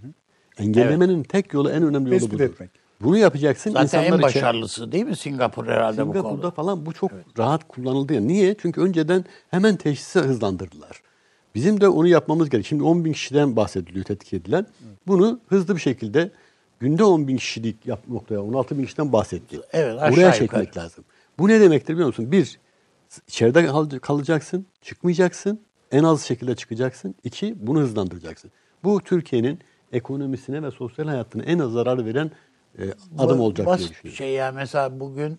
[0.58, 2.40] Engellemenin tek yolu, en önemli yolu budur.
[2.40, 2.70] etmek.
[3.00, 3.70] Bunu yapacaksın.
[3.70, 6.50] Zaten en insanlar içe- başarılısı değil mi Singapur herhalde bu Singapur'da konuda?
[6.50, 8.14] falan bu çok rahat kullanıldı.
[8.14, 8.20] ya.
[8.20, 8.54] Niye?
[8.62, 11.02] Çünkü önceden hemen teşhisi hızlandırdılar.
[11.54, 12.66] Bizim de onu yapmamız gerek.
[12.66, 14.66] Şimdi 10 bin kişiden bahsediliyor tetkik edilen.
[15.06, 16.30] Bunu hızlı bir şekilde
[16.80, 19.60] günde 10 bin kişilik yap noktaya 16 bin kişiden bahsetti.
[19.72, 20.38] Evet, aşağı Buraya yukarı.
[20.38, 21.04] çekmek lazım.
[21.38, 22.32] Bu ne demektir biliyor musun?
[22.32, 22.58] Bir,
[23.28, 25.60] içeride kal- kalacaksın, çıkmayacaksın.
[25.92, 27.14] En az şekilde çıkacaksın.
[27.24, 28.50] İki, bunu hızlandıracaksın.
[28.84, 29.58] Bu Türkiye'nin
[29.92, 32.30] ekonomisine ve sosyal hayatına en az zarar veren
[32.78, 32.82] e,
[33.18, 34.16] adım olacak diye basit düşünüyorum.
[34.16, 35.38] şey ya mesela bugün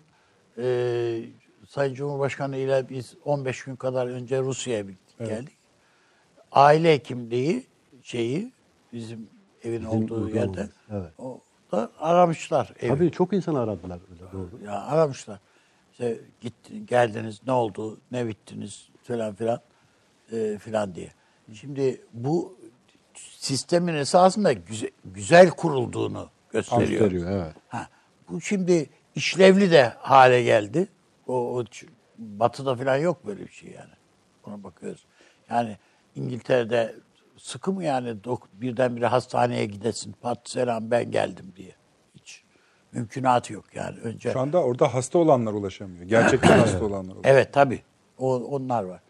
[0.58, 1.22] e,
[1.68, 4.84] Sayın Cumhurbaşkanı ile biz 15 gün kadar önce Rusya'ya
[5.18, 5.56] geldik.
[6.52, 7.66] Aile hekimliği
[8.02, 8.52] şeyi
[8.92, 9.28] bizim
[9.64, 11.12] evin olduğu uygulamamız, yerde evet.
[11.18, 11.40] o
[11.72, 12.88] da aramışlar evi.
[12.88, 13.98] Tabii çok insan aradılar
[14.32, 14.50] doğru.
[14.64, 15.38] Ya aramışlar.
[16.00, 19.60] İşte gitti, geldiniz, ne oldu, ne bittiniz falan filan
[20.32, 21.12] e, filan diye.
[21.54, 22.58] Şimdi bu
[23.14, 26.88] sistemin esasında güzel, güzel kurulduğunu gösteriyor.
[26.88, 27.54] Gösteriyor evet.
[27.68, 27.88] Ha,
[28.28, 30.88] bu şimdi işlevli de hale geldi.
[31.26, 31.64] O, o
[32.18, 33.94] batıda falan yok böyle bir şey yani.
[34.46, 35.04] Ona bakıyoruz.
[35.50, 35.76] Yani
[36.14, 36.94] İngiltere'de
[37.36, 40.12] sıkı mı yani dok- birdenbire hastaneye gidesin.
[40.20, 41.79] Pat selam ben geldim diye.
[42.92, 43.98] Mümkünatı yok yani.
[43.98, 46.04] Önce Şu anda orada hasta olanlar ulaşamıyor.
[46.04, 47.24] Gerçekten hasta olanlar ulaşamıyor.
[47.24, 47.82] Evet tabii.
[48.18, 49.00] O, onlar var.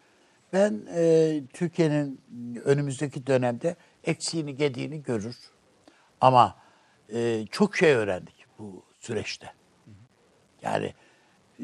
[0.52, 2.20] Ben e, Türkiye'nin
[2.64, 5.36] önümüzdeki dönemde eksiğini gediğini görür.
[6.20, 6.56] Ama
[7.12, 9.52] e, çok şey öğrendik bu süreçte.
[10.62, 10.94] Yani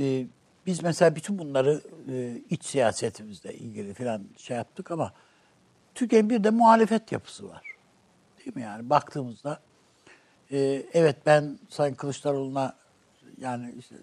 [0.01, 0.27] e,
[0.67, 1.81] biz mesela bütün bunları
[2.13, 5.13] e, iç siyasetimizle ilgili falan şey yaptık ama
[5.95, 7.63] Türkiye'nin bir de muhalefet yapısı var.
[8.39, 9.61] Değil mi yani baktığımızda
[10.51, 12.77] e, evet ben Sayın Kılıçdaroğlu'na
[13.41, 13.97] yani işte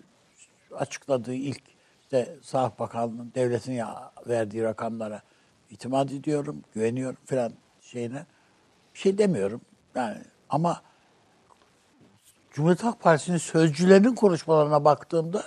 [0.75, 1.61] açıkladığı ilk
[2.03, 5.21] işte Sağlık Bakanlığı'nın devletin ya verdiği rakamlara
[5.69, 8.25] itimat ediyorum, güveniyorum falan şeyine.
[8.93, 9.61] Bir şey demiyorum.
[9.95, 10.17] Yani
[10.49, 10.81] ama
[12.51, 15.43] Cumhuriyet Halk Partisi'nin sözcülerinin konuşmalarına baktığımda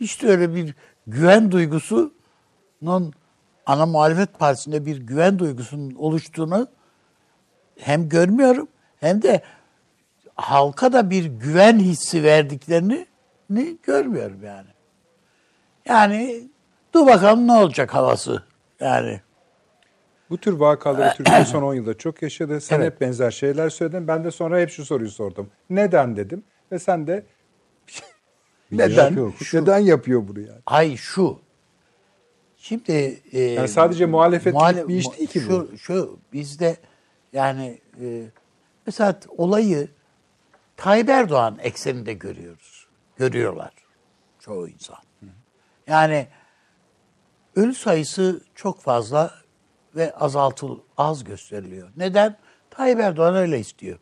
[0.00, 0.74] hiç de öyle bir
[1.06, 3.14] güven duygusunun
[3.66, 6.68] ana muhalefet partisinde bir güven duygusunun oluştuğunu
[7.78, 8.68] hem görmüyorum
[9.00, 9.42] hem de
[10.42, 13.06] halka da bir güven hissi verdiklerini
[13.50, 14.68] ni görmüyorum yani.
[15.86, 16.42] Yani
[16.94, 18.42] dur bakalım ne olacak havası
[18.80, 19.20] yani.
[20.30, 22.60] Bu tür vakaları Türkiye son 10 yılda çok yaşadı.
[22.60, 22.92] Sen Evet.
[22.92, 24.08] hep benzer şeyler söyledin.
[24.08, 25.50] Ben de sonra hep şu soruyu sordum.
[25.70, 26.44] Neden dedim.
[26.72, 27.22] Ve sen de
[28.72, 29.14] neden?
[29.16, 29.34] yok.
[29.52, 30.58] Neden yapıyor bunu yani?
[30.66, 31.38] Ay şu.
[32.56, 35.50] Şimdi e, Yani sadece muhalefetlik bir iş değil ki bu.
[35.50, 36.76] şu, Şu bizde
[37.32, 38.22] yani e,
[38.86, 39.88] mesela olayı
[40.78, 42.86] Tayyip Erdoğan ekseninde görüyoruz.
[43.16, 43.72] Görüyorlar
[44.40, 44.98] çoğu insan.
[45.86, 46.26] Yani
[47.56, 49.34] ölü sayısı çok fazla
[49.96, 51.88] ve azaltıl az gösteriliyor.
[51.96, 52.36] Neden?
[52.70, 53.98] Tayyip Erdoğan öyle istiyor.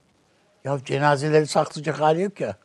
[0.65, 2.57] Ya cenazeleri saklayacak hali yok ya.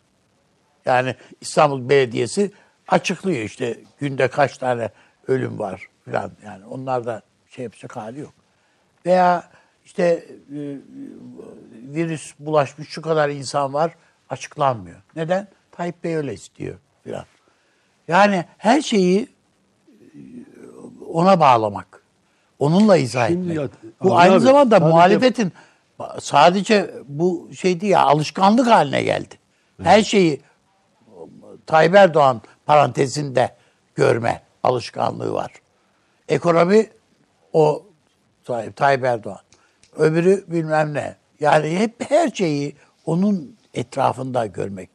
[0.86, 2.52] Yani İstanbul Belediyesi
[2.88, 4.90] açıklıyor işte günde kaç tane
[5.28, 8.34] ölüm var falan yani onlar da şey yapacak hali yok.
[9.06, 9.51] Veya
[9.92, 10.60] işte e,
[11.94, 13.96] virüs bulaşmış şu kadar insan var
[14.30, 15.02] açıklanmıyor.
[15.16, 15.48] Neden?
[15.72, 17.26] Tayyip Bey öyle istiyor falan.
[18.08, 19.28] Yani her şeyi e,
[21.08, 22.04] ona bağlamak.
[22.60, 23.58] Onunla izah Şimdi etmek.
[23.58, 25.54] ya, bu aynı abi, zamanda sadece- muhalefetin
[26.20, 29.36] sadece bu şey değil ya alışkanlık haline geldi.
[29.84, 30.42] Her şeyi
[31.66, 33.56] Tayyip Erdoğan parantezinde
[33.96, 35.52] görme alışkanlığı var.
[36.28, 36.90] Ekonomi
[37.54, 37.86] o
[38.76, 39.40] Tayyip Erdoğan.
[39.98, 41.16] Öbürü bilmem ne.
[41.40, 44.90] Yani hep her şeyi onun etrafında görmek.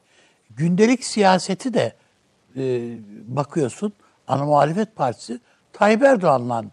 [0.51, 1.93] Gündelik siyaseti de
[2.57, 2.63] e,
[3.37, 3.93] bakıyorsun
[4.29, 5.41] ana muhalefet partisi
[5.73, 6.65] Tayyip Erdoğan'la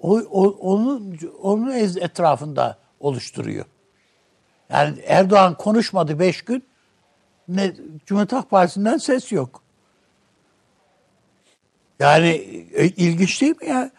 [0.00, 3.64] o, o, onun onun etrafında oluşturuyor.
[4.70, 6.64] Yani Erdoğan konuşmadı beş gün
[7.48, 7.74] ne
[8.06, 9.62] Cumhuriyet Halk Partisi'nden ses yok.
[11.98, 12.28] Yani
[12.74, 13.90] e, ilginç değil mi ya?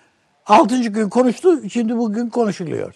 [0.45, 2.93] Altıncı gün konuştu, şimdi bugün konuşuluyor.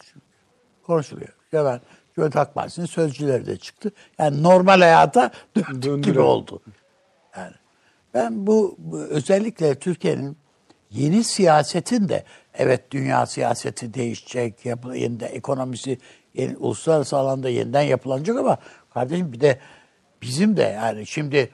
[0.84, 1.30] Konuşuluyor.
[1.54, 1.82] Ben
[2.16, 3.92] Cumhuriyet Halk Partisi'nin sözcüleri de çıktı.
[4.20, 6.62] Yani normal hayata döndük gibi oldu.
[7.38, 7.54] Yani
[8.14, 10.38] ben bu, bu özellikle Türkiye'nin
[10.92, 12.24] yeni siyasetin de
[12.54, 15.98] evet dünya siyaseti değişecek, yapı, yeniden ekonomisi
[16.34, 18.58] yeni, uluslararası alanda yeniden yapılanacak ama
[18.94, 19.60] kardeşim bir de
[20.22, 21.52] bizim de yani şimdi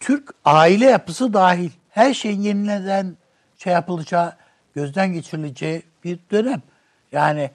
[0.00, 3.16] Türk aile yapısı dahil her şeyin yeniden
[3.56, 4.32] şey yapılacağı,
[4.74, 6.62] gözden geçirileceği bir dönem.
[7.12, 7.50] Yani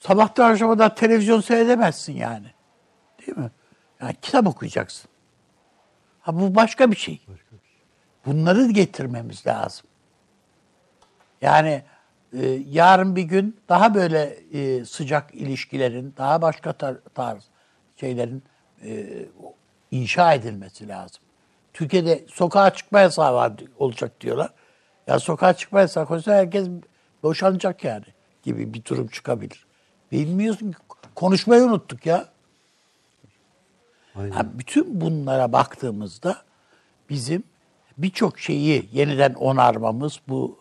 [0.00, 2.46] sabahtan akşama televizyon seyredemezsin yani.
[3.20, 3.50] Değil mi?
[4.00, 5.10] Yani kitap okuyacaksın.
[6.20, 7.26] Ha bu başka bir şey.
[8.26, 9.86] Bunları getirmemiz lazım.
[11.42, 11.82] Yani
[12.32, 14.22] e, yarın bir gün daha böyle
[14.52, 17.44] e, sıcak ilişkilerin, daha başka tar- tarz
[17.96, 18.42] şeylerin
[18.84, 19.06] e,
[19.90, 21.22] inşa edilmesi lazım.
[21.72, 24.50] Türkiye'de sokağa çıkma yasağı var olacak diyorlar.
[25.08, 26.68] Ya sokağa çıkma koysa herkes
[27.22, 28.04] boşanacak yani
[28.42, 29.66] gibi bir durum çıkabilir.
[30.12, 30.78] Bilmiyorsun ki
[31.14, 32.28] konuşmayı unuttuk ya.
[34.14, 36.42] Ha, bütün bunlara baktığımızda
[37.10, 37.42] bizim
[37.98, 40.58] birçok şeyi yeniden onarmamız bu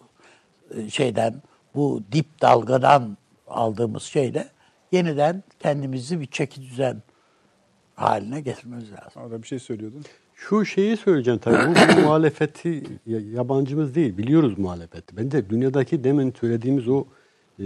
[0.77, 1.41] e, şeyden
[1.75, 3.17] bu dip dalgadan
[3.47, 4.49] aldığımız şeyle
[4.91, 7.01] yeniden kendimizi bir çeki düzen
[7.95, 9.21] haline getirmemiz lazım.
[9.21, 10.05] Orada bir şey söylüyordun.
[10.38, 11.76] Şu şeyi söyleyeceğim tabii.
[11.76, 14.18] Bu, bu muhalefeti ya- yabancımız değil.
[14.18, 15.18] Biliyoruz muhalefeti.
[15.18, 17.05] Bence dünyadaki demin söylediğimiz o
[17.59, 17.65] e,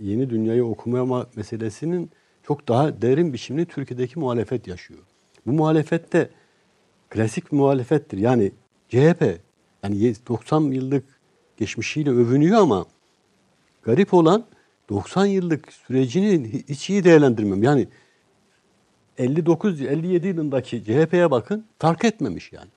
[0.00, 2.10] yeni dünyayı okumama meselesinin
[2.42, 5.00] çok daha derin biçimde Türkiye'deki muhalefet yaşıyor.
[5.46, 6.30] Bu muhalefet de
[7.10, 8.18] klasik muhalefettir.
[8.18, 8.52] Yani
[8.88, 9.22] CHP
[9.82, 11.04] yani ye- 90 yıllık
[11.56, 12.86] geçmişiyle övünüyor ama
[13.82, 14.44] garip olan
[14.88, 17.62] 90 yıllık sürecini hiç iyi değerlendirmem.
[17.62, 17.88] Yani
[19.18, 22.68] 59-57 yılındaki CHP'ye bakın fark etmemiş yani.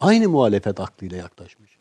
[0.00, 1.78] Aynı muhalefet aklıyla yaklaşmış.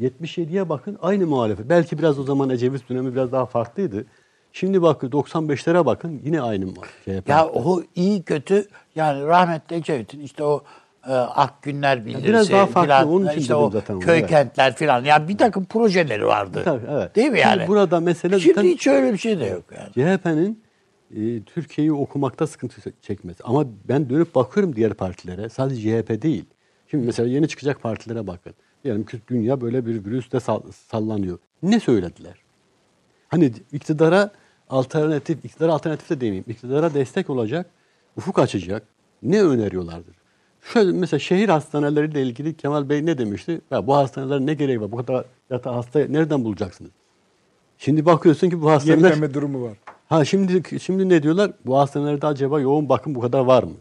[0.00, 1.68] 77'ye bakın aynı muhalefet.
[1.68, 4.06] Belki biraz o zaman Ecevit dönemi biraz daha farklıydı.
[4.52, 6.74] Şimdi bakın 95'lere bakın yine aynı
[7.04, 7.28] CHP.
[7.28, 10.64] Ya o iyi kötü yani rahmetli Ecevit'in işte o
[11.08, 14.30] e, Ak Günler bildirisi biraz daha farklı, filan, onun için işte o zaten köy evet.
[14.30, 16.62] kentler filan yani bir takım projeleri vardı.
[16.64, 17.16] Tabii, evet.
[17.16, 17.68] Değil mi Şimdi yani?
[17.68, 20.18] burada mesele Şimdi zaten- hiç öyle bir şey de yok yani.
[20.18, 20.63] CHP'nin
[21.16, 23.42] e, Türkiye'yi okumakta sıkıntı çekmesi.
[23.44, 25.48] Ama ben dönüp bakıyorum diğer partilere.
[25.48, 26.44] Sadece CHP değil.
[26.90, 28.54] Şimdi mesela yeni çıkacak partilere bakın.
[28.82, 31.38] Ki dünya böyle bir virüste sall- sallanıyor.
[31.62, 32.34] Ne söylediler?
[33.28, 34.30] Hani iktidara
[34.70, 36.44] alternatif, iktidara alternatif de demeyeyim.
[36.48, 37.66] İktidara destek olacak,
[38.16, 38.82] ufuk açacak.
[39.22, 40.14] Ne öneriyorlardır?
[40.72, 43.60] Şöyle mesela şehir hastaneleriyle ilgili Kemal Bey ne demişti?
[43.70, 44.92] Ya bu hastanelerin ne gereği var?
[44.92, 46.90] Bu kadar yatağı hasta nereden bulacaksınız?
[47.84, 49.08] Şimdi bakıyorsun ki bu hastaneler...
[49.08, 49.76] Yenileme durumu var.
[50.08, 51.52] Ha şimdi şimdi ne diyorlar?
[51.66, 53.74] Bu hastanelerde acaba yoğun bakım bu kadar var mı?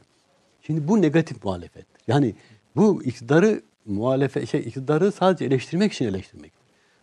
[0.62, 1.86] Şimdi bu negatif muhalefet.
[2.08, 2.36] Yani
[2.76, 6.52] bu iktidarı muhalefet şey iktidarı sadece eleştirmek için eleştirmek.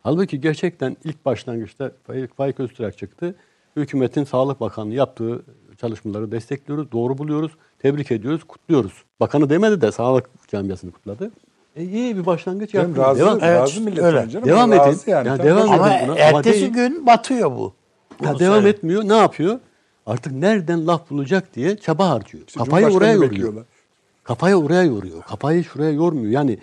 [0.03, 1.93] Halbuki gerçekten ilk başlangıçta
[2.37, 3.35] Faik, Öztürk çıktı.
[3.77, 5.43] Hükümetin Sağlık Bakanlığı yaptığı
[5.81, 9.05] çalışmaları destekliyoruz, doğru buluyoruz, tebrik ediyoruz, kutluyoruz.
[9.21, 11.31] Bakanı demedi de sağlık camiasını kutladı.
[11.81, 13.09] E, iyi bir başlangıç Canım yaptınız.
[13.09, 14.19] razı, Devam, Evet, razı millet öyle.
[14.21, 15.13] ama Devam razı edin.
[15.13, 15.29] Yani.
[15.29, 15.71] Ya Tabii devam.
[15.73, 16.13] Ama edin buna.
[16.13, 16.73] Ama ertesi değil.
[16.73, 17.73] gün batıyor bu.
[18.25, 18.69] Ya devam söyle.
[18.69, 19.09] etmiyor.
[19.09, 19.59] Ne yapıyor?
[20.07, 22.45] Artık nereden laf bulacak diye çaba harcıyor.
[22.47, 23.65] İşte Kafayı oraya yoruyor.
[24.25, 25.23] Kafayı oraya yoruyor.
[25.23, 26.31] Kafayı şuraya yormuyor.
[26.31, 26.59] Yani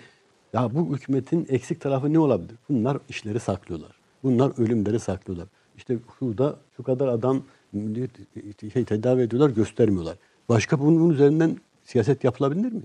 [0.52, 2.56] ya bu hükümetin eksik tarafı ne olabilir?
[2.70, 3.90] Bunlar işleri saklıyorlar.
[4.24, 5.48] Bunlar ölümleri saklıyorlar.
[5.76, 7.42] İşte şurada şu kadar adam
[8.72, 10.16] şey tedavi ediyorlar göstermiyorlar.
[10.48, 12.82] Başka bunun, bunun üzerinden siyaset yapılabilir mi?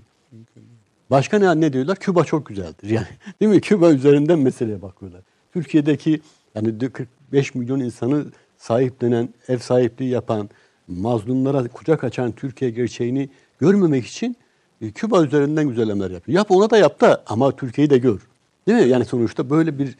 [1.10, 1.96] Başka ne, ne diyorlar?
[1.96, 2.90] Küba çok güzeldir.
[2.90, 3.06] Yani
[3.40, 3.60] değil mi?
[3.60, 5.20] Küba üzerinden meseleye bakıyorlar.
[5.52, 6.20] Türkiye'deki
[6.54, 8.24] yani 45 milyon insanı
[8.56, 10.50] sahiplenen, ev sahipliği yapan,
[10.88, 13.28] mazlumlara kucak açan Türkiye gerçeğini
[13.58, 14.36] görmemek için
[14.80, 16.36] e, Küba üzerinden güzellemeler yapıyor.
[16.36, 18.20] Yap ona da yap da ama Türkiye'yi de gör.
[18.66, 18.88] Değil mi?
[18.88, 19.96] Yani sonuçta böyle bir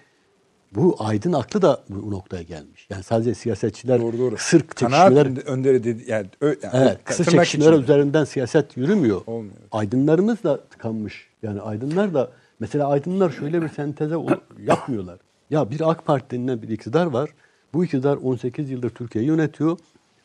[0.74, 2.86] bu aydın aklı da bu noktaya gelmiş.
[2.90, 4.36] Yani sadece siyasetçiler Doğru doğru.
[4.36, 7.84] Kanaat çekişmeler önderi dedi yani, ö, yani Evet, kısa tırnak çekişmeler içinde.
[7.84, 9.20] üzerinden siyaset yürümüyor.
[9.26, 9.54] Olmuyor.
[9.72, 11.28] Aydınlarımız da tıkanmış.
[11.42, 12.30] Yani aydınlar da
[12.60, 14.14] mesela aydınlar şöyle bir senteze
[14.66, 15.18] yapmıyorlar.
[15.50, 17.30] Ya bir AK Parti denilen bir iktidar var.
[17.74, 19.78] Bu iktidar 18 yıldır Türkiye'yi yönetiyor.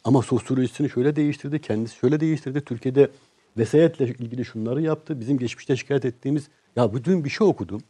[0.03, 2.61] Ama sosyolojisini şöyle değiştirdi, kendisi şöyle değiştirdi.
[2.61, 3.09] Türkiye'de
[3.57, 5.19] vesayetle ilgili şunları yaptı.
[5.19, 7.81] Bizim geçmişte şikayet ettiğimiz, ya bu dün bir şey okudum.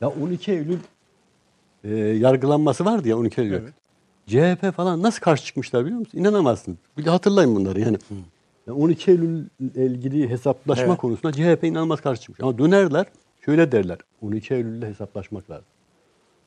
[0.00, 0.78] Ya 12 Eylül
[1.84, 3.60] e, yargılanması vardı ya 12 Eylül.
[4.26, 6.18] CHP falan nasıl karşı çıkmışlar biliyor musun?
[6.18, 6.78] İnanamazsınız.
[6.98, 7.96] Bir de hatırlayın bunları yani.
[8.66, 9.44] Ya 12 Eylül
[9.74, 10.98] ilgili hesaplaşma Evet.
[10.98, 12.40] konusunda CHP inanılmaz karşı çıkmış.
[12.40, 13.06] Ama dönerler
[13.44, 13.98] şöyle derler.
[14.22, 15.64] 12 Eylül'le hesaplaşmak lazım.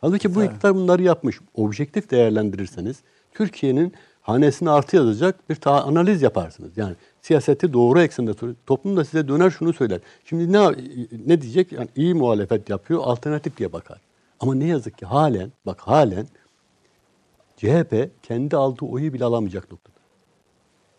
[0.01, 1.39] Halbuki bu iktidar bunları yapmış.
[1.55, 2.97] Objektif değerlendirirseniz
[3.33, 6.77] Türkiye'nin hanesine artı yazacak bir ta- analiz yaparsınız.
[6.77, 8.31] Yani Siyaseti doğru eksende.
[8.65, 9.99] Toplum da size döner şunu söyler.
[10.25, 10.71] Şimdi ne
[11.25, 11.71] ne diyecek?
[11.71, 13.97] Yani iyi muhalefet yapıyor, alternatif diye bakar.
[14.41, 16.27] Ama ne yazık ki halen, bak halen
[17.57, 19.95] CHP kendi aldığı oyu bile alamayacak noktada.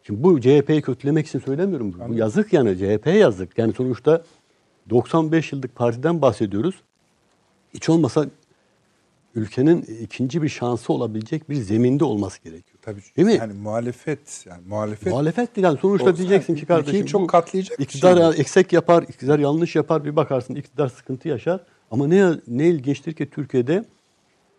[0.02, 1.94] Şimdi bu CHP'yi kötülemek için söylemiyorum.
[2.08, 3.58] Bu yazık yani CHP'ye yazık.
[3.58, 4.22] Yani sonuçta
[4.90, 6.74] 95 yıllık partiden bahsediyoruz.
[7.74, 8.26] Hiç olmasa
[9.34, 12.78] ülkenin ikinci bir şansı olabilecek bir zeminde olması gerekiyor.
[12.82, 13.34] Tabii Değil mi?
[13.34, 17.84] yani muhalefet yani muhalefet Muhalefet yani sonuçta Olsa diyeceksin ki kardeşim çok bu katlayacak bir
[17.84, 21.60] iktidar şey eksik yapar, iktidar yanlış yapar bir bakarsın iktidar sıkıntı yaşar.
[21.92, 23.84] Ama ne ne ilginçtir ki Türkiye'de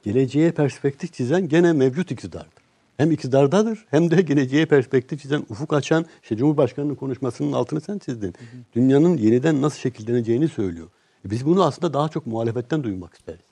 [0.03, 2.63] geleceğe perspektif çizen gene mevcut iktidardır.
[2.97, 8.33] Hem iktidardadır hem de geleceğe perspektif çizen, ufuk açan, işte Cumhurbaşkanı'nın konuşmasının altını sen çizdin.
[8.75, 10.87] Dünyanın yeniden nasıl şekilleneceğini söylüyor.
[11.27, 13.45] E biz bunu aslında daha çok muhalefetten duymak isteriz.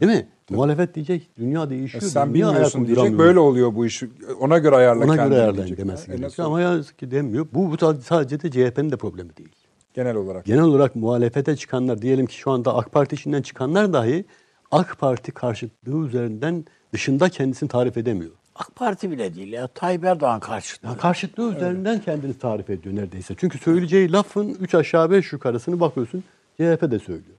[0.00, 0.28] Değil mi?
[0.50, 2.02] Muhalefet diyecek, dünya değişiyor.
[2.02, 4.02] sen Niye bilmiyorsun diyecek böyle oluyor bu iş.
[4.40, 5.78] Ona göre ayarla Ona göre diyecek.
[5.78, 6.46] demesi E gerekiyor.
[6.46, 7.46] Ama yazık ki demiyor.
[7.52, 9.59] Bu, bu sadece de CHP'nin de problemi değil.
[9.94, 10.44] Genel olarak.
[10.44, 14.24] Genel olarak muhalefete çıkanlar, diyelim ki şu anda AK Parti içinden çıkanlar dahi
[14.70, 18.30] AK Parti karşıtlığı üzerinden dışında kendisini tarif edemiyor.
[18.54, 19.66] AK Parti bile değil ya.
[19.66, 20.86] Tayyip Erdoğan karşıtı.
[20.86, 23.34] Ya karşıtlığı üzerinden kendini tarif ediyor neredeyse.
[23.38, 26.24] Çünkü söyleyeceği lafın 3 aşağı 5 yukarısını bakıyorsun
[26.56, 27.36] CHP de söylüyor.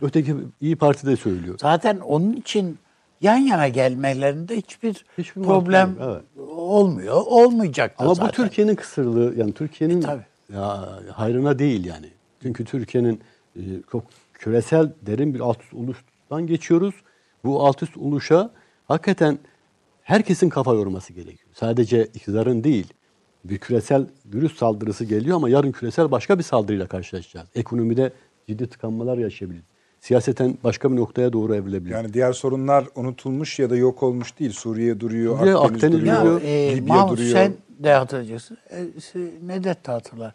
[0.00, 1.58] Öteki İyi Parti de söylüyor.
[1.60, 2.78] Zaten onun için
[3.20, 7.22] yan yana gelmelerinde hiçbir, Hiçbir problem yok, olmuyor.
[7.26, 8.28] Olmayacak da Ama zaten.
[8.28, 10.22] bu Türkiye'nin kısırlığı yani Türkiye'nin E, tabii.
[10.52, 12.06] Ya, hayrına değil yani.
[12.42, 13.20] Çünkü Türkiye'nin
[13.56, 13.60] e,
[13.92, 14.04] çok
[14.34, 16.94] küresel derin bir alt üst oluştan geçiyoruz.
[17.44, 18.50] Bu alt üst oluşa
[18.88, 19.38] hakikaten
[20.02, 21.50] herkesin kafa yorması gerekiyor.
[21.52, 22.92] Sadece iktidarın değil.
[23.44, 27.48] Bir küresel virüs saldırısı geliyor ama yarın küresel başka bir saldırıyla karşılaşacağız.
[27.54, 28.12] Ekonomide
[28.48, 29.66] ciddi tıkanmalar yaşayabiliriz.
[30.00, 31.90] Siyaseten başka bir noktaya doğru evrilebilir.
[31.90, 34.52] Yani diğer sorunlar unutulmuş ya da yok olmuş değil.
[34.52, 36.40] Suriye duruyor, Suriye, Akdeniz, Akdeniz duruyor, duruyor.
[36.42, 37.32] Ya, e, Libya Mahmut duruyor.
[37.32, 38.58] sen de hatırlayacaksın.
[38.70, 38.86] E,
[39.42, 40.32] Nedet de hatırlar.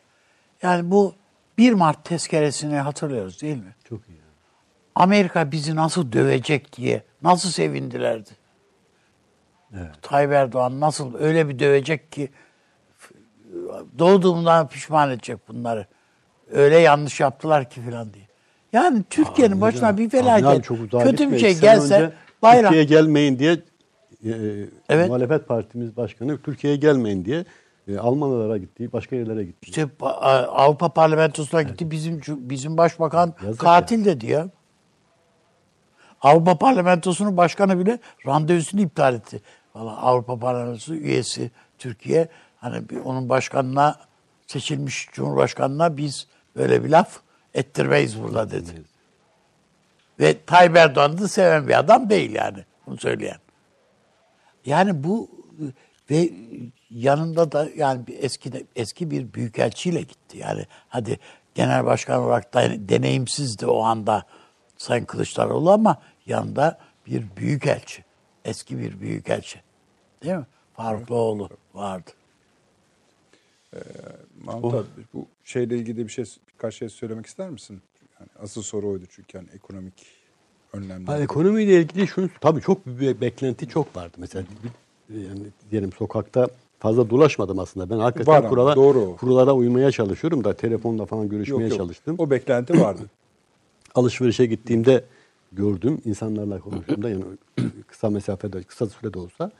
[0.61, 1.15] Yani bu
[1.57, 3.75] 1 Mart tezkeresini hatırlıyoruz değil mi?
[3.89, 4.23] Çok iyi.
[4.95, 8.29] Amerika bizi nasıl dövecek diye nasıl sevindilerdi.
[10.01, 12.29] Tayyip Erdoğan nasıl öyle bir dövecek ki
[13.99, 15.87] doğduğumdan pişman edecek bunları.
[16.51, 18.27] Öyle yanlış yaptılar ki filan diye.
[18.73, 22.63] Yani Türkiye'nin başına bir felaket, kötü bir şey gelse bayram.
[22.63, 23.57] Türkiye'ye gelmeyin diye
[24.89, 25.07] Evet.
[25.07, 27.45] muhalefet partimiz başkanı Türkiye'ye gelmeyin diye
[27.87, 29.57] e, Almanya'lara gitti, başka yerlere gitti.
[29.61, 34.49] İşte Avrupa Parlamentosu'na gitti bizim bizim başbakan Yazık katil dedi ya.
[36.21, 39.41] Avrupa Parlamentosu'nun başkanı bile randevusunu iptal etti.
[39.75, 42.27] Valla Avrupa Parlamentosu üyesi Türkiye
[42.57, 43.99] hani bir onun başkanına
[44.47, 47.19] seçilmiş Cumhurbaşkanına biz böyle bir laf
[47.53, 48.71] ettirmeyiz burada dedi.
[50.19, 53.42] Ve Tayyip Erdoğan'ı da seven bir adam değil yani bunu söyleyen.
[54.65, 55.29] Yani bu
[56.09, 56.29] ve
[56.89, 60.37] yanında da yani bir eski eski bir büyükelçiyle gitti.
[60.37, 61.19] Yani hadi
[61.55, 64.25] genel başkan olarak da deneyimsizdi o anda
[64.77, 68.03] Sayın Kılıçdaroğlu ama yanında bir büyükelçi.
[68.45, 69.61] Eski bir büyükelçi.
[70.23, 70.45] Değil mi?
[70.73, 72.11] Farukluoğlu vardı.
[74.43, 77.81] Mahmut abi, bu şeyle ilgili bir şey birkaç şey söylemek ister misin?
[78.19, 80.22] Yani asıl soru oydu çünkü yani ekonomik
[80.73, 81.13] önlemler.
[81.13, 84.17] Ha, ekonomiyle ilgili şunu tabii çok bir beklenti çok vardı.
[84.17, 84.45] Mesela
[85.09, 85.39] yani
[85.71, 86.47] diyelim sokakta
[86.79, 87.89] fazla dolaşmadım aslında.
[87.89, 89.15] Ben Var hakikaten ama, kurala, doğru.
[89.15, 91.77] kurallara uymaya çalışıyorum da telefonla falan görüşmeye Yok, yok.
[91.77, 92.15] çalıştım.
[92.17, 93.01] O beklenti vardı.
[93.95, 95.03] alışverişe gittiğimde
[95.51, 97.23] gördüm insanlarla konuştuğumda yani
[97.87, 99.51] kısa mesafede kısa sürede olsa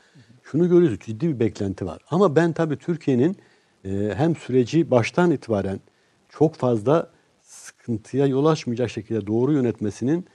[0.42, 2.02] şunu görüyoruz ciddi bir beklenti var.
[2.10, 3.36] Ama ben tabii Türkiye'nin
[3.84, 5.80] e, hem süreci baştan itibaren
[6.28, 7.10] çok fazla
[7.42, 10.26] sıkıntıya yol açmayacak şekilde doğru yönetmesinin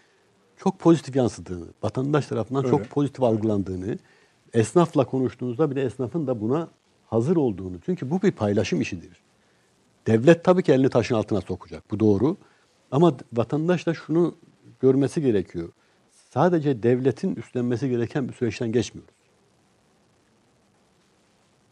[0.60, 2.78] çok pozitif yansıdığını, vatandaş tarafından Öyle.
[2.78, 3.98] çok pozitif algılandığını,
[4.54, 6.68] esnafla konuştuğunuzda bile esnafın da buna
[7.08, 7.78] hazır olduğunu.
[7.86, 9.22] Çünkü bu bir paylaşım işidir.
[10.08, 11.92] Devlet tabii ki elini taşın altına sokacak.
[11.92, 12.38] Bu doğru.
[12.92, 14.36] Ama vatandaş da şunu
[14.80, 15.70] görmesi gerekiyor.
[16.30, 19.14] Sadece devletin üstlenmesi gereken bir süreçten geçmiyoruz.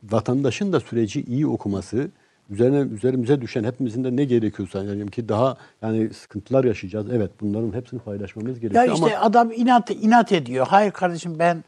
[0.04, 2.12] Vatandaşın da süreci iyi okuması,
[2.50, 7.08] üzerine üzerimize düşen hepimizin de ne gerekiyorsa yani ki daha yani sıkıntılar yaşayacağız.
[7.12, 10.68] Evet bunların hepsini paylaşmamız gerekiyor Ya işte ama adam inat inat ediyor.
[10.70, 11.64] Hayır kardeşim ben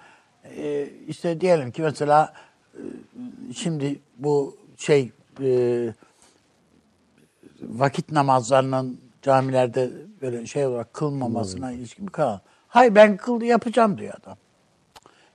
[0.57, 2.34] e, işte diyelim ki mesela
[2.73, 2.84] e,
[3.53, 5.11] şimdi bu şey
[5.41, 5.93] e,
[7.61, 9.89] vakit namazlarının camilerde
[10.22, 12.41] böyle şey olarak kılmamasına ilişkin bir kanun.
[12.68, 14.38] Hayır ben kıl yapacağım diyor adam.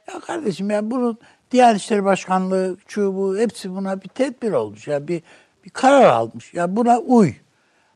[0.09, 1.19] Ya kardeşim ya bunun
[1.55, 4.89] Diyanet İşleri Başkanlığı, şu bu hepsi buna bir tedbir olmuş.
[4.89, 5.23] Ya bir
[5.65, 6.55] bir karar almış.
[6.55, 7.33] Ya buna uy.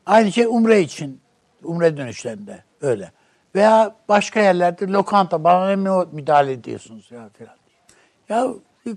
[0.05, 1.21] Aynı şey umre için.
[1.63, 3.11] Umre dönüşlerinde öyle.
[3.55, 7.55] Veya başka yerlerde lokanta bana ne mi müdahale ediyorsunuz ya filan.
[8.29, 8.47] Ya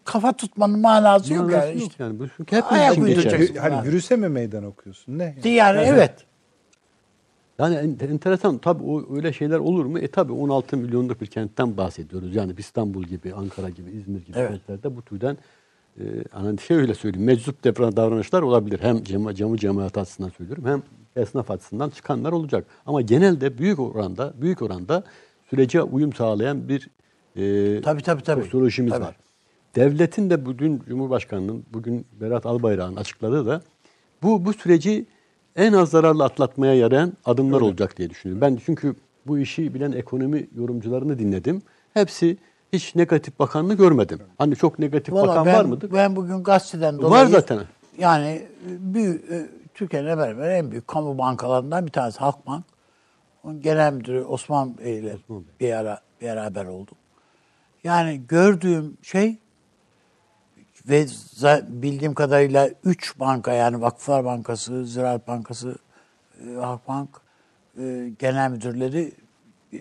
[0.04, 1.80] kafa tutmanın manası yok yani.
[1.80, 2.04] yok işte.
[2.04, 2.18] yani.
[2.18, 3.22] Bu hep Ayak için geçer.
[3.22, 3.56] uyduracaksın.
[3.56, 5.18] Hani virüse mi meydan okuyorsun?
[5.18, 5.34] Ne?
[5.44, 6.14] Yani evet.
[7.58, 9.98] Yani en- enteresan tabii o öyle şeyler olur mu?
[9.98, 12.34] E tabii 16 milyonluk bir kentten bahsediyoruz.
[12.34, 14.50] Yani İstanbul gibi, Ankara gibi, İzmir gibi Evet.
[14.50, 15.36] kentlerde bu türden
[16.00, 17.26] e, hani şey öyle söyleyeyim.
[17.26, 18.78] Meczup davranışlar olabilir.
[18.82, 20.82] Hem cema, camı cemaat açısından söylüyorum hem
[21.22, 22.66] esnaf açısından çıkanlar olacak.
[22.86, 25.04] Ama genelde büyük oranda büyük oranda
[25.50, 26.88] sürece uyum sağlayan bir
[27.36, 28.42] e, Tabii tabii tabii.
[28.42, 29.04] sosyolojimiz Tabii.
[29.04, 29.16] var.
[29.76, 33.62] Devletin de bugün Cumhurbaşkanı'nın, bugün Berat Albayrak'ın açıkladığı da
[34.22, 35.06] bu bu süreci
[35.56, 38.40] en az zararlı atlatmaya yarayan adımlar olacak diye düşünüyorum.
[38.40, 38.94] Ben çünkü
[39.26, 41.62] bu işi bilen ekonomi yorumcularını dinledim.
[41.94, 42.36] Hepsi
[42.72, 44.18] hiç negatif bakanını görmedim.
[44.38, 45.90] Hani çok negatif Valla bakan ben, var mıdır?
[45.92, 47.28] Ben bugün gazeteden Var dolayı...
[47.28, 47.58] zaten.
[47.98, 52.64] Yani büyük, e, Türkiye'nin hemen hemen en büyük kamu bankalarından bir tanesi Halkbank.
[53.44, 55.16] Onun genel müdürü Osman Bey ile
[55.60, 56.96] bir ara beraber oldum.
[57.84, 59.36] Yani gördüğüm şey
[60.88, 61.06] ve
[61.68, 65.78] bildiğim kadarıyla üç banka yani Vakıflar Bankası, Ziraat Bankası,
[66.46, 67.08] e, Halkbank
[67.78, 69.12] e, genel müdürleri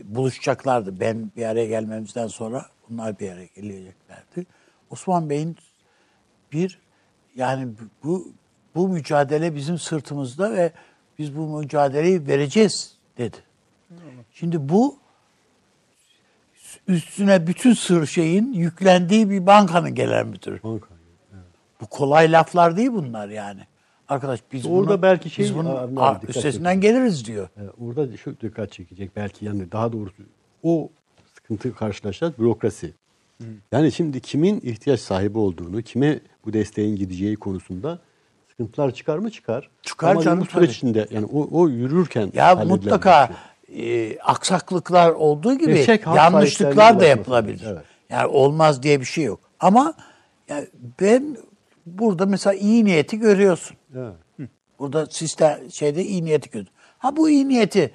[0.03, 0.99] buluşacaklardı.
[0.99, 4.45] Ben bir araya gelmemizden sonra bunlar bir araya geleceklerdi.
[4.89, 5.57] Osman Bey'in
[6.51, 6.79] bir
[7.35, 7.67] yani
[8.03, 8.27] bu
[8.75, 10.71] bu mücadele bizim sırtımızda ve
[11.19, 13.37] biz bu mücadeleyi vereceğiz dedi.
[14.33, 14.97] Şimdi bu
[16.87, 20.63] üstüne bütün sır şeyin yüklendiği bir bankanın genel müdürü.
[20.63, 20.87] Banka.
[21.81, 23.61] Bu kolay laflar değil bunlar yani.
[24.09, 27.49] Arkadaş biz Orada bunu, belki şey- biz bunun abi, a- dikkat üstesinden geliriz diyor.
[27.57, 30.23] Ee, Orada şu dikkat çekecek belki yani daha doğrusu
[30.63, 30.89] o
[31.35, 32.93] sıkıntı karşılaşacağız bürokrasi.
[33.71, 37.99] Yani şimdi kimin ihtiyaç sahibi olduğunu, kime bu desteğin gideceği konusunda
[38.49, 39.69] sıkıntılar çıkar mı çıkar.
[39.81, 40.65] Çıkar Ama canım, bu süreç tabii.
[40.71, 43.29] içinde yani o, o yürürken Ya mutlaka
[43.67, 44.13] şey.
[44.13, 47.65] e, aksaklıklar olduğu gibi Gerçek yanlışlıklar da yapılabilir.
[47.67, 47.83] evet.
[48.09, 49.39] Yani olmaz diye bir şey yok.
[49.59, 49.93] Ama
[50.49, 50.67] yani
[51.01, 51.37] ben
[51.85, 53.77] burada mesela iyi niyeti görüyorsun.
[53.95, 54.49] Evet.
[54.79, 56.75] Burada sistem şeyde iyi niyeti görüyorsun.
[56.97, 57.91] Ha bu iyi niyeti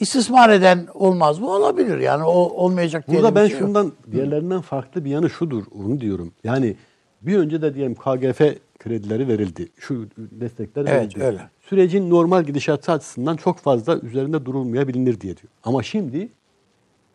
[0.00, 1.50] istismar eden olmaz mı?
[1.50, 3.66] Olabilir yani o olmayacak diye Burada ben şey yok.
[3.66, 6.32] şundan diğerlerinden farklı bir yanı şudur onu diyorum.
[6.44, 6.76] Yani
[7.22, 8.40] bir önce de diyelim KGF
[8.78, 9.68] kredileri verildi.
[9.78, 11.24] Şu destekler Evet, verildi.
[11.24, 11.50] öyle.
[11.60, 15.52] Sürecin normal gidişatı açısından çok fazla üzerinde durulmayabilir diye diyor.
[15.64, 16.28] Ama şimdi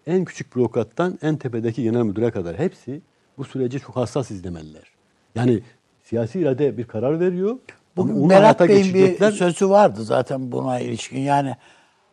[0.07, 3.01] en küçük bürokrattan en tepedeki genel müdüre kadar hepsi
[3.37, 4.83] bu süreci çok hassas izlemeliler.
[5.35, 5.61] Yani
[6.05, 7.55] siyasi irade bir karar veriyor.
[7.95, 11.19] Bugün onu Berat Bey'in bir sözü vardı zaten buna ilişkin.
[11.19, 11.55] Yani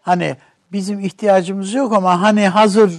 [0.01, 0.37] hani
[0.73, 2.93] bizim ihtiyacımız yok ama hani hazır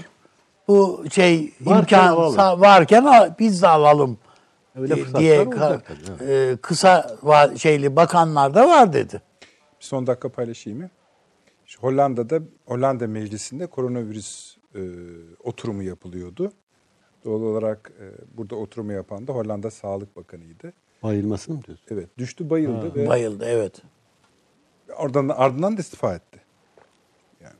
[0.68, 2.62] bu şey Varken imkan alalım.
[2.62, 4.18] varken biz de alalım
[4.76, 5.80] Öyle diye ka-
[6.18, 9.22] tabii, e, kısa va- şeyli bakanlar da var dedi.
[9.80, 10.90] Bir son dakika paylaşayım mı?
[11.80, 14.82] Hollanda'da Hollanda Meclisi'nde koronavirüs e,
[15.44, 16.52] oturumu yapılıyordu.
[17.26, 20.74] Doğal olarak e, burada oturumu yapan da Hollanda Sağlık Bakanı'ydı.
[21.04, 21.86] Bayılmasın mı diyorsun?
[21.92, 23.82] Evet düştü bayıldı ve Bayıldı evet.
[24.98, 26.40] oradan ardından da istifa etti.
[27.42, 27.56] Yani.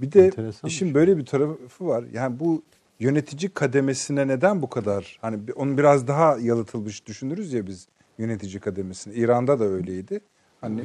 [0.00, 2.04] Bir de Enteresan bir işin böyle bir tarafı var.
[2.12, 2.62] Yani bu
[3.00, 7.88] yönetici kademesine neden bu kadar hani onu biraz daha yalıtılmış düşünürüz ya biz
[8.18, 9.14] yönetici kademesine.
[9.14, 10.20] İran'da da öyleydi.
[10.60, 10.84] Hani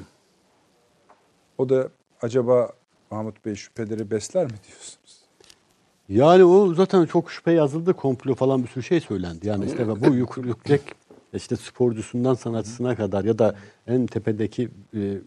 [1.58, 1.90] o da
[2.22, 2.74] acaba
[3.12, 5.15] Mahmut Bey şüpheleri besler mi diyorsunuz?
[6.10, 7.94] Yani o zaten çok şüphe yazıldı.
[7.94, 9.48] Komplo falan bir sürü şey söylendi.
[9.48, 10.82] Yani işte bu yük, yüksek
[11.34, 13.56] işte sporcusundan sanatçısına kadar ya da
[13.88, 15.18] en tepedeki e,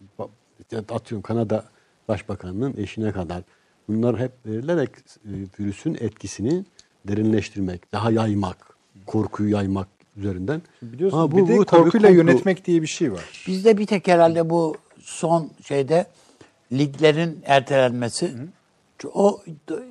[0.89, 1.65] atıyorum Kanada
[2.07, 3.43] Başbakanının eşine kadar
[3.87, 6.65] bunlar hep verilerek e, virüsün etkisini
[7.07, 8.57] derinleştirmek, daha yaymak,
[9.05, 9.87] korkuyu yaymak
[10.17, 10.61] üzerinden.
[10.81, 13.43] Biliyorsunuz Ama bir de tabii korkuyla yönetmek diye bir şey var.
[13.47, 16.05] Bizde bir tek herhalde bu son şeyde
[16.71, 18.31] liglerin ertelenmesi
[19.07, 19.41] o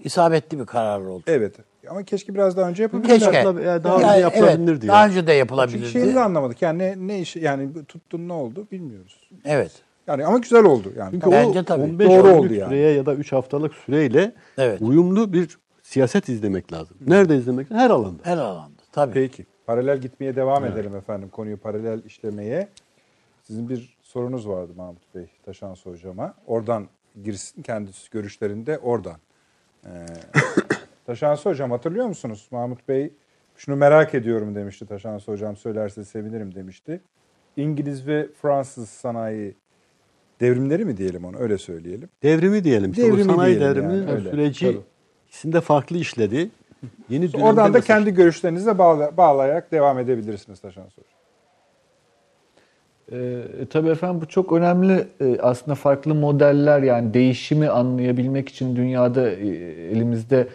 [0.05, 1.23] isabetli bir karar oldu.
[1.27, 1.55] Evet.
[1.91, 3.19] Ama keşke biraz daha önce yapabilirler.
[3.19, 3.39] Keşke.
[3.39, 4.89] E, daha Yani önce yapılabilirdi evet.
[4.89, 5.89] Daha önce de Çünkü yapılabilirdi.
[5.91, 6.63] şeyini de anlamadık.
[6.63, 9.31] Yani ne, ne işi yani tuttun ne oldu bilmiyoruz.
[9.45, 9.73] Evet.
[10.07, 11.11] Yani ama güzel oldu yani.
[11.11, 11.47] Çünkü Tamam.
[11.47, 11.83] Bence o tabii.
[11.83, 12.69] 15 Doğru günlük oldu yani.
[12.69, 14.81] süreye ya da 3 haftalık süreyle Evet.
[14.83, 16.97] uyumlu bir siyaset izlemek lazım.
[17.07, 17.71] Nerede izlemek?
[17.71, 18.23] Her alanda.
[18.23, 18.83] Her alanda.
[18.93, 19.15] Tabii.
[19.15, 19.47] Peki.
[19.67, 21.29] Paralel gitmeye devam edelim efendim.
[21.29, 22.69] Konuyu paralel işlemeye.
[23.43, 26.35] Sizin bir sorunuz vardı Mahmut Bey Taşansı hocama.
[26.47, 26.87] Oradan
[27.25, 29.17] girsin kendisi görüşlerinde oradan.
[29.85, 29.89] Ee,
[31.07, 32.49] Taşansı hocam hatırlıyor musunuz?
[32.51, 33.13] Mahmut Bey
[33.57, 37.01] şunu merak ediyorum demişti Taşansı hocam söylerse sevinirim demişti.
[37.57, 39.55] İngiliz ve Fransız sanayi
[40.41, 42.09] devrimleri mi diyelim onu öyle söyleyelim.
[42.23, 42.91] Devrimi diyelim.
[42.91, 44.31] İşte Devrimi sanayi devrimi yani, öyle.
[44.31, 44.81] süreci Tabii.
[45.29, 46.51] ikisinde farklı işledi.
[47.09, 51.18] Yeni Oradan da kendi görüşlerinize bağla- bağlayarak devam edebilirsiniz Taşansı hocam.
[53.13, 59.31] Ee, tabii efendim bu çok önemli e, aslında farklı modeller yani değişimi anlayabilmek için dünyada
[59.31, 59.47] e,
[59.93, 60.47] elimizde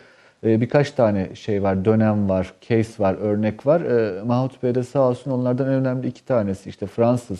[0.45, 3.81] E, birkaç tane şey var, dönem var, case var, örnek var.
[3.81, 7.39] E, Mahmut Bey de sağ olsun onlardan en önemli iki tanesi işte Fransız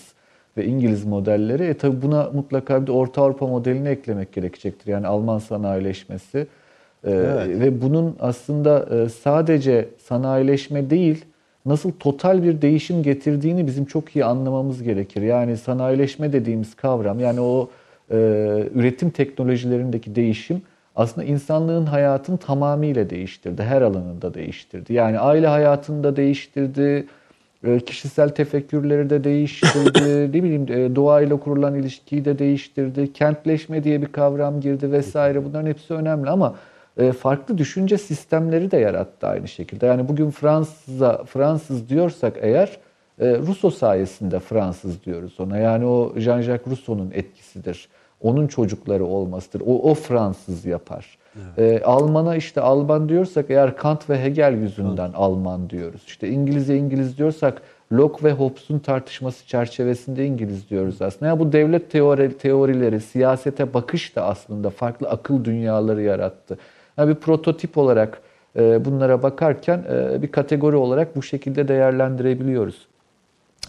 [0.58, 1.64] ve İngiliz modelleri.
[1.64, 4.92] E tabi buna mutlaka bir de Orta Avrupa modelini eklemek gerekecektir.
[4.92, 6.38] Yani Alman sanayileşmesi.
[6.38, 7.60] E, Evet.
[7.60, 11.26] Ve bunun aslında e, sadece sanayileşme değil,
[11.66, 15.22] nasıl total bir değişim getirdiğini bizim çok iyi anlamamız gerekir.
[15.22, 17.70] Yani sanayileşme dediğimiz kavram, yani o
[18.12, 18.16] e,
[18.76, 20.62] üretim teknolojilerindeki değişim
[20.96, 23.64] aslında insanlığın hayatını tamamıyla değiştirdi.
[23.64, 24.94] Her alanında değiştirdi.
[24.94, 27.08] Yani aile hayatında değiştirdi,
[27.64, 34.02] e, kişisel tefekkürleri de değiştirdi, ne bileyim e, doğayla kurulan ilişkiyi de değiştirdi, kentleşme diye
[34.02, 35.46] bir kavram girdi vesaire.
[35.46, 36.56] Bunların hepsi önemli ama
[37.20, 39.86] farklı düşünce sistemleri de yarattı aynı şekilde.
[39.86, 42.78] Yani bugün Fransız'a Fransız diyorsak eğer
[43.20, 45.58] e, Rousseau sayesinde Fransız diyoruz ona.
[45.58, 47.90] Yani o Jean-Jacques Rousseau'nun etkisidir.
[48.22, 49.62] Onun çocukları olmasıdır.
[49.66, 51.18] O, o Fransız yapar.
[51.58, 56.04] E, Alman'a işte Alman diyorsak eğer Kant ve Hegel yüzünden Alman diyoruz.
[56.08, 57.62] İşte İngilizce İngiliz diyorsak
[57.92, 61.26] Locke ve Hobbes'un tartışması çerçevesinde İngiliz diyoruz aslında.
[61.26, 66.58] Yani bu devlet teori, teorileri, siyasete bakış da aslında farklı akıl dünyaları yarattı.
[66.98, 68.22] Yani bir prototip olarak
[68.56, 72.88] e, bunlara bakarken e, bir kategori olarak bu şekilde değerlendirebiliyoruz.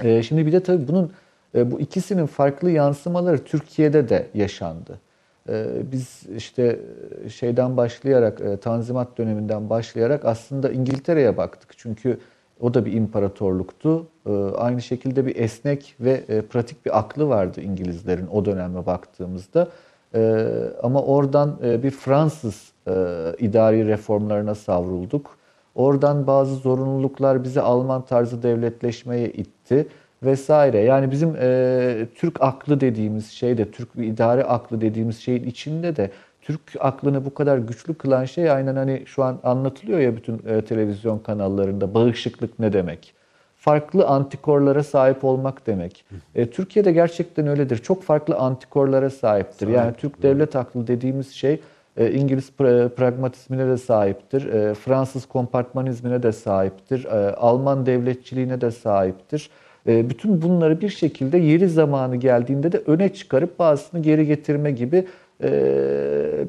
[0.03, 1.13] E, şimdi bir de tabii bunun
[1.55, 5.01] e, bu ikisinin farklı yansımaları Türkiye'de de yaşandı.
[5.49, 6.81] E, biz işte
[7.29, 11.79] şeyden başlayarak, e, Tanzimat döneminden başlayarak aslında İngiltere'ye baktık.
[11.79, 12.19] Çünkü
[12.61, 14.07] o da bir imparatorluktu.
[14.27, 19.69] E, aynı şekilde bir esnek ve e, pratik bir aklı vardı İngilizlerin o döneme baktığımızda.
[20.15, 20.51] E,
[20.83, 22.93] ama oradan e, bir Fransız e,
[23.39, 25.37] idari reformlarına savrulduk.
[25.75, 29.87] Oradan bazı zorunluluklar bizi Alman tarzı devletleşmeye itti
[30.23, 30.79] vesaire.
[30.79, 35.97] Yani bizim e, Türk aklı dediğimiz şey de, Türk bir idare aklı dediğimiz şeyin içinde
[35.97, 36.11] de
[36.43, 40.65] Türk aklını bu kadar güçlü kılan şey aynen hani şu an anlatılıyor ya bütün e,
[40.65, 43.15] televizyon kanallarında bağışıklık ne demek?
[43.57, 46.05] Farklı antikorlara sahip olmak demek.
[46.35, 47.79] E, Türkiye'de gerçekten öyledir.
[47.79, 49.69] Çok farklı antikorlara sahiptir.
[49.69, 51.61] Yani Türk devlet aklı dediğimiz şey
[51.97, 54.47] e, İngiliz pra- pragmatizmine de sahiptir.
[54.53, 57.05] E, Fransız kompartmanizmine de sahiptir.
[57.05, 59.51] E, Alman devletçiliğine de sahiptir.
[59.87, 65.05] Bütün bunları bir şekilde yeri zamanı geldiğinde de öne çıkarıp bazısını geri getirme gibi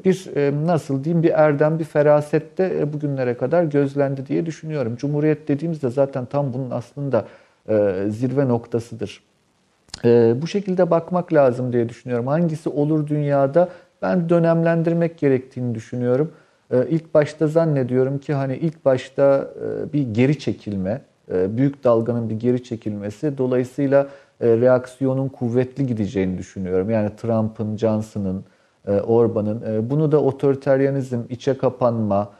[0.04, 0.28] bir
[0.66, 4.96] nasıl diyeyim bir erdem, bir feraset de e, bugünlere kadar gözlendi diye düşünüyorum.
[4.96, 7.24] Cumhuriyet dediğimizde zaten tam bunun aslında
[8.08, 9.22] zirve noktasıdır.
[10.42, 12.26] Bu şekilde bakmak lazım diye düşünüyorum.
[12.26, 13.68] Hangisi olur dünyada?
[14.02, 16.32] Ben dönemlendirmek gerektiğini düşünüyorum.
[16.70, 21.00] E, ilk başta zannediyorum ki hani ilk başta e, bir geri çekilme,
[21.32, 23.38] e, büyük dalganın bir geri çekilmesi.
[23.38, 24.08] Dolayısıyla
[24.40, 26.90] e, reaksiyonun kuvvetli gideceğini düşünüyorum.
[26.90, 28.44] Yani Trump'ın, Johnson'ın,
[29.06, 29.90] Orban'ın.
[29.90, 32.30] Bunu da otoriteryanizm, içe kapanma,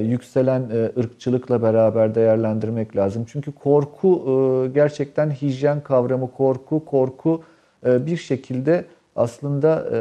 [0.00, 0.62] yükselen
[0.98, 3.24] ırkçılıkla beraber değerlendirmek lazım.
[3.32, 7.42] Çünkü korku gerçekten hijyen kavramı korku, korku
[7.84, 8.84] bir şekilde
[9.16, 10.00] aslında e,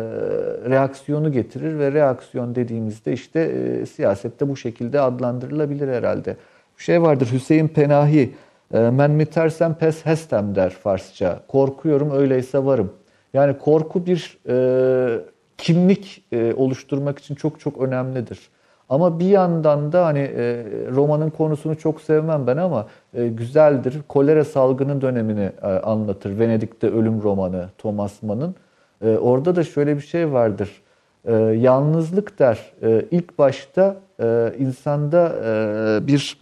[0.70, 6.36] reaksiyonu getirir ve reaksiyon dediğimizde işte e, siyasette bu şekilde adlandırılabilir herhalde.
[6.78, 8.34] Bir şey vardır Hüseyin Penahi,
[8.74, 11.40] e, men mitersem pes hestem der Farsça.
[11.48, 12.94] Korkuyorum öyleyse varım.
[13.34, 15.20] Yani korku bir e,
[15.58, 18.50] kimlik e, oluşturmak için çok çok önemlidir.
[18.90, 23.98] Ama bir yandan da hani e, romanın konusunu çok sevmem ben ama e, güzeldir.
[24.08, 26.40] Kolera salgını dönemini e, anlatır.
[26.40, 28.56] Venedik'te Ölüm romanı Thomas Mann'ın.
[29.02, 30.82] E, orada da şöyle bir şey vardır.
[31.26, 32.72] E, yalnızlık der.
[32.82, 36.38] E, ilk başta e, insanda e, bir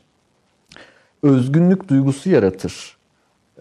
[1.23, 2.97] özgünlük duygusu yaratır.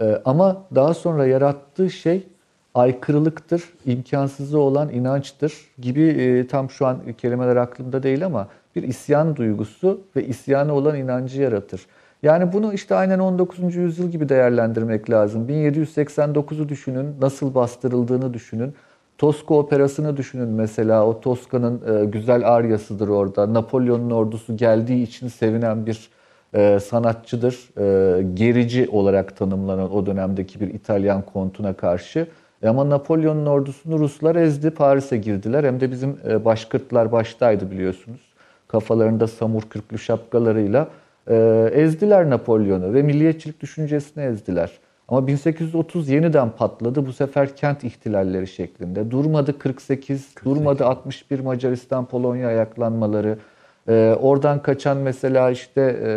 [0.01, 2.27] E, ama daha sonra yarattığı şey
[2.75, 9.37] aykırılıktır, imkansızı olan inançtır gibi e, tam şu an kelimeler aklımda değil ama bir isyan
[9.37, 11.87] duygusu ve isyana olan inancı yaratır.
[12.23, 13.77] Yani bunu işte aynen 19.
[13.77, 15.49] yüzyıl gibi değerlendirmek lazım.
[15.49, 18.75] 1789'u düşünün, nasıl bastırıldığını düşünün.
[19.19, 21.07] Toska operasını düşünün mesela.
[21.07, 23.55] O Toska'nın e, güzel aryasıdır orada.
[23.55, 26.09] Napolyon'un ordusu geldiği için sevinen bir
[26.55, 27.69] e, sanatçıdır.
[27.79, 32.27] E, gerici olarak tanımlanan o dönemdeki bir İtalyan kontuna karşı.
[32.63, 35.65] E, ama Napolyon'un ordusunu Ruslar ezdi, Paris'e girdiler.
[35.65, 38.21] Hem de bizim e, başkırtlar baştaydı biliyorsunuz.
[38.69, 40.89] Kafalarında samur kürklü şapkalarıyla
[41.29, 44.71] e, ezdiler Napolyon'u ve milliyetçilik düşüncesini ezdiler.
[45.09, 47.07] Ama 1830 yeniden patladı.
[47.07, 49.11] Bu sefer kent ihtilalleri şeklinde.
[49.11, 53.39] Durmadı 48, durmadı 61 Macaristan Polonya ayaklanmaları.
[53.89, 56.11] Ee, oradan kaçan mesela işte e,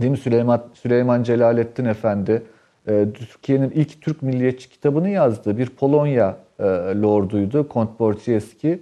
[0.00, 2.42] değil mi Süleyman Süleyman Celalettin Efendi
[2.88, 5.58] e, Türkiye'nin ilk Türk milliyetçi kitabını yazdı.
[5.58, 6.64] Bir Polonya e,
[7.02, 8.80] lorduydu Kont Borcieski.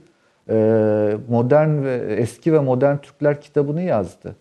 [0.51, 4.37] e, modern ve eski ve modern Türkler kitabını yazdı.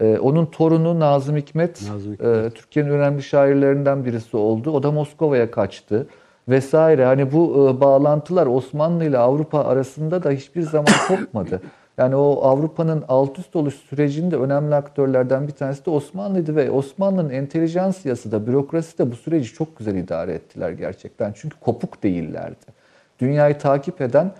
[0.00, 2.36] E, onun torunu Nazım Hikmet, Nazım Hikmet.
[2.36, 4.70] e, Türkiye'nin önemli şairlerinden birisi oldu.
[4.70, 6.06] O da Moskova'ya kaçtı
[6.48, 7.04] vesaire.
[7.04, 11.60] Hani bu e, bağlantılar Osmanlı ile Avrupa arasında da hiçbir zaman kopmadı.
[11.98, 17.30] Yani o Avrupa'nın alt üst oluş sürecinde önemli aktörlerden bir tanesi de Osmanlı'ydı ve Osmanlı'nın
[17.30, 21.32] entelijansiyası da bürokrasi de bu süreci çok güzel idare ettiler gerçekten.
[21.36, 22.66] Çünkü kopuk değillerdi.
[23.18, 24.30] Dünyayı takip eden e,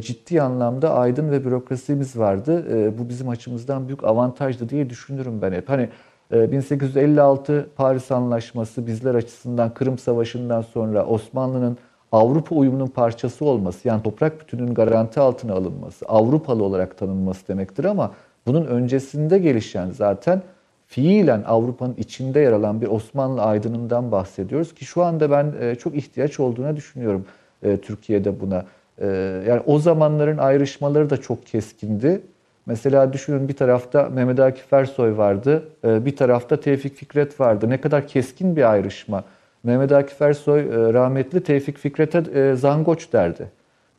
[0.00, 2.66] ciddi anlamda aydın ve bürokrasimiz vardı.
[2.70, 5.68] E, bu bizim açımızdan büyük avantajdı diye düşünürüm ben hep.
[5.68, 5.88] Hani
[6.32, 11.78] e, 1856 Paris Anlaşması bizler açısından Kırım Savaşı'ndan sonra Osmanlı'nın
[12.12, 18.12] Avrupa uyumunun parçası olması, yani toprak bütününün garanti altına alınması, Avrupalı olarak tanınması demektir ama
[18.46, 20.42] bunun öncesinde gelişen zaten
[20.86, 25.94] fiilen Avrupa'nın içinde yer alan bir Osmanlı aydınından bahsediyoruz ki şu anda ben e, çok
[25.94, 27.24] ihtiyaç olduğuna düşünüyorum
[27.62, 28.64] e, Türkiye'de buna.
[29.00, 29.06] E,
[29.48, 32.20] yani o zamanların ayrışmaları da çok keskindi.
[32.66, 37.70] Mesela düşünün bir tarafta Mehmet Akif Ersoy vardı, e, bir tarafta Tevfik Fikret vardı.
[37.70, 39.24] Ne kadar keskin bir ayrışma.
[39.64, 43.50] Mehmet Akif Ersoy e, rahmetli Tevfik Fikret'e e, zangoç derdi.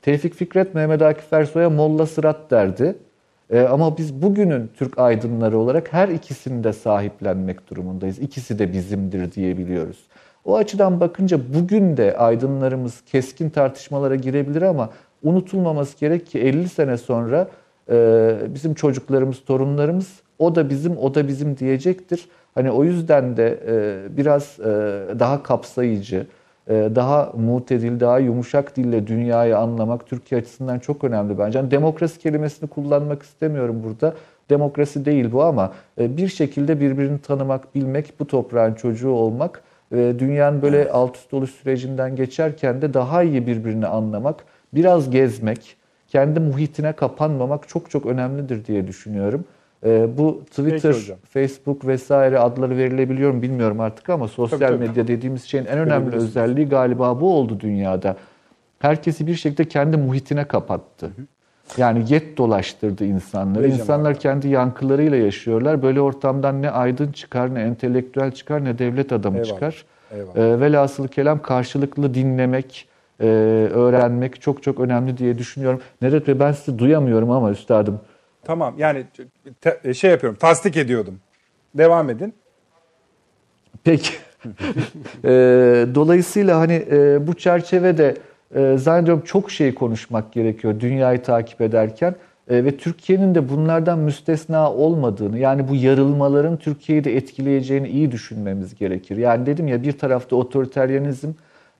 [0.02, 2.96] Tevfik Fikret Mehmet Akif Ersoy'a Molla Sırat derdi.
[3.70, 8.20] Ama biz bugünün Türk aydınları olarak her ikisini de sahiplenmek durumundayız.
[8.20, 9.98] İkisi de bizimdir diyebiliyoruz.
[10.46, 14.90] O açıdan bakınca bugün de aydınlarımız keskin tartışmalara girebilir ama
[15.24, 17.48] unutulmaması gerek ki 50 sene sonra
[17.90, 22.30] e, bizim çocuklarımız, torunlarımız o da bizim, o da bizim diyecektir.
[22.56, 24.66] Hani o yüzden de e, biraz e,
[25.20, 26.28] daha kapsayıcı,
[26.70, 31.60] daha mutedil, daha yumuşak dille dünyayı anlamak Türkiye açısından çok önemli bence.
[31.60, 34.14] Yani demokrasi kelimesini kullanmak istemiyorum burada.
[34.50, 39.62] Demokrasi değil bu ama bir şekilde birbirini tanımak, bilmek, bu toprağın çocuğu olmak
[39.92, 44.44] dünyanın böyle alt üst oluş sürecinden geçerken de daha iyi birbirini anlamak,
[44.74, 45.76] biraz gezmek,
[46.08, 49.46] kendi muhitine kapanmamak çok çok önemlidir diye düşünüyorum.
[49.86, 50.96] Ee, bu Twitter.
[51.30, 54.88] Facebook vesaire adları verilebiliyor mu bilmiyorum artık ama sosyal Tabii, tabii.
[54.88, 58.18] medya dediğimiz şeyin en önemli özelliği galiba bu oldu dünyada.
[58.80, 61.12] Herkesi bir şekilde kendi muhitine kapattı.
[61.78, 63.64] Yani yet dolaştırdı insanları.
[63.64, 64.20] Vereceğim İnsanlar abi.
[64.20, 65.82] kendi yankılarıyla yaşıyorlar.
[65.84, 69.54] Böyle ortamdan ne aydın çıkar, ne entelektüel çıkar, ne devlet adamı Eyvallah.
[69.54, 69.86] çıkar.
[70.12, 70.36] Eyvallah.
[70.36, 72.88] E, velhasılı kelam karşılıklı dinlemek,
[73.20, 73.26] e,
[73.74, 75.82] öğrenmek çok çok önemli diye düşünüyorum.
[76.02, 78.00] Nedet Bey ben sizi duyamıyorum ama üstadım.
[78.44, 79.04] Tamam yani
[79.62, 81.20] te- şey yapıyorum tasdik ediyordum.
[81.76, 82.34] Devam edin.
[83.84, 84.14] Peki.
[85.24, 85.30] E,
[85.96, 88.16] dolayısıyla hani e, bu çerçevede
[88.56, 92.16] e, zannediyorum çok şey konuşmak gerekiyor dünyayı takip ederken.
[92.50, 98.76] E, ve Türkiye'nin de bunlardan müstesna olmadığını yani bu yarılmaların Türkiye'yi de etkileyeceğini iyi düşünmemiz
[98.76, 99.18] gerekir.
[99.18, 101.30] Yani dedim ya bir tarafta otoriteryenizm,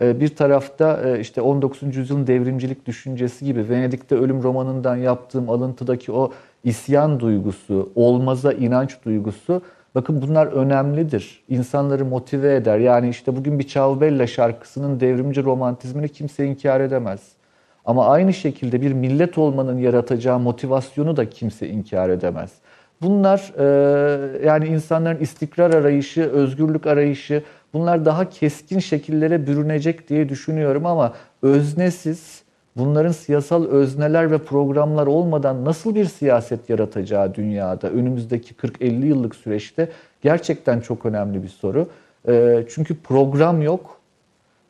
[0.02, 1.96] e, bir tarafta e, işte 19.
[1.96, 6.32] yüzyılın devrimcilik düşüncesi gibi Venedik'te Ölüm romanından yaptığım alıntıdaki o
[6.64, 9.62] isyan duygusu, olmaza inanç duygusu
[9.96, 11.44] bakın bunlar önemlidir.
[11.50, 12.80] İnsanları motive eder.
[12.80, 17.20] Yani işte bugün bir Ciao Bella şarkısının devrimci romantizmini kimse inkar edemez.
[17.86, 22.52] Ama aynı şekilde bir millet olmanın yaratacağı motivasyonu da kimse inkar edemez.
[23.02, 27.44] Bunlar e, yani insanların istikrar arayışı, özgürlük arayışı
[27.74, 32.44] bunlar daha keskin şekillere bürünecek diye düşünüyorum ama öznesiz
[32.76, 39.90] bunların siyasal özneler ve programlar olmadan nasıl bir siyaset yaratacağı dünyada önümüzdeki 40-50 yıllık süreçte
[40.22, 41.88] gerçekten çok önemli bir soru.
[42.28, 44.00] E, çünkü program yok.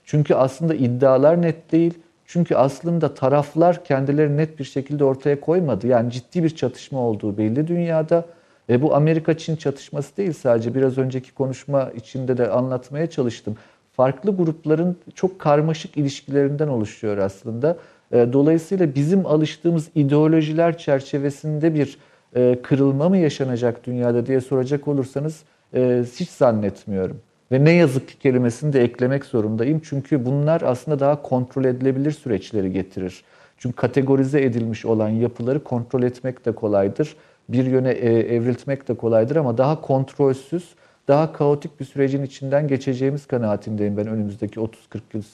[0.05, 1.93] Çünkü aslında iddialar net değil.
[2.25, 5.87] Çünkü aslında taraflar kendilerini net bir şekilde ortaya koymadı.
[5.87, 8.25] Yani ciddi bir çatışma olduğu belli dünyada.
[8.69, 10.75] E bu Amerika-Çin çatışması değil sadece.
[10.75, 13.57] Biraz önceki konuşma içinde de anlatmaya çalıştım.
[13.99, 17.77] Farklı grupların çok karmaşık ilişkilerinden oluşuyor aslında.
[18.11, 21.97] E, dolayısıyla bizim alıştığımız ideolojiler çerçevesinde bir
[22.35, 25.43] e, kırılma mı yaşanacak dünyada diye soracak olursanız
[25.73, 27.17] e, hiç zannetmiyorum.
[27.51, 29.81] Ve ne yazık ki kelimesini de eklemek zorundayım.
[29.83, 33.23] Çünkü bunlar aslında daha kontrol edilebilir süreçleri getirir.
[33.57, 37.15] Çünkü kategorize edilmiş olan yapıları kontrol etmek de kolaydır.
[37.49, 40.75] Bir yöne evriltmek de kolaydır ama daha kontrolsüz,
[41.09, 44.71] daha kaotik bir sürecin içinden geçeceğimiz kanaatindeyim ben önümüzdeki 30-40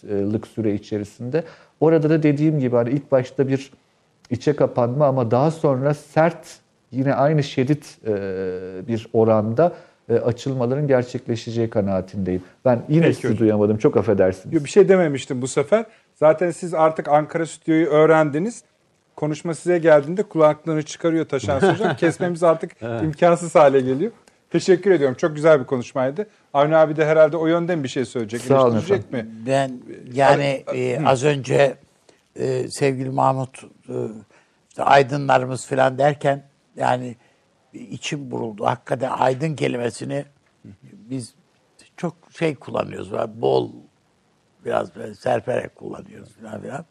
[0.10, 1.44] yıllık süre içerisinde.
[1.80, 3.72] Orada da dediğim gibi hani ilk başta bir
[4.30, 6.60] içe kapanma ama daha sonra sert
[6.92, 8.14] yine aynı şiddet e,
[8.88, 9.74] bir oranda
[10.10, 12.42] e, açılmaların gerçekleşeceği kanaatindeyim.
[12.66, 13.40] Ben yine Peki sizi hocam.
[13.40, 13.78] duyamadım.
[13.78, 14.54] Çok affedersiniz.
[14.56, 15.86] Yo, Bir şey dememiştim bu sefer.
[16.16, 18.64] Zaten siz artık Ankara stüdyoyu öğrendiniz.
[19.16, 21.96] Konuşma size geldiğinde kulaklığını çıkarıyor Taşan Hocam.
[21.98, 22.72] Kesmemiz artık
[23.04, 24.12] imkansız hale geliyor.
[24.56, 25.16] Teşekkür ediyorum.
[25.16, 26.28] Çok güzel bir konuşmaydı.
[26.54, 28.42] Avni abi de herhalde o yönden bir şey söyleyecek.
[28.42, 29.28] Sağ olun mi?
[29.46, 29.72] Ben
[30.14, 31.78] yani e, az önce
[32.36, 33.96] e, sevgili Mahmut e,
[34.70, 36.44] işte aydınlarımız falan derken
[36.76, 37.16] yani
[37.74, 38.66] içim buruldu.
[38.66, 40.26] Hakikaten aydın kelimesini
[40.94, 41.34] biz
[41.98, 43.12] çok şey kullanıyoruz.
[43.42, 43.72] Bol
[44.66, 46.86] biraz böyle serperek kullanıyoruz falan filan.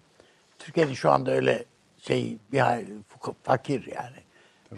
[0.59, 1.65] Türkiye'nin şu anda öyle
[1.99, 2.93] şey bir hayli
[3.43, 4.17] fakir yani.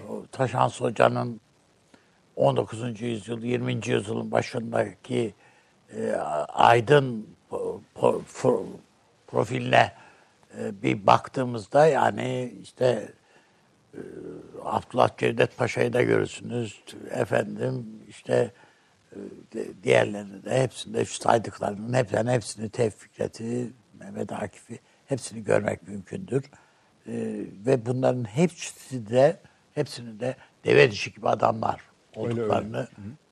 [0.08, 1.40] O Taşans Hoca'nın
[2.36, 3.00] 19.
[3.00, 3.72] yüzyıl, 20.
[3.86, 5.34] yüzyılın başındaki
[5.96, 6.12] e,
[6.48, 8.66] aydın po- pro-
[9.26, 9.92] profiline
[10.58, 13.08] e, bir baktığımızda yani işte
[13.94, 14.00] e,
[14.64, 16.82] Abdullah Cevdet Paşa'yı da görürsünüz.
[17.10, 18.52] Efendim işte
[19.12, 19.18] e,
[19.82, 26.44] diğerlerini de hepsinde şu saydıklarının hepsini, hepsini Tevfik Fikret'i, Mehmet Akif'i hepsini görmek mümkündür.
[27.06, 27.12] E,
[27.66, 29.36] ve bunların hepsi de
[29.74, 31.80] hepsinin de deve dişi gibi adamlar
[32.16, 32.43] Öyle, öyle.
[32.43, 32.88] olduklarını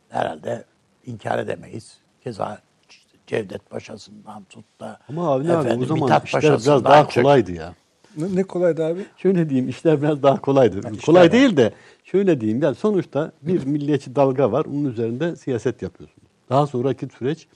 [0.09, 0.65] herhalde
[1.07, 1.99] inkar edemeyiz.
[2.25, 2.59] Keza
[2.91, 6.85] işte Cevdet Paşa'sından tut da Ama abi ne abi o efendim, zaman Mithat işler biraz
[6.85, 7.75] daha kolaydı ya.
[8.17, 9.07] Ne, ne kolaydı abi?
[9.17, 10.79] Şöyle diyeyim işler biraz daha kolaydı.
[10.79, 11.33] işler Kolay var.
[11.33, 11.73] değil de
[12.05, 14.65] şöyle diyeyim yani sonuçta bir milliyetçi dalga var.
[14.65, 16.29] Onun üzerinde siyaset yapıyorsunuz.
[16.51, 17.47] Daha sonraki süreç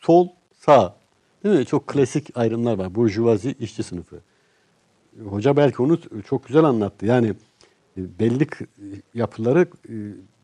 [0.00, 0.28] sol
[0.58, 0.94] sağ.
[1.44, 1.66] Değil mi?
[1.66, 2.94] Çok klasik ayrımlar var.
[2.94, 4.20] Burjuvazi işçi sınıfı.
[5.24, 5.98] Hoca belki onu
[6.28, 7.06] çok güzel anlattı.
[7.06, 7.28] Yani
[7.96, 8.46] e, belli
[9.14, 9.94] yapıları e,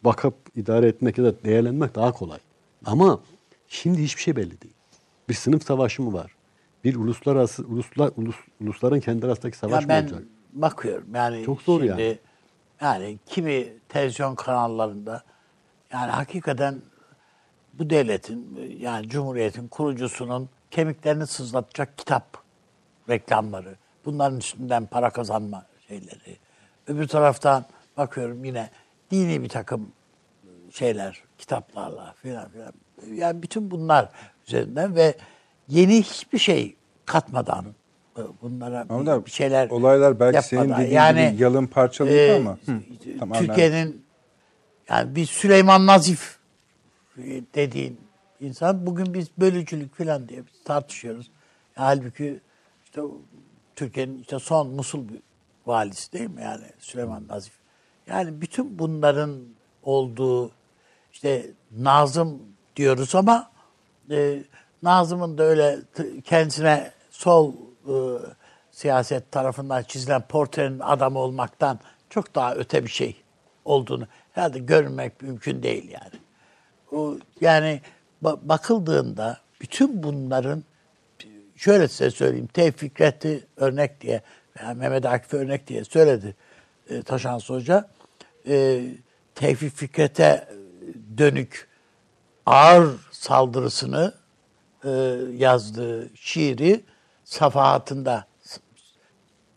[0.05, 2.39] bakıp idare etmek ya da değerlenmek daha kolay.
[2.85, 3.21] Ama
[3.69, 4.75] şimdi hiçbir şey belli değil.
[5.29, 6.35] Bir sınıf savaşı mı var?
[6.85, 10.23] Bir uluslararası uluslar ulus, ulusların kendi arasındaki savaş Ya mı ben olacak?
[10.53, 12.19] bakıyorum yani Çok zor şimdi, yani.
[12.81, 15.23] yani kimi televizyon kanallarında
[15.93, 16.83] yani hakikaten
[17.75, 22.43] bu devletin yani cumhuriyetin kurucusunun kemiklerini sızlatacak kitap
[23.09, 23.77] reklamları.
[24.05, 26.37] Bunların üstünden para kazanma şeyleri.
[26.87, 27.65] Öbür taraftan
[27.97, 28.71] bakıyorum yine
[29.11, 29.93] dini bir takım
[30.71, 32.73] şeyler, kitaplarla filan filan.
[33.15, 34.09] Yani bütün bunlar
[34.47, 35.15] üzerinden ve
[35.69, 36.77] yeni hiçbir şey
[37.07, 37.65] katmadan
[38.43, 40.85] bunlara Ama bir- şeyler olaylar belki senin yapmadan.
[41.15, 42.59] dediğin gibi yalın parçalıydı e, ama.
[42.67, 42.81] Hı,
[43.19, 43.47] tamamen.
[43.47, 44.05] Türkiye'nin
[44.89, 46.39] yani bir Süleyman Nazif
[47.55, 48.01] dediğin
[48.41, 51.31] insan bugün biz bölücülük falan diye tartışıyoruz.
[51.75, 52.41] Halbuki
[52.85, 53.01] işte
[53.77, 55.05] Türkiye'nin işte son Musul
[55.67, 57.53] valisi değil mi yani Süleyman Nazif.
[58.09, 59.41] Yani bütün bunların
[59.83, 60.51] olduğu
[61.13, 61.47] işte
[61.79, 62.43] Nazım
[62.77, 63.51] diyoruz ama
[64.11, 64.43] e,
[64.83, 65.79] Nazım'ın da öyle
[66.25, 67.53] kendisine sol
[67.89, 67.95] e,
[68.71, 71.79] siyaset tarafından çizilen portrenin adamı olmaktan
[72.11, 73.17] çok daha öte bir şey
[73.65, 76.21] olduğunu herhalde görmek mümkün değil yani.
[76.93, 77.81] O, yani
[78.23, 80.65] ba- bakıldığında bütün bunların
[81.57, 82.47] şöyle size söyleyeyim.
[82.47, 84.23] Tevfik Fikret'i örnek diye
[84.57, 86.35] veya Mehmet Akif örnek diye söyledi
[86.91, 87.89] e, Taşans Hoca.
[88.47, 88.85] E,
[89.35, 90.49] Tevfik Fikret'e
[91.19, 91.69] dönük
[92.47, 94.15] ağır saldırısını
[94.85, 94.91] e,
[95.37, 96.85] yazdığı şiiri
[97.25, 98.27] safahatında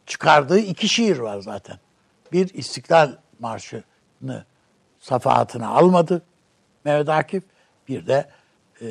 [0.05, 1.79] çıkardığı iki şiir var zaten.
[2.31, 4.45] Bir İstiklal Marşı'nı
[4.99, 6.21] safahatına almadı
[6.85, 7.43] Mehmet Akif.
[7.87, 8.29] Bir de
[8.81, 8.87] e,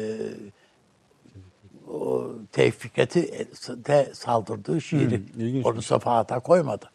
[1.92, 6.90] o Tevfik Fikret'i de saldırdığı şiiri ilginç onu safahata koymadı.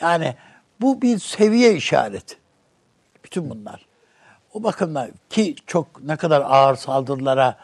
[0.00, 0.34] Yani
[0.80, 2.36] bu bir seviye işareti.
[3.24, 3.86] Bütün bunlar.
[4.52, 7.58] O bakımdan ki çok ne kadar ağır saldırılara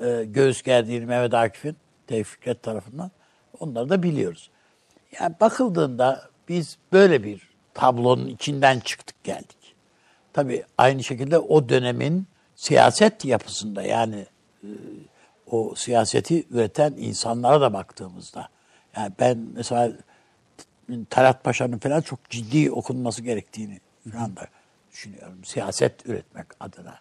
[0.00, 1.76] e, göğüs gerdiğini Mehmet Akif'in
[2.06, 3.10] Tevfik Fikret tarafından
[3.60, 4.50] onları da biliyoruz.
[5.20, 9.74] Yani bakıldığında biz böyle bir tablonun içinden çıktık geldik.
[10.32, 14.26] Tabii aynı şekilde o dönemin siyaset yapısında yani
[14.62, 14.68] e,
[15.50, 18.48] o siyaseti üreten insanlara da baktığımızda
[18.96, 19.92] yani ben mesela
[21.10, 23.80] Talat Paşa'nın falan çok ciddi okunması gerektiğini
[24.12, 24.46] falan da
[24.92, 25.44] düşünüyorum.
[25.44, 26.98] Siyaset üretmek adına.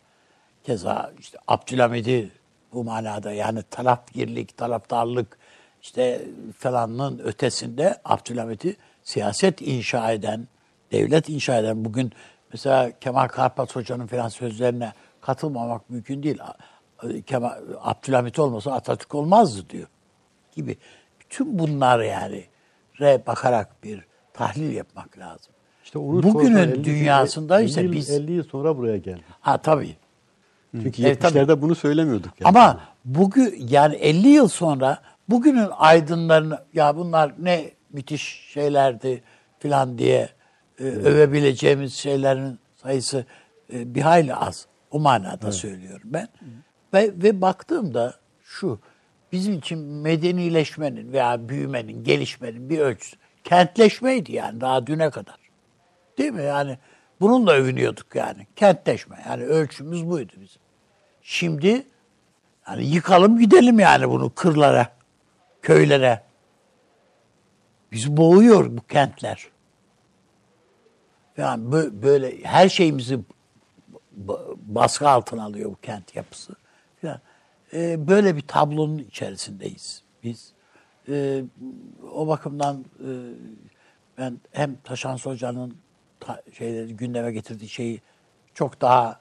[0.64, 2.32] Keza işte Abdülhamid'i
[2.74, 5.38] bu manada yani tarafgirlik, taraftarlık
[5.82, 6.22] işte
[6.58, 10.48] falanın ötesinde Abdülhamid'i siyaset inşa eden,
[10.92, 12.12] devlet inşa eden bugün
[12.54, 16.40] mesela Kemal Karpat Hoca'nın falan sözlerine katılmamak mümkün değil.
[17.26, 17.52] Kemal,
[17.82, 19.88] Abdülhamit olmasa Atatürk olmazdı diyor
[20.56, 20.78] gibi.
[21.20, 22.46] Bütün bunlar yani
[23.28, 25.54] bakarak bir tahlil yapmak lazım.
[25.84, 29.24] İşte onu Bugünün sonra 50 dünyasında 50 ise yıl- biz 50 yıl sonra buraya geldik.
[29.42, 29.96] ha tabii.
[30.72, 31.38] Çünkü Evet, tabii.
[31.38, 32.32] 70'lerde bunu söylemiyorduk.
[32.40, 32.50] Yani.
[32.50, 39.24] Ama bugün yani 50 yıl sonra bugünün aydınlarını ya bunlar ne müthiş şeylerdi
[39.60, 40.30] filan diye
[40.80, 43.26] e, övebileceğimiz şeylerin sayısı
[43.74, 44.66] e, bir hayli az.
[44.92, 46.28] O manada söylüyorum ben.
[46.94, 48.14] Ve, ve baktığımda
[48.44, 48.80] şu
[49.32, 55.36] bizim için medenileşmenin veya büyümenin, gelişmenin bir ölçüsü kentleşmeydi yani daha düne kadar.
[56.18, 56.44] Değil mi?
[56.44, 56.78] Yani
[57.22, 58.48] bununla övünüyorduk yani.
[58.56, 59.24] Kentleşme.
[59.30, 60.62] Yani ölçümüz buydu bizim.
[61.22, 61.88] Şimdi
[62.68, 64.88] yani yıkalım gidelim yani bunu kırlara,
[65.62, 66.24] köylere.
[67.92, 69.48] Bizi boğuyor bu kentler.
[71.38, 73.20] Yani bö- böyle her şeyimizi
[74.28, 76.56] ba- baskı altına alıyor bu kent yapısı.
[77.76, 80.54] Ee, böyle bir tablonun içerisindeyiz biz.
[81.10, 81.44] Ee,
[82.14, 83.10] o bakımdan e,
[84.18, 85.78] ben hem Taşan Hoca'nın
[86.20, 88.02] ta- şeyleri gündeme getirdiği şeyi
[88.54, 89.20] çok daha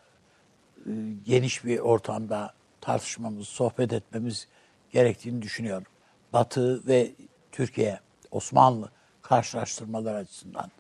[0.86, 0.90] e,
[1.24, 4.48] geniş bir ortamda tartışmamız, sohbet etmemiz
[4.92, 5.86] gerektiğini düşünüyorum.
[6.32, 7.10] Batı ve
[7.52, 8.00] Türkiye,
[8.30, 8.90] Osmanlı
[9.22, 10.70] karşılaştırmalar açısından.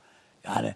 [0.44, 0.74] Yani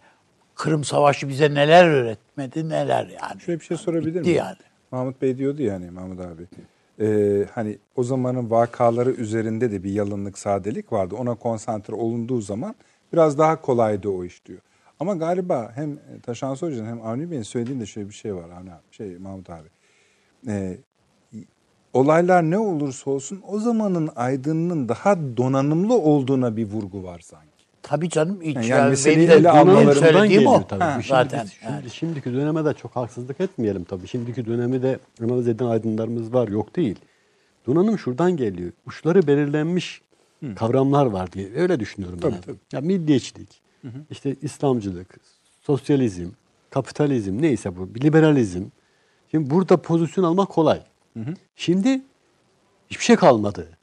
[0.54, 3.40] Kırım Savaşı bize neler öğretmedi, neler yani.
[3.40, 4.36] Şöyle bir şey sorabilir Bitti miyim?
[4.36, 4.56] yani.
[4.90, 6.46] Mahmut Bey diyordu yani Mahmut abi.
[7.00, 11.14] Ee, hani o zamanın vakaları üzerinde de bir yalınlık, sadelik vardı.
[11.18, 12.74] Ona konsantre olunduğu zaman
[13.12, 14.60] biraz daha kolaydı o iş diyor.
[15.00, 18.82] Ama galiba hem Taşan Hoca'nın hem Avni Bey'in söylediğinde şöyle bir şey var Avni abi,
[18.90, 19.68] şey Mahmut abi.
[20.48, 20.78] Ee,
[21.92, 27.47] olaylar ne olursa olsun o zamanın aydınının daha donanımlı olduğuna bir vurgu var sanki.
[27.82, 28.42] Tabii canım.
[28.42, 30.84] Hiç Yani yani meseleyi ele almalarından geliyor tabii.
[30.84, 31.44] Ha, zaten.
[31.44, 31.90] şimdi, yani.
[31.90, 34.08] şimdiki döneme de çok haksızlık etmeyelim tabii.
[34.08, 36.98] Şimdiki dönemi de analiz eden aydınlarımız var, yok değil.
[37.66, 38.72] Donanım şuradan geliyor.
[38.86, 40.02] Uçları belirlenmiş
[40.56, 41.50] kavramlar var diye.
[41.54, 42.30] Öyle düşünüyorum ben.
[42.30, 42.56] Tabii, tabii.
[42.72, 43.60] Ya milliyetçilik,
[44.10, 45.20] işte İslamcılık,
[45.60, 46.28] sosyalizm,
[46.70, 48.64] kapitalizm neyse bu, liberalizm.
[49.30, 50.82] Şimdi burada pozisyon almak kolay.
[51.56, 52.00] Şimdi
[52.90, 53.77] hiçbir şey kalmadı.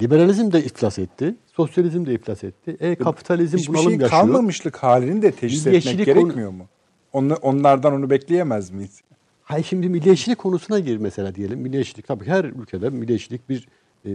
[0.00, 2.76] Liberalizm de iflas etti, sosyalizm de iflas etti.
[2.80, 4.10] E kapitalizm Hiçbir bunalım şey yaşıyor.
[4.10, 6.66] kalmamışlık halini de teşhis etmek Milliyetçilik gerekmiyor mu?
[7.12, 9.00] Onla- Onlardan onu bekleyemez miyiz?
[9.42, 11.58] Hayır şimdi milliyetçilik konusuna gir mesela diyelim.
[11.60, 13.68] Milliyetçilik tabii her ülkede milliyetçilik bir
[14.06, 14.10] e,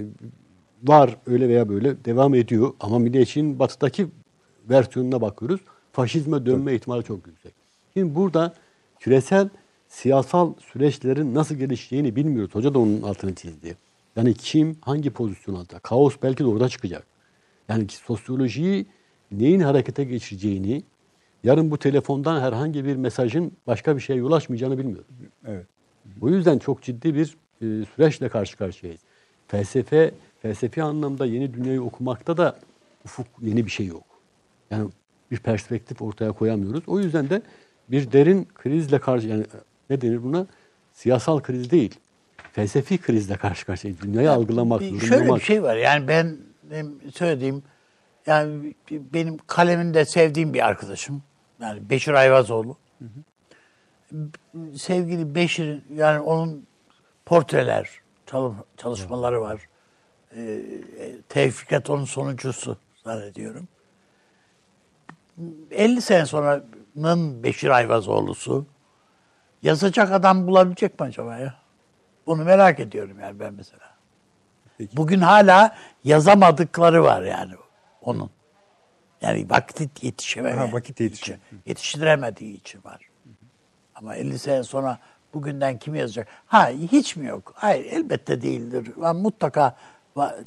[0.84, 2.74] var öyle veya böyle devam ediyor.
[2.80, 4.08] Ama milliyetçiliğin batıdaki
[4.70, 5.62] versiyonuna bakıyoruz.
[5.92, 7.54] Faşizme dönme ihtimali çok yüksek.
[7.94, 8.54] Şimdi burada
[9.00, 9.50] küresel
[9.88, 12.56] siyasal süreçlerin nasıl gelişeceğini bilmiyoruz.
[12.56, 13.78] Hoca da onun altını çizdi.
[14.18, 15.84] Yani kim hangi pozisyon alacak?
[15.84, 17.08] Kaos belki de orada çıkacak.
[17.70, 18.86] Yani sosyolojiyi
[19.32, 20.84] neyin harekete geçireceğini,
[21.44, 25.08] yarın bu telefondan herhangi bir mesajın başka bir şeye yol açmayacağını bilmiyoruz.
[25.48, 25.66] Evet.
[26.06, 29.02] Bu yüzden çok ciddi bir e, süreçle karşı karşıyayız.
[29.48, 30.12] Felsefe,
[30.42, 32.60] felsefi anlamda yeni dünyayı okumakta da
[33.06, 34.04] ufuk yeni bir şey yok.
[34.72, 34.90] Yani
[35.32, 36.84] bir perspektif ortaya koyamıyoruz.
[36.88, 37.42] O yüzden de
[37.92, 39.46] bir derin krizle karşı yani
[39.90, 40.48] ne denir buna?
[40.94, 42.00] Siyasal kriz değil.
[42.62, 44.02] Felsefi krizle karşı karşıyayız.
[44.02, 45.00] Dünyayı algılamak, Bir-.
[45.00, 45.76] Şöyle bir şey var.
[45.76, 46.38] Yani ben
[47.14, 47.64] söylediğim
[48.26, 51.24] yani benim kaleminde sevdiğim bir arkadaşım.
[51.62, 52.78] Yani Beşir Ayvazoğlu.
[54.76, 56.66] Sevgili Beşir yani onun
[57.26, 57.90] portreler
[58.26, 59.62] çalı- çalışmaları var.
[60.36, 60.62] Ee,
[61.30, 63.68] Tevfikat onun sonuncusu zannediyorum.
[65.72, 68.66] 50 sene sonranın Beşir Ayvazoğlu'su
[69.64, 71.67] yazacak adam bulabilecek mi acaba ya?
[72.28, 73.88] Bunu merak ediyorum yani ben mesela.
[74.94, 77.54] Bugün hala yazamadıkları var yani
[78.02, 78.30] onun.
[79.22, 80.58] Yani vakit yetişemedi.
[80.58, 81.44] Ha, vakit yetişemiyor.
[81.66, 83.02] Yetiştiremediği için var.
[83.96, 84.98] Ama 50 sene sonra
[85.34, 86.28] bugünden kim yazacak?
[86.46, 87.54] Ha hiç mi yok?
[87.56, 88.92] Hayır elbette değildir.
[89.02, 89.76] Ben mutlaka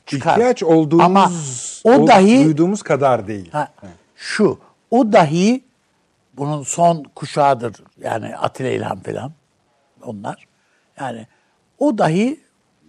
[0.07, 0.31] çıkar.
[0.33, 1.31] İhtiyaç olduğumuz, Ama
[1.85, 3.51] o dahi duyduğumuz kadar değil.
[3.53, 3.73] Ha,
[4.17, 5.65] şu, o dahi
[6.33, 7.77] bunun son kuşağıdır.
[8.01, 9.33] Yani Atilla İlhan falan
[10.03, 10.47] onlar.
[11.01, 11.27] Yani
[11.81, 12.41] o dahi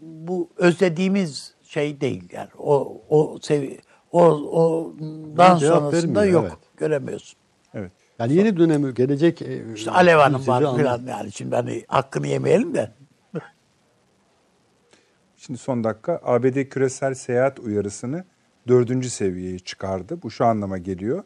[0.02, 2.24] bu özlediğimiz şey değil.
[2.34, 3.80] Yani o o sevi
[4.12, 6.46] o ondan sonrasında yok.
[6.48, 6.58] evet.
[6.78, 7.40] Göremiyorsun.
[7.74, 7.92] Evet.
[8.20, 9.42] Yani yeni dönemi gelecek.
[9.42, 11.32] e, İşte Alev Hanım var anla- falan yani.
[11.32, 12.92] Şimdi hani hakkını yemeyelim de.
[15.38, 18.26] Şimdi son dakika ABD küresel seyahat uyarısını
[18.68, 20.22] dördüncü seviyeye çıkardı.
[20.24, 21.24] Bu şu anlama geliyor.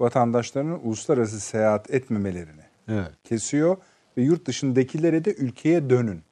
[0.00, 3.10] Vatandaşlarının uluslararası seyahat etmemelerini Evet.
[3.24, 3.76] kesiyor
[4.16, 6.22] ve yurt dışındakilere de ülkeye dönün.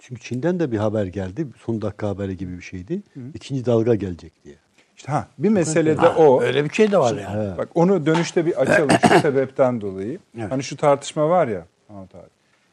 [0.00, 1.46] Çünkü Çin'den de bir haber geldi.
[1.58, 3.02] Son dakika haberi gibi bir şeydi.
[3.34, 4.54] İkinci dalga gelecek diye.
[4.96, 6.42] İşte ha bir mesele de Ha, o.
[6.42, 7.58] Öyle bir şey de var yani.
[7.58, 10.18] Bak onu dönüşte bir açalım şu sebepten dolayı.
[10.48, 12.06] Hani şu tartışma var ya abi.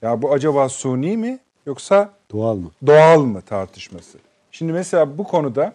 [0.02, 2.72] Ya bu acaba suni mi yoksa Doğal mı?
[2.88, 4.18] doğal mı tartışması.
[4.52, 5.74] Şimdi mesela bu konuda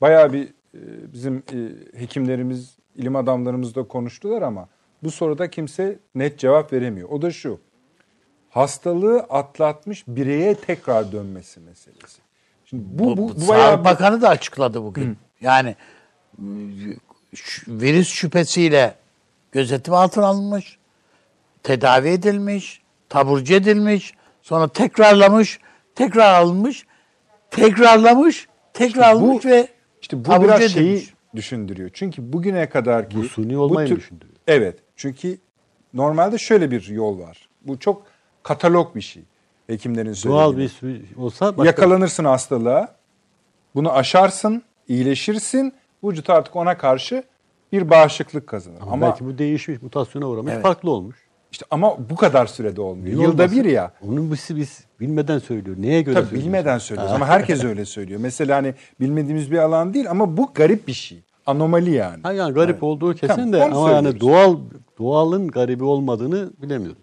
[0.00, 0.44] bayağı bir
[0.74, 0.80] e,
[1.12, 1.58] bizim e,
[1.98, 4.68] hekimlerimiz, ilim adamlarımız da konuştular ama
[5.02, 7.08] bu soruda kimse net cevap veremiyor.
[7.08, 7.58] O da şu.
[8.56, 12.20] Hastalığı atlatmış bireye tekrar dönmesi meselesi.
[12.64, 15.18] Şimdi bu bu, bu Sağlık bir- Bakanı da açıkladı bugün.
[15.40, 15.76] Yani
[17.34, 18.94] ş- virüs şüphesiyle
[19.52, 20.78] gözetim altına alınmış,
[21.62, 25.58] tedavi edilmiş, taburcu edilmiş, sonra tekrarlamış,
[25.94, 26.86] tekrar alınmış,
[27.50, 29.68] tekrarlamış, tekrar bu- alınmış ve
[30.02, 30.74] İşte bu taburcu biraz edilmiş.
[31.04, 31.90] şeyi düşündürüyor.
[31.92, 34.36] Çünkü bugüne kadar ki Bu suni olmayı tür- düşündürüyor.
[34.46, 34.78] Evet.
[34.96, 35.38] Çünkü
[35.94, 37.48] normalde şöyle bir yol var.
[37.66, 38.11] Bu çok
[38.42, 39.22] katalog bir şey.
[39.66, 40.38] Hekimlerin söylediği.
[40.38, 40.72] Doğal bir
[41.16, 42.88] olsa başka Yakalanırsın hastalığa.
[43.74, 45.72] Bunu aşarsın, iyileşirsin.
[46.04, 47.22] Vücut artık ona karşı
[47.72, 48.80] bir bağışıklık kazanır.
[48.80, 50.62] Ama, Ama, belki bu değişmiş, mutasyona uğramış, Evet.
[50.62, 51.16] farklı olmuş.
[51.52, 53.16] işte ama bu kadar sürede olmuyor.
[53.16, 53.64] Niye Yılda olmasın?
[53.64, 53.92] bir ya.
[54.08, 55.76] Onun biz, biz bilmeden söylüyor.
[55.80, 58.20] Neye göre Tabii bilmeden söylüyoruz ama herkes öyle söylüyor.
[58.20, 61.22] Mesela hani bilmediğimiz bir alan değil ama bu garip bir şey.
[61.46, 62.22] Anomali yani.
[62.22, 64.20] Ha yani garip olduğu kesin Tamam, de onu ama yani söylüyoruz.
[64.20, 64.56] doğal
[64.98, 67.02] doğalın garibi olmadığını bilemiyoruz.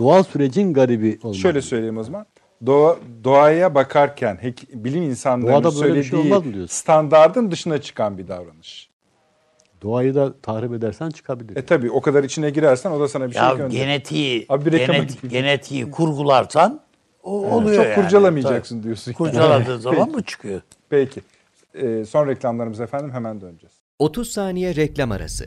[0.00, 1.34] Doğal sürecin garibi olmadığını.
[1.40, 2.26] Şöyle söyleyeyim o zaman.
[2.66, 6.12] Doğa, doğaya bakarken hek- bilim insanlarının şey söylediği
[6.54, 6.66] diyorsun?
[6.66, 8.90] standardın dışına çıkan bir davranış.
[9.82, 11.56] Doğayı da tahrip edersen çıkabilir.
[11.56, 13.78] E tabii o kadar içine girersen o da sana bir şey Ya gönderir.
[13.80, 16.80] genetiği, Abi genet- genetiği kurgularsan
[17.22, 17.94] o oluyor Çok yani.
[17.94, 18.84] kurcalamayacaksın Tabii.
[18.84, 19.12] diyorsun.
[19.12, 20.60] Kurcaladığın zaman bu çıkıyor.
[20.90, 21.20] Peki.
[21.74, 23.74] Ee, son reklamlarımız efendim hemen döneceğiz.
[23.98, 25.46] 30 saniye reklam arası.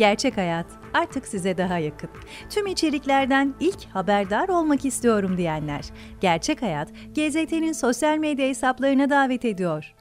[0.00, 2.10] Gerçek Hayat artık size daha yakın.
[2.50, 5.84] Tüm içeriklerden ilk haberdar olmak istiyorum diyenler.
[6.20, 9.94] Gerçek Hayat, GZT'nin sosyal medya hesaplarına davet ediyor.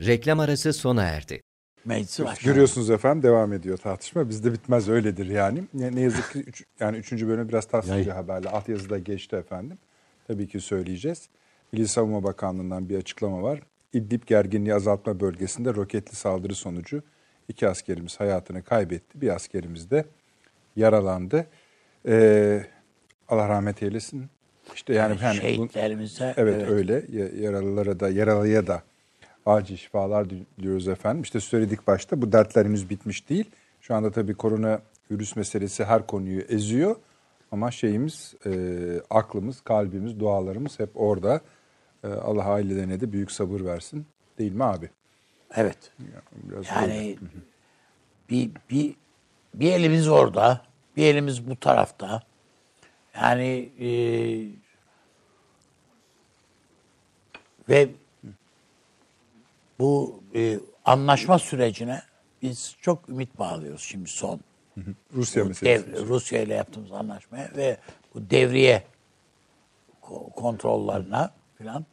[0.00, 1.42] Reklam arası sona erdi.
[2.44, 4.28] Görüyorsunuz efendim devam ediyor tartışma.
[4.28, 5.64] Bizde bitmez öyledir yani.
[5.74, 8.48] Ne, ne yazık ki üç, yani üçüncü bölüm biraz bir haberle.
[8.48, 9.78] Alt yazıda geçti efendim.
[10.26, 11.28] Tabii ki söyleyeceğiz.
[11.72, 13.60] Milli Savunma Bakanlığı'ndan bir açıklama var.
[13.92, 17.02] İdlib gerginliği azaltma bölgesinde roketli saldırı sonucu
[17.50, 19.20] iki askerimiz hayatını kaybetti.
[19.20, 20.04] Bir askerimiz de
[20.76, 21.46] yaralandı.
[22.08, 22.64] Ee,
[23.28, 24.26] Allah rahmet eylesin.
[24.74, 27.04] İşte yani, yani bu- Şehitlerimize Evet, öyle.
[27.12, 28.82] Ya- Yaralılara da yaralıya da
[29.46, 31.22] acil şifalar diliyoruz efendim.
[31.22, 33.50] İşte söyledik başta bu dertler henüz bitmiş değil.
[33.80, 36.96] Şu anda tabii korona virüs meselesi her konuyu eziyor.
[37.52, 38.50] Ama şeyimiz, e,
[39.10, 41.40] aklımız, kalbimiz, dualarımız hep orada.
[42.04, 44.06] E, Allah ailelerine de büyük sabır versin.
[44.38, 44.90] Değil mi abi?
[45.56, 45.78] Evet.
[46.32, 46.94] Biraz öyle.
[46.94, 47.18] Yani
[48.30, 48.94] bir, bir,
[49.54, 50.62] bir elimiz orada,
[50.96, 52.22] bir elimiz bu tarafta.
[53.14, 53.88] Yani e,
[57.68, 57.88] ve
[59.78, 62.02] bu e, anlaşma sürecine
[62.42, 64.40] biz çok ümit bağlıyoruz şimdi son.
[65.14, 66.06] Rusya meselesi.
[66.06, 67.76] Rusya ile yaptığımız anlaşmaya ve
[68.14, 68.84] bu devriye
[70.02, 71.28] ko- kontrollerine
[71.58, 71.86] falan.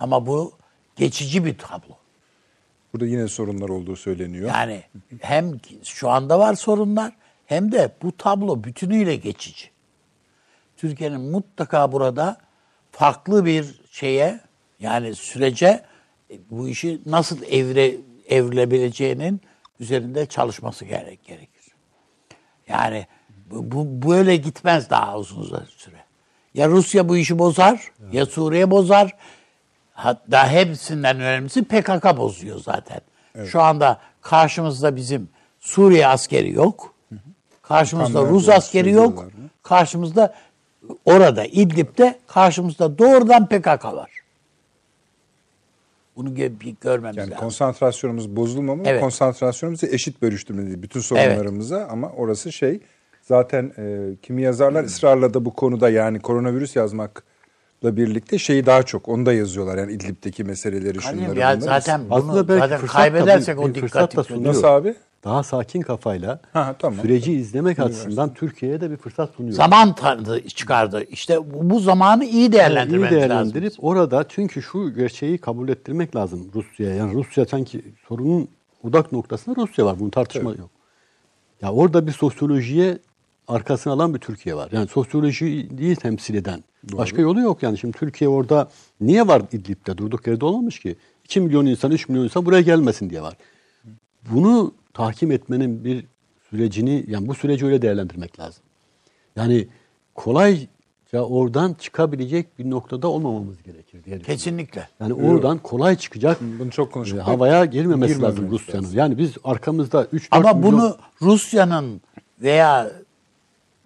[0.00, 0.52] Ama bu
[0.96, 2.01] geçici bir tablo.
[2.92, 4.48] Burada yine sorunlar olduğu söyleniyor.
[4.48, 4.82] Yani
[5.20, 7.12] hem şu anda var sorunlar
[7.46, 9.70] hem de bu tablo bütünüyle geçici.
[10.76, 12.36] Türkiye'nin mutlaka burada
[12.90, 14.40] farklı bir şeye
[14.80, 15.84] yani sürece
[16.30, 17.94] e, bu işi nasıl evre
[18.28, 19.40] evrilebileceğinin
[19.80, 21.74] üzerinde çalışması gerek gerekir.
[22.68, 23.06] Yani
[23.50, 25.96] bu, bu böyle gitmez daha uzun süre.
[26.54, 29.16] Ya Rusya bu işi bozar, ya Suriye bozar.
[30.02, 33.00] Hatta hepsinden önemlisi PKK bozuyor zaten.
[33.46, 35.28] Şu anda karşımızda bizim
[35.60, 36.94] Suriye askeri yok.
[37.62, 39.26] Karşımızda Bakanlar Rus askeri yok.
[39.62, 40.34] Karşımızda
[41.04, 44.10] orada İdlib'de karşımızda doğrudan PKK var.
[46.16, 47.40] Bunu bir görmemiz Yani lazım.
[47.44, 49.00] konsantrasyonumuz bozulmamalı, Evet.
[49.00, 52.80] konsantrasyonumuzu eşit bölüştürmeliyiz bütün sorunlarımıza ama orası şey
[53.22, 57.31] zaten e, kimi yazarlar ısrarla da bu konuda yani koronavirüs yazmakla
[57.96, 61.60] birlikte şeyi daha çok onu da yazıyorlar yani İdlib'deki meseleleri Kardeşim şunları ya bunları.
[61.60, 64.48] zaten bunu Aslında belki zaten fırsat da kaybedersek bir- o dikkati da sunuyor.
[64.54, 64.94] Nasıl abi?
[65.24, 67.00] Daha sakin kafayla Ha, tamam.
[67.00, 69.54] süreci izlemek açısından Türkiye'ye de bir fırsat sunuyor.
[69.54, 71.04] zaman tanıdı, çıkardı.
[71.10, 73.78] İşte bu, bu zamanı iyi iyi değerlendirmemiz değerlendirip lazım.
[73.84, 76.94] orada çünkü şu gerçeği kabul ettirmek lazım Rusya'ya.
[76.94, 78.48] Yani Rusya sanki sorunun
[78.84, 80.00] odak noktasında Rusya var.
[80.00, 80.70] Bunun tartışma yok.
[81.62, 82.98] Ya orada bir sosyolojiye
[83.48, 84.68] arkasını alan bir Türkiye var.
[84.72, 86.64] Yani sosyolojiyi temsil eden.
[86.92, 87.78] Başka yolu yok yani.
[87.78, 88.68] Şimdi Türkiye orada
[89.00, 89.98] niye var İdlib'de?
[89.98, 90.96] Durduk yerde olmamış ki.
[91.24, 93.36] 2 milyon insan, 3 milyon insan buraya gelmesin diye var.
[94.30, 96.04] Bunu tahkim etmenin bir
[96.50, 98.62] sürecini, yani bu süreci öyle değerlendirmek lazım.
[99.36, 99.68] Yani
[100.14, 104.18] kolayca oradan çıkabilecek bir noktada olmamamız gerekir diye.
[104.18, 104.88] Kesinlikle.
[105.00, 107.18] Yani oradan kolay çıkacak Bunu çok konuştuk.
[107.18, 108.88] e, havaya girmemesi lazım Rusya'nın.
[108.92, 110.72] Yani biz arkamızda 3-4 Ama milyon...
[110.72, 112.00] bunu Rusya'nın
[112.42, 112.92] veya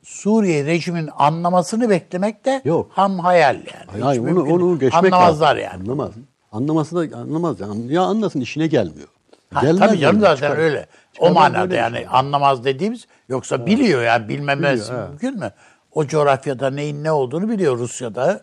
[0.06, 2.90] Suriye rejimin anlamasını beklemek de Yok.
[2.94, 4.02] ham hayal yani.
[4.02, 5.62] Hayır, onu, onu geçmek Anlamazlar lazım.
[5.72, 5.82] yani.
[5.82, 6.10] Anlamaz.
[6.52, 7.60] Anlaması da anlamaz.
[7.60, 7.92] Yani.
[7.92, 9.08] Ya anlasın işine gelmiyor.
[9.54, 10.86] Ha, Gelmez tabii canım zaten Çıkar- öyle.
[11.10, 12.06] O çıkardan manada böyle bir yani şey.
[12.10, 15.08] anlamaz dediğimiz yoksa biliyor yani bilmemez Biliyor, evet.
[15.08, 15.50] mümkün mü?
[15.92, 18.42] O coğrafyada neyin ne olduğunu biliyor Rusya'da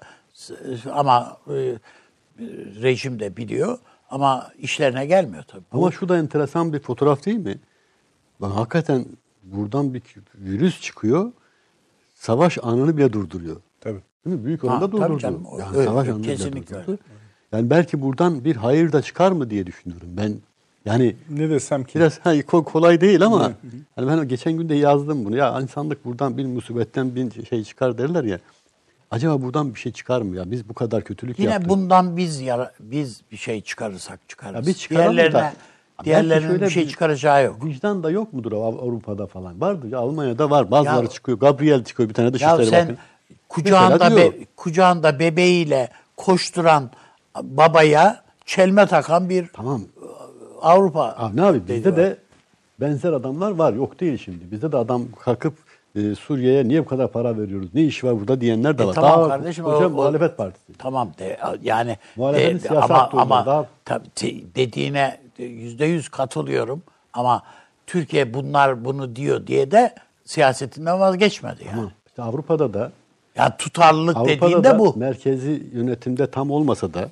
[0.93, 1.75] ama e,
[2.81, 3.77] rejim de biliyor
[4.09, 5.63] ama işlerine gelmiyor tabii.
[5.73, 7.59] Bu- Ama şu da enteresan bir fotoğraf değil mi?
[8.41, 9.05] Bak hakikaten
[9.43, 10.01] buradan bir
[10.35, 11.31] virüs çıkıyor.
[12.23, 13.55] Savaş anını bile durduruyor.
[13.81, 13.99] Tabii.
[14.25, 14.45] Değil mi?
[14.45, 15.19] Büyük oranda tabii durdurdu.
[15.19, 16.91] canım, o- yani öyle, savaş anında kesinlikle durdurdu.
[16.91, 16.97] öyle.
[17.51, 20.07] Yani belki buradan bir hayır da çıkar mı diye düşünüyorum.
[20.17, 20.33] Ben
[20.85, 21.99] yani Ne desem ki?
[21.99, 23.51] biraz ha, ko- kolay değil ama
[23.95, 25.35] hani ben geçen gün de yazdım bunu.
[25.37, 28.39] Ya insanlık buradan bir musibetten bir şey çıkar derler ya.
[29.11, 30.51] Acaba buradan bir şey çıkar mı ya?
[30.51, 31.69] Biz bu kadar kötülük Yine yaptık.
[31.69, 34.55] bundan biz yara, biz bir şey çıkarırsak çıkarız.
[34.55, 35.55] Ya biz çıkaralım da- Diğerlerine, Belki
[36.03, 37.65] diğerlerinin şöyle bir şey çıkaracağı yok.
[37.65, 39.61] Vicdan da yok mudur Av- Avrupa'da falan?
[39.61, 40.71] Vardır ya Almanya'da var.
[40.71, 41.39] Bazıları Ya- çıkıyor.
[41.39, 42.97] Gabriel çıkıyor bir tane Ya Dışişleri sen Bakanı.
[43.49, 44.33] kucağında Mesela diyor.
[44.33, 46.89] be- kucağında bebeğiyle koşturan
[47.43, 49.81] babaya çelme takan bir Tamam.
[50.61, 51.15] Avrupa.
[51.17, 51.97] Abi ne abi bizde var.
[51.97, 52.17] de
[52.81, 53.73] benzer adamlar var.
[53.73, 54.51] Yok değil şimdi.
[54.51, 55.53] Bizde de adam kalkıp
[55.95, 57.69] e, Suriye'ye niye bu kadar para veriyoruz?
[57.73, 58.93] Ne iş var burada diyenler de E var.
[58.93, 60.73] tamam Daha kardeşim, koca o- o- muhalefet partisi.
[60.77, 66.81] Tamam de yani de- ama ama daha- tabii te- dediğine yüzde yüz katılıyorum
[67.13, 67.43] ama
[67.87, 69.95] Türkiye bunlar bunu diyor diye de
[70.25, 71.79] siyasetinden vazgeçmedi yani.
[71.79, 72.91] Ama işte Avrupa'da da
[73.35, 74.93] Ya tutarlılık Avrupa'da dediğinde da bu.
[74.97, 77.09] merkezi yönetimde tam olmasa da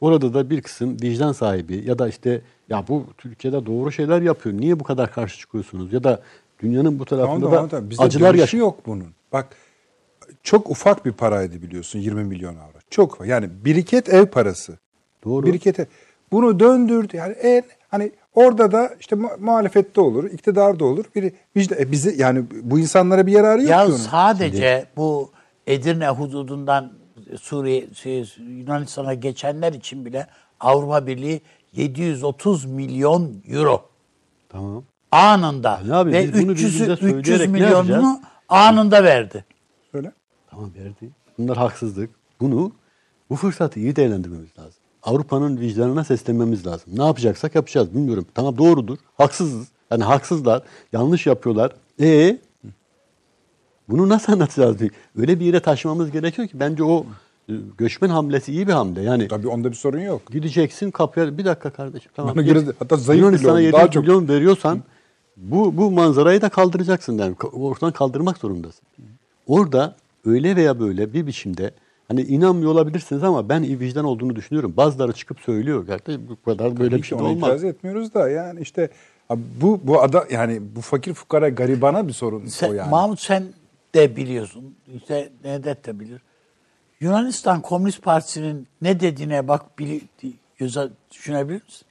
[0.00, 4.56] orada da bir kısım vicdan sahibi ya da işte ya bu Türkiye'de doğru şeyler yapıyor.
[4.60, 5.92] Niye bu kadar karşı çıkıyorsunuz?
[5.92, 6.20] Ya da
[6.62, 8.60] dünyanın bu Tamam tarafında da, da tamam da bizde acılar yaşıyor.
[8.66, 9.06] yok bunun.
[9.32, 9.46] Bak
[10.42, 12.78] çok ufak bir paraydı biliyorsun 20 milyon avro.
[12.90, 14.78] Çok yani biriket ev parası.
[15.24, 15.46] Doğru.
[15.46, 15.84] Biriket ev.
[16.32, 21.04] Bunu döndürdü yani en hani orada da işte mu- muhalefette olur, iktidarda olur.
[21.14, 23.96] Biri vicdan e bizi yani bu insanlara bir yararı yok Ya ki onun.
[23.96, 25.30] sadece bu
[25.66, 26.92] Edirne hududundan
[27.40, 30.26] Suriye şey, Yunanistan'a geçenler için bile
[30.60, 31.40] Avrupa Birliği
[31.72, 33.88] 730 milyon euro
[34.48, 34.84] Tamam.
[35.12, 39.44] anında Ne abi, ve biz bunu 300, birbirimize 300 söyleyerek ne milyonunu anında verdi.
[39.94, 40.12] Öyle.
[40.50, 41.10] Tamam verdi.
[41.38, 42.10] Bunlar haksızlık.
[42.40, 42.72] Bunu
[43.30, 44.82] bu fırsatı iyi değerlendirmemiz lazım.
[45.06, 46.92] Avrupa'nın vicdanına seslenmemiz lazım.
[46.96, 48.26] Ne yapacaksak yapacağız bilmiyorum.
[48.34, 48.98] Tamam doğrudur.
[49.18, 49.68] Haksızız.
[49.90, 50.62] Yani haksızlar.
[50.92, 51.72] Yanlış yapıyorlar.
[52.00, 52.38] E
[53.88, 54.76] bunu nasıl anlatacağız?
[55.18, 57.06] Öyle bir yere taşımamız gerekiyor ki bence o
[57.48, 59.02] e, göçmen hamlesi iyi bir hamle.
[59.02, 60.32] Yani Tabii onda bir sorun yok.
[60.32, 62.34] gideceksin kapıya bir dakika kardeşim tamam.
[62.36, 64.02] Bana göre de- hatta zayıf Yunanistan'a bile oldu, 700 daha çok.
[64.02, 64.82] milyon veriyorsan
[65.36, 67.34] bu bu manzarayı da kaldıracaksın yani.
[67.52, 68.82] Ortadan kaldırmak zorundasın.
[69.46, 71.70] Orada öyle veya böyle bir biçimde
[72.08, 74.74] hani inanmıyor olabilirsiniz ama ben vicdan olduğunu düşünüyorum.
[74.76, 75.86] Bazıları çıkıp söylüyor.
[75.86, 77.36] Gerçekten bu kadar böyle Tabii bir ki şey olmaz.
[77.38, 78.90] itiraz etmiyoruz da yani işte
[79.30, 82.90] bu bu ada yani bu fakir fukara garibana bir sorun Sen, o yani.
[82.90, 83.44] Mahmut sen
[83.94, 84.74] de biliyorsun.
[84.96, 86.22] İşte Nedet de bilir.
[87.00, 90.00] Yunanistan Komünist Partisi'nin ne dediğine bak bili,
[90.58, 91.86] göze düşünebilir misin?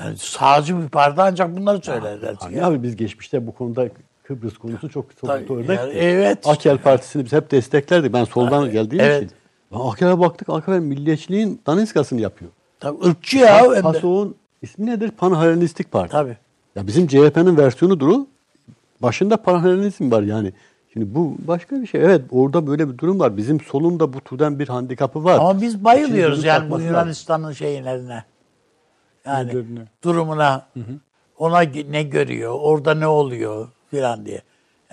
[0.00, 2.34] Yani sağcı bir parti ancak bunları söylerler.
[2.40, 3.88] Hani abi biz geçmişte bu konuda
[4.30, 5.72] Kıbrıs konusu çok Tabii, örnekti.
[5.72, 6.38] yani evet.
[6.46, 8.12] Akel Partisi'ni biz hep desteklerdik.
[8.12, 9.24] Ben soldan geldiğim evet.
[9.24, 9.36] için.
[9.72, 10.48] Akel'e baktık.
[10.48, 12.50] Akel milliyetçiliğin daniskasını yapıyor.
[12.80, 13.82] Tabii ırkçı ya.
[13.82, 15.10] PASOK'un ismi nedir?
[15.10, 16.12] Panhelenistik Parti.
[16.12, 16.36] Tabii.
[16.76, 18.26] Ya bizim CHP'nin versiyonudur o.
[19.02, 20.52] Başında panhelenizm var yani.
[20.92, 22.04] Şimdi bu başka bir şey.
[22.04, 23.36] Evet orada böyle bir durum var.
[23.36, 25.38] Bizim solun da bu türden bir handikapı var.
[25.38, 26.80] Ama biz bayılıyoruz yani bu.
[26.80, 28.24] Yunanistan'ın şeylerine.
[29.26, 29.80] Yani Nelerine?
[30.04, 30.66] durumuna.
[31.38, 34.42] Ona ge- ne görüyor, orada ne oluyor filan diye.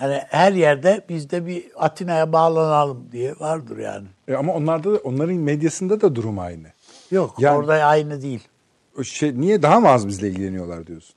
[0.00, 4.06] Yani her yerde bizde bir Atina'ya bağlanalım diye vardır yani.
[4.28, 6.66] E ama onlarda da, onların medyasında da durum aynı.
[7.10, 8.48] Yok Yani- orada aynı değil.
[9.02, 11.14] Şey niye daha mı az bizle ilgileniyorlar diyorsun?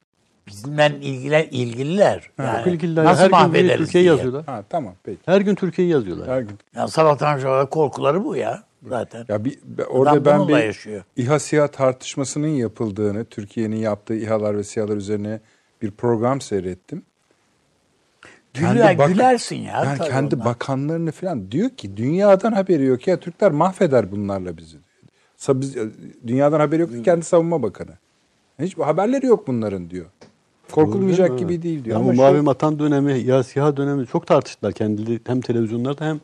[0.47, 2.29] Bizimle ilgiler, ilgililer.
[2.39, 3.05] Yani Çok ilgililer.
[3.05, 4.45] nasıl Her gün Türkiye'yi yazıyorlar.
[4.45, 5.19] Ha tamam peki.
[5.25, 6.27] Her gün Türkiye'yi yazıyorlar.
[6.27, 6.59] Her gün.
[6.75, 9.25] Ya sabahtan akşama korkuları bu ya zaten.
[9.29, 11.03] Ya bir, be- orada ben bununla bir yaşıyor.
[11.17, 15.39] İHA SİHA tartışmasının yapıldığını, Türkiye'nin yaptığı İHA'lar ve SİHA'lar üzerine
[15.81, 17.03] bir program seyrettim.
[18.53, 19.83] Güler, bak- gülersin ya.
[19.85, 20.45] Yani kendi ondan.
[20.45, 24.77] bakanlarını falan diyor ki dünyadan haberi yok ya Türkler mahveder bunlarla bizi.
[25.37, 25.75] Sa- Biz,
[26.27, 27.91] dünyadan haberi yok ki kendi savunma bakanı.
[28.59, 30.05] Hiç haberleri yok bunların diyor.
[30.71, 31.95] Korkulmayacak Doğru gibi değil diyor.
[31.95, 36.05] Ama Ama bu şu- Mavi Vatan dönemi, ya siyah dönemi çok tartıştılar kendileri hem televizyonlarda
[36.05, 36.19] hem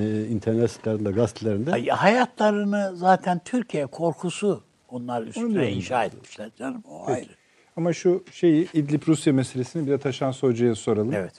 [0.00, 1.72] e, internet sitelerinde, gazetelerinde.
[1.72, 6.82] Ay, hayatlarını zaten Türkiye korkusu onlar üstüne inşa etmişler canım.
[6.88, 7.28] O ayrı.
[7.76, 11.12] Ama şu şeyi İdlib Rusya meselesini bir de Taşan Hoca'ya soralım.
[11.14, 11.32] Evet.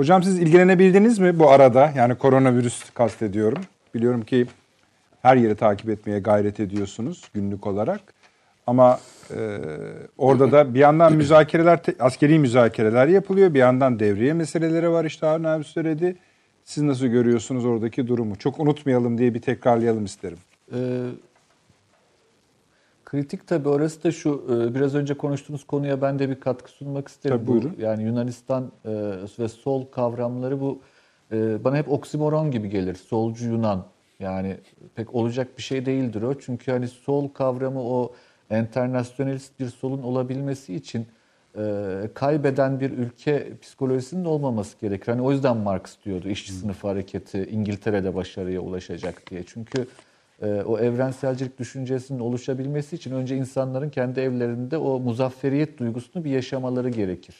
[0.00, 1.92] Hocam siz ilgilenebildiniz mi bu arada?
[1.96, 3.62] Yani koronavirüs kastediyorum.
[3.94, 4.46] Biliyorum ki
[5.22, 8.00] her yeri takip etmeye gayret ediyorsunuz günlük olarak.
[8.66, 9.00] Ama
[9.36, 9.58] e,
[10.18, 13.54] orada da bir yandan müzakereler, askeri müzakereler yapılıyor.
[13.54, 16.16] Bir yandan devriye meseleleri var işte Harun abi söyledi.
[16.64, 18.36] Siz nasıl görüyorsunuz oradaki durumu?
[18.36, 20.38] Çok unutmayalım diye bir tekrarlayalım isterim.
[20.74, 20.78] Ee,
[23.10, 27.08] kritik tabii orası da şu e, biraz önce konuştuğumuz konuya ben de bir katkı sunmak
[27.08, 27.36] isterim.
[27.36, 27.76] Tabii, Bu, buyurun.
[27.78, 28.90] Yani Yunanistan e,
[29.38, 30.80] ve sol kavramları bu
[31.32, 32.94] e, bana hep oksimoron gibi gelir.
[32.94, 33.84] Solcu Yunan
[34.20, 34.56] yani
[34.94, 36.38] pek olacak bir şey değildir o.
[36.40, 38.12] Çünkü hani sol kavramı o
[38.50, 41.06] enternasyonalist bir solun olabilmesi için
[42.14, 45.12] kaybeden bir ülke psikolojisinin olmaması gerekir.
[45.12, 49.42] Hani o yüzden Marx diyordu işçi sınıfı hareketi İngiltere'de başarıya ulaşacak diye.
[49.46, 49.86] Çünkü
[50.42, 57.34] o evrenselcilik düşüncesinin oluşabilmesi için önce insanların kendi evlerinde o muzafferiyet duygusunu bir yaşamaları gerekir.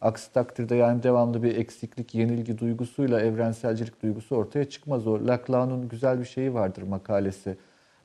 [0.00, 5.06] Aksi takdirde yani devamlı bir eksiklik, yenilgi duygusuyla evrenselcilik duygusu ortaya çıkmaz.
[5.06, 7.56] O Laclau'nun güzel bir şeyi vardır makalesi.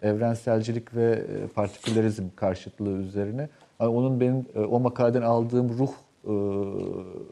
[0.02, 3.50] Evrenselcilik ve e, partikülerizm karşıtlığı üzerine.
[3.80, 5.92] Onun benim e, o makaleden aldığım ruh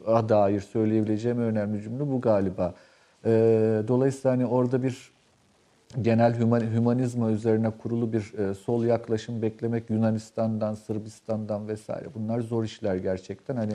[0.06, 2.74] a dair söyleyebileceğim önemli cümle bu galiba.
[3.24, 3.30] E,
[3.88, 5.12] dolayısıyla hani orada bir
[6.02, 6.34] genel
[6.74, 13.56] hümanizma üzerine kurulu bir sol yaklaşım beklemek Yunanistan'dan, Sırbistan'dan vesaire bunlar zor işler gerçekten.
[13.56, 13.72] Hani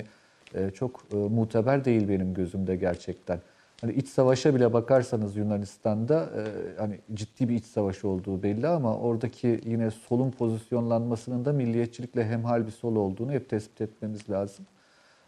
[0.72, 3.40] çok muteber değil benim gözümde gerçekten.
[3.82, 6.42] Hani iç savaşa bile bakarsanız Yunanistan'da e,
[6.80, 12.66] hani ciddi bir iç savaş olduğu belli ama oradaki yine solun pozisyonlanmasının da milliyetçilikle hemhal
[12.66, 14.66] bir sol olduğunu hep tespit etmemiz lazım.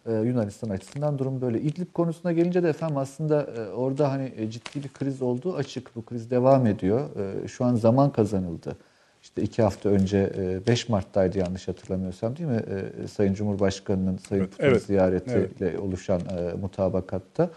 [0.08, 1.62] E, Yunanistan açısından durum böyle.
[1.62, 5.96] İdlib konusuna gelince de efendim aslında e, orada hani e, ciddi bir kriz olduğu açık.
[5.96, 7.10] Bu kriz devam ediyor.
[7.44, 8.78] E, şu an zaman kazanıldı.
[9.22, 10.32] İşte iki hafta önce
[10.68, 12.62] 5 e, Mart'taydı yanlış hatırlamıyorsam değil mi?
[13.04, 15.80] E, Sayın Cumhurbaşkanı'nın Sayın evet, evet, ziyaretiyle evet.
[15.80, 17.50] oluşan e, mutabakatta.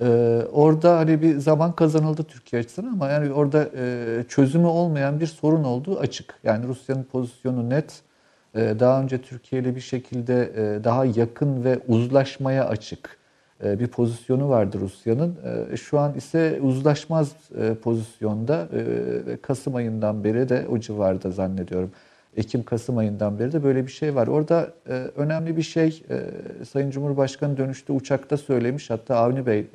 [0.00, 5.26] Ee, orada hani bir zaman kazanıldı Türkiye açısından ama yani orada e, çözümü olmayan bir
[5.26, 6.34] sorun olduğu açık.
[6.44, 8.02] Yani Rusya'nın pozisyonu net.
[8.54, 13.18] E, daha önce Türkiye ile bir şekilde e, daha yakın ve uzlaşmaya açık
[13.64, 15.36] e, bir pozisyonu vardı Rusya'nın.
[15.72, 17.32] E, şu an ise uzlaşmaz
[17.82, 18.68] pozisyonda.
[19.42, 21.90] Kasım ayından beri de o civarda zannediyorum.
[22.36, 24.26] Ekim-Kasım ayından beri de böyle bir şey var.
[24.26, 24.72] Orada
[25.16, 26.02] önemli bir şey
[26.70, 28.90] Sayın Cumhurbaşkanı dönüşte uçakta söylemiş.
[28.90, 29.66] Hatta Avni Bey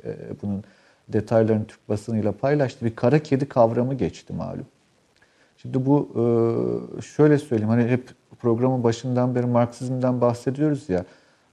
[0.42, 0.64] bunun
[1.10, 2.86] detaylarını Türk basınıyla paylaştı.
[2.86, 4.66] Bir kara kedi kavramı geçti malum.
[5.62, 8.04] Şimdi bu e, şöyle söyleyeyim hani hep
[8.40, 11.06] programın başından beri Marksizmden bahsediyoruz ya.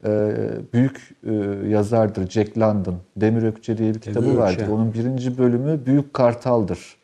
[0.05, 0.31] E,
[0.73, 1.33] büyük e,
[1.69, 2.97] yazardır Jack London.
[3.17, 4.61] Demir Ökçe diye bir kitabı Demir vardır.
[4.61, 4.73] Ökçe.
[4.73, 6.99] Onun birinci bölümü Büyük Kartal'dır.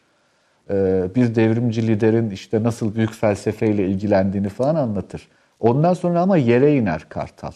[1.14, 5.28] Bir devrimci liderin işte nasıl büyük felsefeyle ilgilendiğini falan anlatır.
[5.60, 7.52] Ondan sonra ama yere iner Kartal.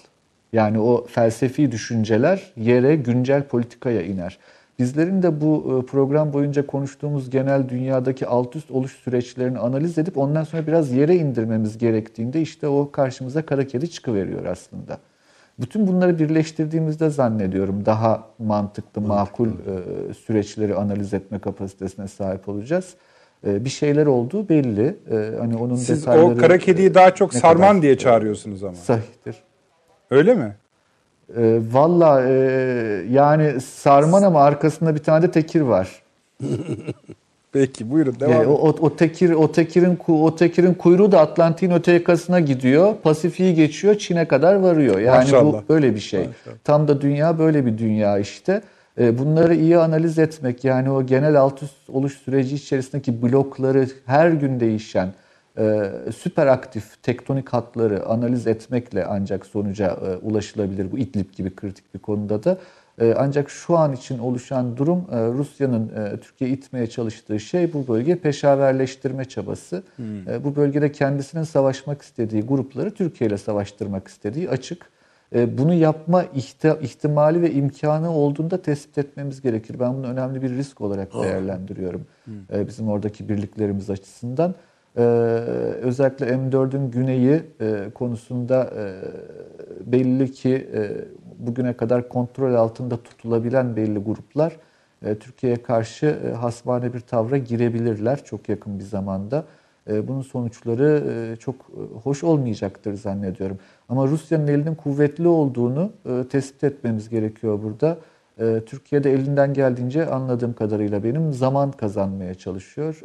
[0.53, 4.39] Yani o felsefi düşünceler yere, güncel politikaya iner.
[4.79, 10.19] Bizlerin de bu e, program boyunca konuştuğumuz genel dünyadaki alt üst oluş süreçlerini analiz edip
[10.19, 14.99] ondan sonra biraz yere indirmemiz gerektiğinde işte o karşımıza kara kedi çıkıveriyor aslında.
[15.61, 22.95] Bütün bunları birleştirdiğimizde zannediyorum daha mantıklı, makul e, süreçleri analiz etme kapasitesine sahip olacağız.
[23.47, 24.97] E, bir şeyler olduğu belli.
[25.39, 28.75] Hani onun Siz detayları, o kara kediyi daha çok sarman kadar, diye çağırıyorsunuz ama.
[28.75, 29.37] Sahihtir.
[30.11, 30.57] Öyle mi?
[31.37, 32.33] E, Valla e,
[33.11, 36.03] yani sarman ama arkasında bir tane de tekir var.
[37.53, 41.71] Peki buyurun devam yani o, o, o tekir o tekirin o tekirin kuyruğu da Atlantik'in
[41.71, 42.95] öte yakasına gidiyor.
[43.03, 44.99] Pasifik'i geçiyor, Çin'e kadar varıyor.
[44.99, 45.63] Yani Maşallah.
[45.63, 46.21] bu böyle bir şey.
[46.21, 46.57] Maşallah.
[46.65, 48.63] Tam da dünya böyle bir dünya işte.
[49.01, 54.31] E, bunları iyi analiz etmek yani o genel alt üst oluş süreci içerisindeki blokları her
[54.31, 55.13] gün değişen e,
[56.17, 61.99] süper aktif tektonik hatları analiz etmekle ancak sonuca e, ulaşılabilir bu İdlib gibi kritik bir
[61.99, 62.59] konuda da.
[63.01, 67.89] Ee, ancak şu an için oluşan durum e, Rusya'nın e, Türkiye itmeye çalıştığı şey bu
[67.89, 69.83] bölge peşaverleştirme çabası.
[69.97, 70.29] Hmm.
[70.29, 74.91] E, bu bölgede kendisinin savaşmak istediği grupları Türkiye ile savaştırmak istediği açık.
[75.35, 76.25] Bunu yapma
[76.83, 79.81] ihtimali ve imkanı olduğunda tespit etmemiz gerekir.
[79.81, 82.07] Ben bunu önemli bir risk olarak değerlendiriyorum.
[82.25, 82.67] Hmm.
[82.67, 84.55] Bizim oradaki birliklerimiz açısından.
[85.83, 87.43] Özellikle M4'ün güneyi
[87.95, 88.71] konusunda
[89.87, 90.69] belli ki
[91.39, 94.57] bugüne kadar kontrol altında tutulabilen belli gruplar
[95.05, 99.45] e, Türkiye'ye karşı e, hasbane bir tavra girebilirler çok yakın bir zamanda.
[99.91, 101.55] E, bunun sonuçları çok
[102.03, 103.59] hoş olmayacaktır zannediyorum.
[103.89, 105.93] Ama Rusya'nın elinin kuvvetli olduğunu
[106.31, 107.99] tespit etmemiz gerekiyor burada.
[108.67, 113.03] Türkiye'de elinden geldiğince anladığım kadarıyla benim zaman kazanmaya çalışıyor.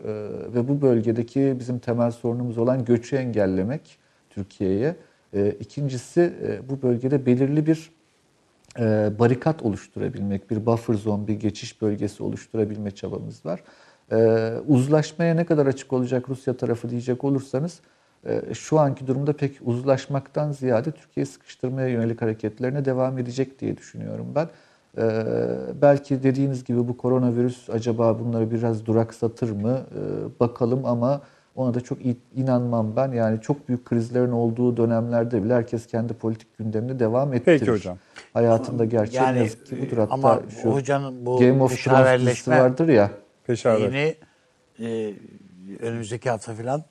[0.56, 3.98] Ve bu bölgedeki bizim temel sorunumuz olan göçü engellemek
[4.30, 4.96] Türkiye'ye.
[5.60, 6.34] İkincisi
[6.70, 7.92] bu bölgede belirli bir
[8.80, 13.64] e, barikat oluşturabilmek, bir buffer zone, bir geçiş bölgesi oluşturabilme çabamız var.
[14.12, 17.80] E, uzlaşmaya ne kadar açık olacak Rusya tarafı diyecek olursanız
[18.26, 24.28] e, şu anki durumda pek uzlaşmaktan ziyade Türkiye sıkıştırmaya yönelik hareketlerine devam edecek diye düşünüyorum
[24.36, 24.50] ben.
[24.98, 25.26] E,
[25.82, 30.00] belki dediğiniz gibi bu koronavirüs acaba bunları biraz duraksatır mı e,
[30.40, 31.22] bakalım ama
[31.56, 31.98] ona da çok
[32.36, 33.12] inanmam ben.
[33.12, 37.60] Yani çok büyük krizlerin olduğu dönemlerde bile herkes kendi politik gündemine devam ettirir.
[37.60, 37.98] Peki hocam.
[38.34, 39.98] Hayatında gerçek yani, yazık ki budur.
[39.98, 43.12] Hatta ama şu hocanın bu Game of Thrones vardır ya.
[43.48, 44.16] Peşaver.
[44.80, 45.14] e,
[45.80, 46.84] önümüzdeki hafta falan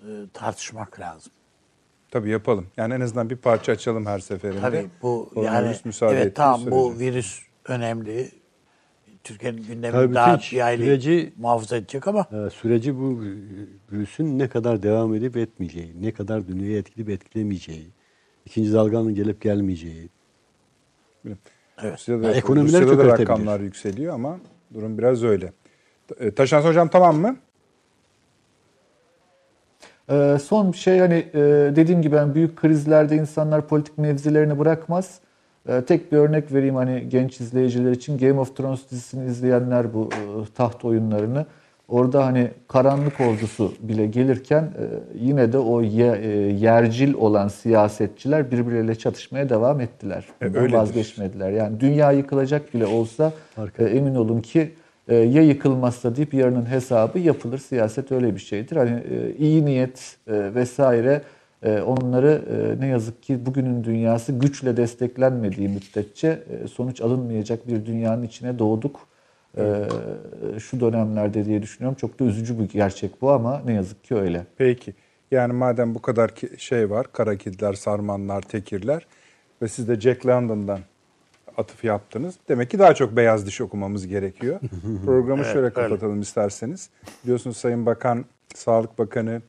[0.00, 1.32] e, tartışmak lazım.
[2.16, 2.66] Tabii yapalım.
[2.76, 4.60] Yani en azından bir parça açalım her seferinde.
[4.60, 7.38] Tabii bu Koronavirüs yani müsaade evet tamam bu virüs
[7.68, 8.30] önemli.
[9.24, 13.20] Türkiye'nin gündemini Tabii daha aylık süreci- muhafaza edecek ama Ee, süreci bu
[13.92, 17.86] virüsün ne kadar devam edip etmeyeceği, ne kadar dünyayı etkileyip etkilemeyeceği,
[18.46, 20.08] ikinci dalganın gelip gelmeyeceği.
[21.26, 21.38] Evet.
[21.94, 23.28] Rusya'da, Ya ekonomiler Rusya'da da çökertebilir.
[23.30, 24.38] rakamlar yükseliyor ama
[24.74, 25.52] durum biraz öyle.
[26.20, 27.36] E, Taşans Hocam tamam mı?
[30.10, 31.40] Ee, son bir şey hani e,
[31.76, 35.18] dediğim gibi ben büyük krizlerde insanlar politik mevzilerini bırakmaz.
[35.68, 40.08] Ee, tek bir örnek vereyim hani genç izleyiciler için Game of Thrones dizisini izleyenler bu
[40.12, 40.18] e,
[40.56, 41.46] taht oyunlarını
[41.88, 44.84] orada hani karanlık ordusu bile gelirken e,
[45.18, 50.24] yine de o ye- e, yercil olan siyasetçiler birbirleriyle çatışmaya devam ettiler.
[50.42, 51.50] E, Bundan vazgeçmediler.
[51.50, 53.32] Yani dünya yıkılacak bile olsa
[53.78, 54.70] e, emin olun ki e,
[55.14, 57.58] ya yıkılmazsa deyip yarının hesabı yapılır.
[57.58, 58.76] Siyaset öyle bir şeydir.
[58.76, 61.22] Hani e, iyi niyet e, vesaire
[61.62, 67.86] e, onları e, ne yazık ki bugünün dünyası güçle desteklenmediği müddetçe e, sonuç alınmayacak bir
[67.86, 69.00] dünyanın içine doğduk.
[69.58, 69.82] E,
[70.58, 71.96] şu dönemlerde diye düşünüyorum.
[72.00, 74.46] Çok da üzücü bir gerçek bu ama ne yazık ki öyle.
[74.58, 74.94] Peki.
[75.30, 79.06] Yani madem bu kadar şey var, kara kediler, sarmanlar, tekirler
[79.62, 80.80] ve siz de Jack London'dan
[81.56, 82.34] atıf yaptınız.
[82.48, 84.60] Demek ki daha çok beyaz diş okumamız gerekiyor.
[85.04, 86.90] Programı şöyle kapatalım isterseniz.
[87.24, 88.24] Biliyorsunuz Sayın Bakan,
[88.54, 89.42] Sağlık Bakanı,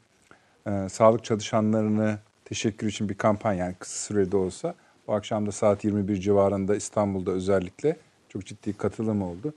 [0.68, 4.76] e, sağlık çalışanlarını teşekkür için bir kampanya yani kısa sürede olsa
[5.08, 7.98] bu akşam da saat 21 civarında İstanbul'da özellikle
[8.30, 9.54] çok ciddi katılım oldu.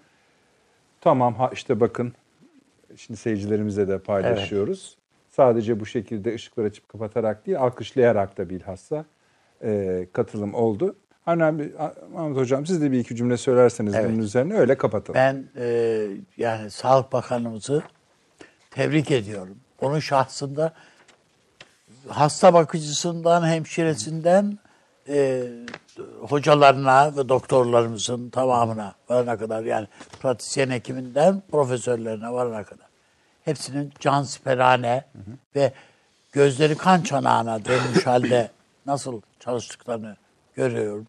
[1.00, 2.12] Tamam ha işte bakın
[2.96, 4.96] şimdi seyircilerimizle de paylaşıyoruz.
[5.30, 9.04] Sadece bu şekilde ışıkları açıp kapatarak değil alkışlayarak da bilhassa
[9.62, 10.96] e, katılım oldu.
[11.32, 11.72] Önemli
[12.14, 14.10] Mahmut Hocam siz de bir iki cümle söylerseniz Evet.
[14.10, 15.14] bunun üzerine öyle kapatalım.
[15.14, 17.82] ben e, yani Sağlık Bakanımızı
[18.70, 19.56] tebrik ediyorum.
[19.80, 20.72] Onun şahsında
[22.08, 24.58] hasta bakıcısından, hemşiresinden
[25.08, 25.42] e,
[26.20, 29.86] hocalarına ve doktorlarımızın tamamına varana kadar yani
[30.20, 32.86] pratisyen hekiminden profesörlerine varana kadar
[33.44, 35.04] hepsinin cansiperane
[35.56, 35.72] ve
[36.32, 38.50] gözleri kan çanağına dönmüş halde
[38.86, 40.16] nasıl çalıştıklarını
[40.54, 41.06] görüyorum.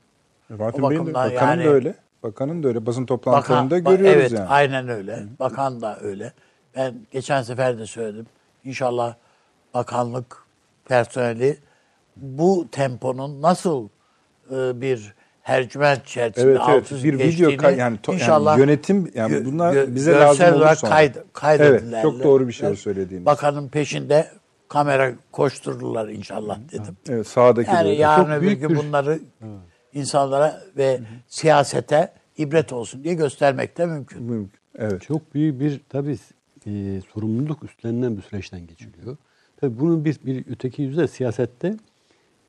[0.58, 1.96] Fatih Bey'in de, bakanın yani- da öyle.
[2.24, 2.86] Bakanın da öyle.
[2.86, 4.48] Basın toplantılarında Bakan- görüyoruz evet, yani.
[4.48, 5.24] aynen öyle.
[5.40, 6.34] Bakan da öyle.
[6.76, 8.26] Ben geçen sefer de söyledim.
[8.64, 9.16] İnşallah
[9.74, 10.38] bakanlık
[10.86, 11.58] personeli
[12.16, 13.88] bu temponun nasıl
[14.52, 19.46] e, bir hercüment çerçevesinde Evet evet bir video kay- yani, to- yani inşallah yönetim yani
[19.46, 21.12] bunlar gö- bize lazım olur sonra.
[21.34, 21.92] kaydedilerler.
[21.94, 23.26] Evet çok doğru bir şey söylediğiniz.
[23.26, 24.28] Bakanın peşinde
[24.68, 26.98] kamera koştururlar inşallah dedim.
[27.10, 29.20] Evet sağdaki Yani yarın öbür gün bunları
[29.94, 34.24] insanlara ve siyasete ibret olsun diye göstermek de mümkün.
[34.24, 34.60] Mümkün.
[34.78, 35.02] Evet.
[35.02, 36.18] Çok büyük bir tabii
[36.68, 39.18] e, sorumluluk üstlenilen bir süreçten geçiliyor.
[39.62, 41.78] Tabii bunun bir, bir öteki yüzü de siyasette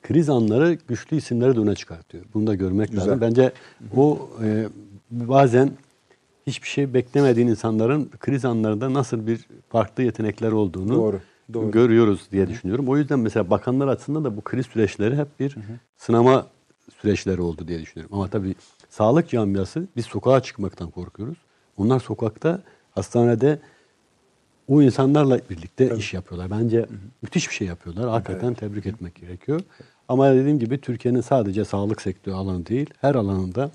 [0.02, 2.24] kriz anları güçlü isimleri de öne çıkartıyor.
[2.34, 3.06] Bunu da görmek Güzel.
[3.06, 3.20] lazım.
[3.20, 3.52] Bence
[3.96, 4.68] o e,
[5.10, 5.70] bazen
[6.46, 11.20] hiçbir şey beklemediğin insanların kriz anlarında nasıl bir farklı yetenekler olduğunu Doğru,
[11.52, 11.70] doğru.
[11.70, 12.88] görüyoruz diye düşünüyorum.
[12.88, 15.56] O yüzden mesela bakanlar açısından da bu kriz süreçleri hep bir
[15.96, 16.46] sınama
[17.02, 18.16] süreçleri oldu diye düşünüyorum.
[18.16, 18.54] Ama tabii
[18.90, 21.38] sağlık camiası biz sokağa çıkmaktan korkuyoruz.
[21.76, 22.60] Onlar sokakta,
[22.90, 23.58] hastanede
[24.68, 26.50] o insanlarla birlikte iş yapıyorlar.
[26.50, 26.86] Bence
[27.22, 28.08] müthiş bir şey yapıyorlar.
[28.08, 29.60] Hakikaten tebrik etmek gerekiyor.
[30.08, 33.70] Ama dediğim gibi Türkiye'nin sadece sağlık sektörü alanı değil, her alanında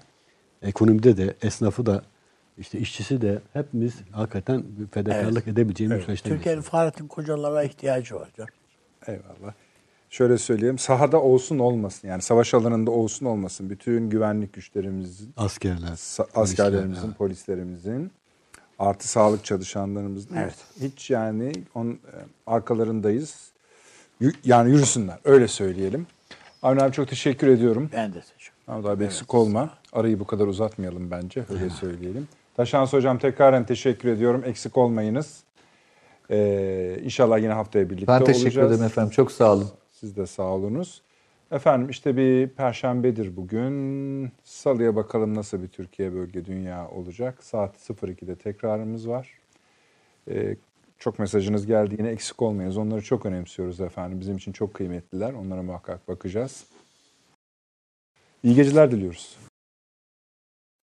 [0.61, 2.03] ekonomide de, esnafı da,
[2.57, 6.61] işte işçisi de hepimiz hakikaten fedakarlık edebileceğimiz bir süreçten Türkiye'nin.
[6.61, 8.49] Fahrettin Kocalar'a ihtiyacı var canım.
[9.07, 9.53] Eyvallah.
[10.09, 10.77] Şöyle söyleyeyim.
[10.77, 12.07] Sahada olsun olmasın.
[12.07, 13.69] Yani savaş alanında olsun olmasın.
[13.69, 18.11] Bütün güvenlik güçlerimizin, Askerler, sa- askerlerimizin, polislerimizin,
[18.79, 20.55] artı sağlık çalışanlarımızın Evet.
[20.81, 21.97] hiç yani on, e,
[22.47, 23.35] arkalarındayız.
[24.45, 25.17] Yani yürüsünler.
[25.23, 26.07] Öyle söyleyelim.
[26.63, 27.89] Avni abi çok teşekkür ediyorum.
[27.93, 29.69] Ben de teşekkür Ahmet abi eksik olma.
[29.93, 31.43] Arayı bu kadar uzatmayalım bence.
[31.49, 32.27] Öyle söyleyelim.
[32.57, 34.43] Taşans hocam tekraren teşekkür ediyorum.
[34.45, 35.39] Eksik olmayınız.
[36.31, 38.71] Ee, inşallah yine haftaya birlikte Ben teşekkür olacağız.
[38.71, 39.11] ederim efendim.
[39.11, 39.67] Çok sağ olun.
[39.99, 41.01] Siz de sağ olunuz.
[41.51, 44.31] Efendim işte bir perşembedir bugün.
[44.43, 47.43] Salıya bakalım nasıl bir Türkiye bölge dünya olacak.
[47.43, 49.33] Saat 02'de tekrarımız var.
[50.29, 50.55] Ee,
[50.99, 52.77] çok mesajınız geldi yine eksik olmayınız.
[52.77, 54.19] Onları çok önemsiyoruz efendim.
[54.19, 55.33] Bizim için çok kıymetliler.
[55.33, 56.65] Onlara muhakkak bakacağız.
[58.43, 59.37] İyi geceler diliyoruz.